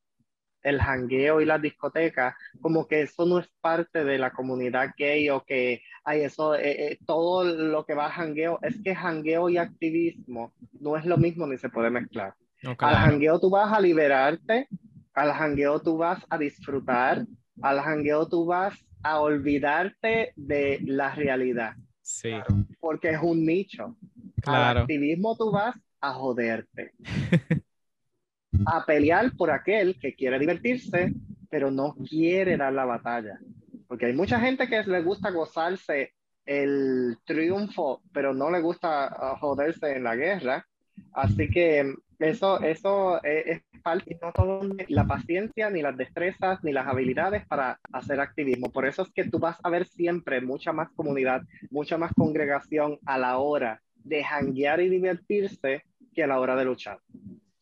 el 0.63 0.81
jangueo 0.81 1.41
y 1.41 1.45
las 1.45 1.61
discotecas 1.61 2.35
como 2.61 2.87
que 2.87 3.03
eso 3.03 3.25
no 3.25 3.39
es 3.39 3.47
parte 3.61 4.03
de 4.05 4.17
la 4.19 4.31
comunidad 4.31 4.89
gay 4.97 5.29
o 5.29 5.43
que 5.45 5.81
hay 6.03 6.21
eso, 6.23 6.55
eh, 6.55 6.93
eh, 6.93 6.99
todo 7.05 7.43
lo 7.45 7.85
que 7.85 7.95
va 7.95 8.07
a 8.07 8.11
jangueo, 8.11 8.59
es 8.63 8.81
que 8.83 8.95
jangueo 8.95 9.49
y 9.49 9.57
activismo 9.57 10.53
no 10.73 10.97
es 10.97 11.05
lo 11.05 11.17
mismo 11.17 11.47
ni 11.47 11.57
se 11.57 11.69
puede 11.69 11.89
mezclar. 11.91 12.33
No, 12.61 12.75
Al 12.81 12.95
jangueo 12.95 13.39
tú 13.39 13.49
vas 13.49 13.71
a 13.73 13.79
liberarte, 13.81 14.67
al 15.13 15.33
jangueo 15.33 15.81
tú 15.81 15.97
vas 15.97 16.25
a 16.29 16.37
disfrutar, 16.37 17.25
al 17.61 17.79
jangueo 17.81 18.27
tú 18.27 18.45
vas 18.45 18.75
a 19.03 19.21
olvidarte 19.21 20.33
de 20.35 20.79
la 20.85 21.13
realidad, 21.15 21.73
Sí, 22.01 22.29
claro. 22.29 22.65
porque 22.79 23.09
es 23.11 23.19
un 23.21 23.45
nicho. 23.45 23.97
Al 24.43 24.43
claro. 24.43 24.79
activismo 24.81 25.35
tú 25.37 25.51
vas 25.51 25.75
a 26.01 26.13
joderte, 26.13 26.93
a 28.65 28.85
pelear 28.85 29.31
por 29.35 29.51
aquel 29.51 29.99
que 29.99 30.15
quiere 30.15 30.39
divertirse, 30.39 31.13
pero 31.49 31.71
no 31.71 31.95
quiere 31.95 32.57
dar 32.57 32.73
la 32.73 32.85
batalla. 32.85 33.39
Porque 33.87 34.07
hay 34.07 34.13
mucha 34.13 34.39
gente 34.39 34.67
que 34.67 34.83
le 34.83 35.01
gusta 35.01 35.31
gozarse 35.31 36.13
el 36.45 37.17
triunfo, 37.25 38.01
pero 38.11 38.33
no 38.33 38.49
le 38.49 38.61
gusta 38.61 39.05
ah, 39.07 39.37
joderse 39.39 39.95
en 39.95 40.03
la 40.03 40.15
guerra. 40.15 40.65
Así 41.13 41.49
que 41.49 41.93
eso, 42.19 42.61
eso 42.61 43.23
es, 43.23 43.47
es 43.47 43.81
parte, 43.81 44.17
no 44.21 44.31
todo 44.31 44.61
la 44.87 45.07
paciencia, 45.07 45.69
ni 45.69 45.81
las 45.81 45.97
destrezas, 45.97 46.63
ni 46.63 46.71
las 46.71 46.87
habilidades 46.87 47.45
para 47.47 47.79
hacer 47.93 48.19
activismo. 48.19 48.71
Por 48.71 48.85
eso 48.85 49.03
es 49.03 49.09
que 49.11 49.23
tú 49.23 49.39
vas 49.39 49.57
a 49.63 49.69
ver 49.69 49.85
siempre 49.85 50.41
mucha 50.41 50.73
más 50.73 50.89
comunidad, 50.91 51.43
mucha 51.71 51.97
más 51.97 52.11
congregación 52.13 52.99
a 53.05 53.17
la 53.17 53.37
hora 53.37 53.81
de 53.95 54.23
janguear 54.23 54.81
y 54.81 54.89
divertirse 54.89 55.83
que 56.13 56.23
a 56.23 56.27
la 56.27 56.39
hora 56.39 56.55
de 56.55 56.65
luchar. 56.65 56.99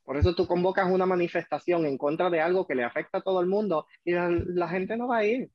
Por 0.04 0.18
eso 0.18 0.34
tú 0.34 0.48
convocas 0.48 0.90
una 0.90 1.06
manifestación 1.06 1.86
en 1.86 1.98
contra 1.98 2.30
de 2.30 2.42
algo 2.42 2.66
que 2.66 2.76
le 2.76 2.84
afecta 2.84 3.18
a 3.18 3.22
todo 3.22 3.42
el 3.42 3.48
mundo 3.48 3.86
y 4.06 4.14
la, 4.14 4.30
la 4.30 4.70
gente 4.70 4.96
no 4.98 5.08
va 5.08 5.18
a 5.18 5.26
ir 5.26 5.50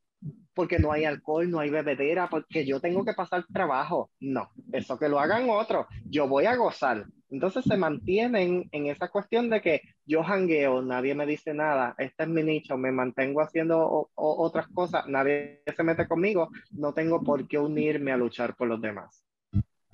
porque 0.55 0.79
no 0.79 0.93
hay 0.93 1.05
alcohol, 1.05 1.51
no 1.51 1.61
hay 1.61 1.71
bebedera, 1.71 2.29
porque 2.29 2.65
yo 2.67 2.81
tengo 2.81 3.05
que 3.05 3.15
pasar 3.15 3.45
trabajo. 3.53 4.11
No, 4.21 4.51
eso 4.73 4.99
que 4.99 5.09
lo 5.09 5.19
hagan 5.19 5.49
otros. 5.49 5.87
Yo 6.05 6.29
voy 6.29 6.47
a 6.47 6.57
gozar. 6.57 7.07
Entonces 7.31 7.65
se 7.65 7.79
mantienen 7.79 8.69
en 8.73 8.87
esa 8.87 9.09
cuestión 9.09 9.49
de 9.49 9.63
que 9.63 9.81
yo 10.05 10.23
jangueo, 10.23 10.83
nadie 10.83 11.15
me 11.15 11.25
dice 11.25 11.55
nada, 11.55 11.95
este 11.97 12.25
es 12.25 12.29
mi 12.29 12.43
nicho, 12.43 12.77
me 12.77 12.93
mantengo 12.93 13.41
haciendo 13.41 13.79
o- 13.79 14.11
o- 14.15 14.45
otras 14.45 14.69
cosas, 14.69 15.07
nadie 15.07 15.63
se 15.75 15.83
mete 15.83 16.07
conmigo, 16.07 16.51
no 16.73 16.93
tengo 16.93 17.23
por 17.23 17.49
qué 17.49 17.59
unirme 17.59 18.13
a 18.13 18.19
luchar 18.19 18.55
por 18.55 18.69
los 18.69 18.81
demás. 18.83 19.25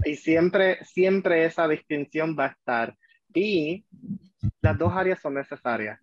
Y 0.04 0.16
siempre, 0.16 0.84
siempre 0.84 1.44
esa 1.44 1.68
distinción 1.68 2.36
va 2.38 2.46
a 2.46 2.48
estar. 2.48 2.96
Y 3.32 3.84
las 4.60 4.76
dos 4.76 4.92
áreas 4.92 5.20
son 5.20 5.34
necesarias. 5.34 6.00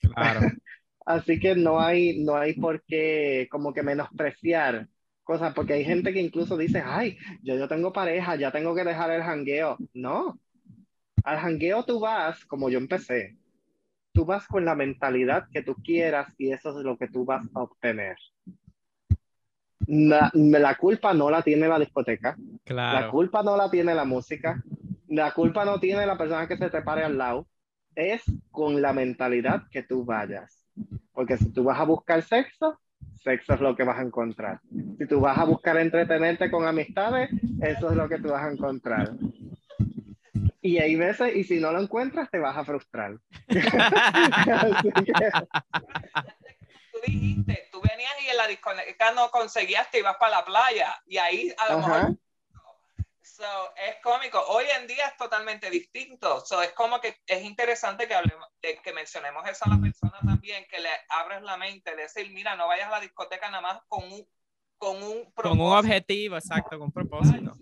Claro. 0.00 0.40
Así 1.08 1.40
que 1.40 1.54
no 1.54 1.80
hay, 1.80 2.18
no 2.22 2.36
hay 2.36 2.52
por 2.52 2.82
qué 2.84 3.48
como 3.50 3.72
que 3.72 3.82
menospreciar 3.82 4.88
cosas, 5.24 5.54
porque 5.54 5.72
hay 5.72 5.84
gente 5.84 6.12
que 6.12 6.20
incluso 6.20 6.54
dice, 6.58 6.82
ay, 6.84 7.16
yo, 7.42 7.56
yo 7.56 7.66
tengo 7.66 7.94
pareja, 7.94 8.36
ya 8.36 8.52
tengo 8.52 8.74
que 8.74 8.84
dejar 8.84 9.10
el 9.12 9.22
jangueo. 9.22 9.78
No, 9.94 10.38
al 11.24 11.38
jangueo 11.38 11.84
tú 11.84 12.00
vas, 12.00 12.44
como 12.44 12.68
yo 12.68 12.78
empecé, 12.78 13.38
tú 14.12 14.26
vas 14.26 14.46
con 14.46 14.66
la 14.66 14.74
mentalidad 14.74 15.48
que 15.50 15.62
tú 15.62 15.74
quieras 15.76 16.34
y 16.36 16.52
eso 16.52 16.78
es 16.78 16.84
lo 16.84 16.98
que 16.98 17.08
tú 17.08 17.24
vas 17.24 17.46
a 17.54 17.62
obtener. 17.62 18.18
La, 19.86 20.30
la 20.34 20.74
culpa 20.76 21.14
no 21.14 21.30
la 21.30 21.42
tiene 21.42 21.68
la 21.68 21.78
discoteca, 21.78 22.36
la 22.90 23.06
culpa 23.06 23.42
no 23.42 23.56
la 23.56 23.70
tiene 23.70 23.94
la 23.94 24.04
música, 24.04 24.62
la 25.08 25.32
culpa 25.32 25.64
no 25.64 25.80
tiene 25.80 26.04
la 26.04 26.18
persona 26.18 26.46
que 26.46 26.58
se 26.58 26.68
te 26.68 26.82
pare 26.82 27.02
al 27.04 27.16
lado, 27.16 27.48
es 27.94 28.22
con 28.50 28.82
la 28.82 28.92
mentalidad 28.92 29.62
que 29.70 29.82
tú 29.82 30.04
vayas. 30.04 30.57
Porque 31.18 31.36
si 31.36 31.52
tú 31.52 31.64
vas 31.64 31.80
a 31.80 31.82
buscar 31.82 32.22
sexo, 32.22 32.78
sexo 33.16 33.54
es 33.54 33.60
lo 33.60 33.74
que 33.74 33.82
vas 33.82 33.98
a 33.98 34.02
encontrar. 34.02 34.60
Si 34.98 35.06
tú 35.08 35.18
vas 35.18 35.36
a 35.36 35.42
buscar 35.42 35.76
entretenerte 35.76 36.48
con 36.48 36.64
amistades, 36.64 37.28
eso 37.60 37.90
es 37.90 37.96
lo 37.96 38.08
que 38.08 38.20
tú 38.20 38.28
vas 38.28 38.44
a 38.44 38.52
encontrar. 38.52 39.14
Y 40.62 40.78
hay 40.78 40.94
veces, 40.94 41.34
y 41.34 41.42
si 41.42 41.58
no 41.58 41.72
lo 41.72 41.80
encuentras, 41.82 42.30
te 42.30 42.38
vas 42.38 42.56
a 42.56 42.64
frustrar. 42.64 43.18
Tú 46.92 47.00
dijiste, 47.04 47.68
tú 47.72 47.80
venías 47.80 48.12
y 48.24 48.28
en 48.28 48.36
la 48.36 48.46
discoteca 48.46 49.12
no 49.12 49.28
conseguías, 49.30 49.90
te 49.90 49.98
ibas 49.98 50.16
para 50.18 50.38
la 50.38 50.44
playa 50.44 51.02
y 51.06 51.16
ahí 51.16 51.52
a 51.58 51.72
lo 51.72 51.78
Ajá. 51.78 51.88
mejor 51.88 52.18
So, 53.38 53.72
es 53.76 53.94
cómico. 54.02 54.40
Hoy 54.48 54.64
en 54.80 54.88
día 54.88 55.06
es 55.06 55.16
totalmente 55.16 55.70
distinto. 55.70 56.44
So, 56.44 56.60
es 56.60 56.72
como 56.72 57.00
que 57.00 57.18
es 57.24 57.42
interesante 57.44 58.08
que 58.08 58.14
hablemos, 58.16 58.48
de- 58.60 58.78
que 58.82 58.92
mencionemos 58.92 59.48
eso 59.48 59.64
a 59.64 59.68
la 59.68 59.80
persona 59.80 60.18
también, 60.26 60.66
que 60.68 60.80
le 60.80 60.88
abres 61.08 61.42
la 61.42 61.56
mente, 61.56 61.94
decir, 61.94 62.28
mira, 62.32 62.56
no 62.56 62.66
vayas 62.66 62.88
a 62.88 62.96
la 62.96 63.00
discoteca 63.00 63.48
nada 63.48 63.60
más 63.60 63.80
con 63.86 64.02
un, 64.12 64.26
con 64.76 64.96
un 64.96 65.02
Con 65.04 65.52
un 65.52 65.58
propósito. 65.58 65.78
objetivo, 65.78 66.36
exacto, 66.36 66.70
con 66.70 66.86
un 66.86 66.92
propósito. 66.92 67.52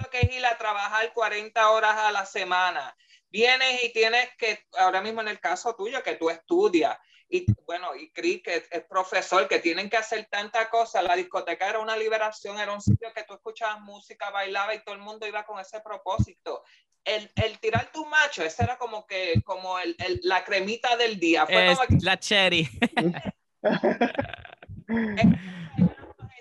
Lo 0.00 0.10
que 0.10 0.20
es 0.20 0.32
ir 0.32 0.46
a 0.46 0.56
trabajar 0.56 1.12
40 1.12 1.70
horas 1.70 1.96
a 1.96 2.12
la 2.12 2.24
semana. 2.24 2.96
Vienes 3.30 3.82
y 3.82 3.92
tienes 3.92 4.28
que, 4.38 4.64
ahora 4.78 5.00
mismo 5.00 5.20
en 5.20 5.28
el 5.28 5.40
caso 5.40 5.74
tuyo, 5.74 6.00
que 6.04 6.14
tú 6.14 6.30
estudias, 6.30 6.96
y 7.36 7.46
bueno, 7.66 7.96
y 7.96 8.10
Chris, 8.12 8.42
que 8.44 8.54
es- 8.56 8.68
es 8.70 8.84
profesor, 8.84 9.48
que 9.48 9.58
tienen 9.58 9.90
que 9.90 9.96
hacer 9.96 10.26
tanta 10.30 10.70
cosa. 10.70 11.02
La 11.02 11.16
discoteca 11.16 11.68
era 11.68 11.80
una 11.80 11.96
liberación, 11.96 12.58
era 12.60 12.72
un 12.72 12.80
sitio 12.80 13.12
que 13.12 13.24
tú 13.24 13.34
escuchabas 13.34 13.80
música, 13.80 14.30
bailaba 14.30 14.72
y 14.74 14.84
todo 14.84 14.94
el 14.94 15.00
mundo 15.00 15.26
iba 15.26 15.44
con 15.44 15.58
ese 15.58 15.80
propósito. 15.80 16.62
El, 17.04 17.30
el 17.34 17.58
tirar 17.58 17.90
tu 17.92 18.06
macho, 18.06 18.44
ese 18.44 18.62
era 18.62 18.78
como 18.78 19.04
que, 19.06 19.42
como 19.44 19.78
el, 19.80 19.96
el- 19.98 20.20
la 20.22 20.44
cremita 20.44 20.96
del 20.96 21.18
día. 21.18 21.44
Fue 21.46 21.72
Es 21.72 21.76
como 21.78 21.88
que 21.88 21.96
la 22.02 22.18
cherry. 22.20 22.68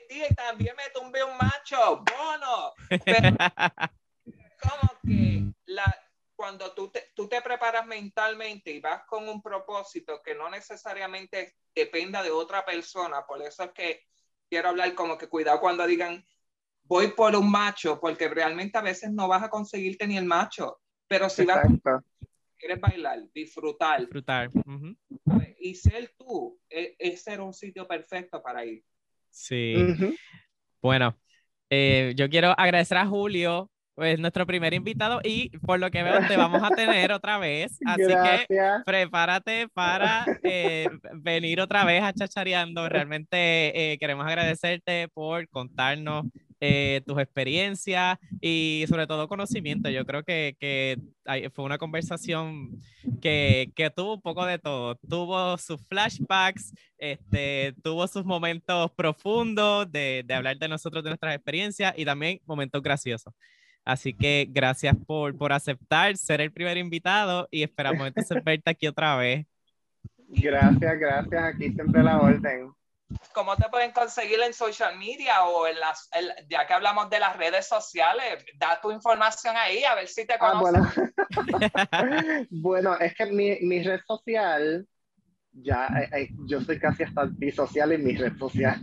y 0.10 0.34
también 0.36 0.76
me 0.76 0.90
tumbé 0.94 1.24
un 1.24 1.36
macho, 1.38 2.04
bono. 2.06 2.74
Pero 3.04 3.36
como 4.62 5.00
que 5.06 5.44
la, 5.66 6.03
cuando 6.44 6.74
tú 6.74 6.90
te, 6.90 7.10
tú 7.16 7.30
te 7.30 7.42
preparas 7.42 7.88
mentalmente 7.88 8.70
y 8.70 8.82
vas 8.82 9.04
con 9.08 9.30
un 9.30 9.42
propósito 9.42 10.22
que 10.22 10.36
no 10.36 10.50
necesariamente 10.50 11.56
dependa 11.74 12.22
de 12.22 12.32
otra 12.32 12.66
persona, 12.66 13.26
por 13.26 13.42
eso 13.42 13.64
es 13.64 13.72
que 13.72 14.02
quiero 14.50 14.68
hablar 14.68 14.94
como 14.94 15.18
que 15.18 15.30
cuidado 15.30 15.62
cuando 15.62 15.88
digan 15.88 16.22
voy 16.84 17.08
por 17.08 17.34
un 17.38 17.50
macho, 17.50 17.98
porque 17.98 18.28
realmente 18.28 18.78
a 18.78 18.82
veces 18.82 19.10
no 19.14 19.30
vas 19.30 19.42
a 19.42 19.50
conseguirte 19.50 20.06
ni 20.06 20.18
el 20.18 20.26
macho, 20.26 20.82
pero 21.08 21.30
si 21.30 21.46
vas, 21.46 21.64
Exacto. 21.64 22.06
quieres 22.58 22.82
bailar, 22.82 23.20
disfrutar 23.34 24.02
Disfrutar. 24.02 24.50
Ujú. 24.50 24.98
¿sabes? 25.26 25.56
y 25.62 25.76
ser 25.76 26.14
tú, 26.18 26.60
ese 26.68 27.32
era 27.32 27.44
un 27.44 27.54
sitio 27.54 27.88
perfecto 27.88 28.44
para 28.44 28.66
ir. 28.66 28.84
Sí. 29.30 29.76
Ujú. 29.78 30.14
Bueno, 30.82 31.18
eh, 31.70 32.12
yo 32.18 32.30
quiero 32.30 32.54
agradecer 32.58 32.98
a 32.98 33.08
Julio, 33.08 33.72
pues 33.96 34.20
nuestro 34.20 34.46
primer 34.46 34.74
invitado, 34.74 35.22
y 35.24 35.50
por 35.60 35.80
lo 35.80 35.92
que 35.92 36.04
veo 36.04 36.20
te 36.28 36.38
vamos 36.38 36.62
a 36.64 36.70
tener 36.70 37.12
otra 37.12 37.38
vez. 37.38 37.80
Así 37.86 38.02
que 38.04 38.14
Gracias. 38.50 38.84
prepárate 38.86 39.68
para 39.74 40.26
eh, 40.44 40.88
venir 41.14 41.62
otra 41.62 41.86
vez 41.86 42.04
a 42.04 42.14
Chachareando. 42.14 42.90
Realmente 42.90 43.94
eh, 43.94 43.98
queremos 43.98 44.26
agradecerte 44.26 45.08
por 45.10 45.48
contarnos 45.50 46.26
eh, 46.66 47.02
tus 47.06 47.20
experiencias 47.20 48.18
y 48.40 48.86
sobre 48.88 49.06
todo 49.06 49.28
conocimiento. 49.28 49.90
Yo 49.90 50.06
creo 50.06 50.24
que, 50.24 50.56
que 50.58 50.98
fue 51.54 51.66
una 51.66 51.78
conversación 51.78 52.82
que, 53.22 53.70
que 53.76 53.90
tuvo 53.90 54.16
un 54.16 54.22
poco 54.22 54.46
de 54.46 54.60
todo. 54.60 54.96
Tuvo 54.96 55.58
sus 55.58 55.86
flashbacks, 55.90 56.74
este, 56.98 57.74
tuvo 57.84 58.08
sus 58.08 58.24
momentos 58.24 58.92
profundos 58.92 59.92
de, 59.92 60.24
de 60.26 60.34
hablar 60.34 60.58
de 60.58 60.70
nosotros, 60.70 61.04
de 61.04 61.10
nuestras 61.10 61.36
experiencias 61.36 61.94
y 61.98 62.06
también 62.06 62.40
momentos 62.46 62.82
graciosos. 62.82 63.34
Así 63.86 64.14
que 64.14 64.48
gracias 64.50 64.96
por, 65.06 65.38
por 65.38 65.52
aceptar 65.52 66.16
ser 66.18 66.40
el 66.42 66.52
primer 66.52 66.78
invitado 66.78 67.48
y 67.52 67.64
esperamos 67.64 68.08
entonces 68.08 68.42
verte 68.44 68.70
aquí 68.72 68.88
otra 68.88 69.16
vez. 69.18 69.46
Gracias, 70.30 71.00
gracias. 71.00 71.44
Aquí 71.44 71.70
siempre 71.72 72.02
la 72.04 72.20
orden. 72.20 72.72
¿Cómo 73.34 73.56
te 73.56 73.70
pueden 73.70 73.92
conseguir 73.92 74.40
en 74.40 74.54
social 74.54 74.98
media 74.98 75.44
o 75.44 75.68
en 75.68 75.80
las, 75.80 76.10
el- 76.14 76.34
ya 76.50 76.66
que 76.66 76.74
hablamos 76.74 77.10
de 77.10 77.20
las 77.20 77.36
redes 77.38 77.68
sociales? 77.68 78.44
Da 78.58 78.80
tu 78.82 78.92
información 78.92 79.56
ahí 79.58 79.84
a 79.84 79.96
ver 79.96 80.08
si 80.08 80.26
te 80.26 80.34
Ah, 80.40 80.54
conocen. 80.62 81.12
bueno. 81.30 82.48
bueno, 82.50 82.98
es 83.00 83.14
que 83.16 83.26
mi, 83.28 83.60
mi 83.62 83.84
red 83.84 84.00
social, 84.08 84.88
ya, 85.52 85.88
eh, 85.88 86.10
eh, 86.22 86.30
yo 86.48 86.62
soy 86.62 86.80
casi 86.80 87.04
hasta 87.04 87.22
antisocial 87.22 87.92
en 87.92 88.04
mi 88.04 88.16
red 88.16 88.36
social. 88.38 88.82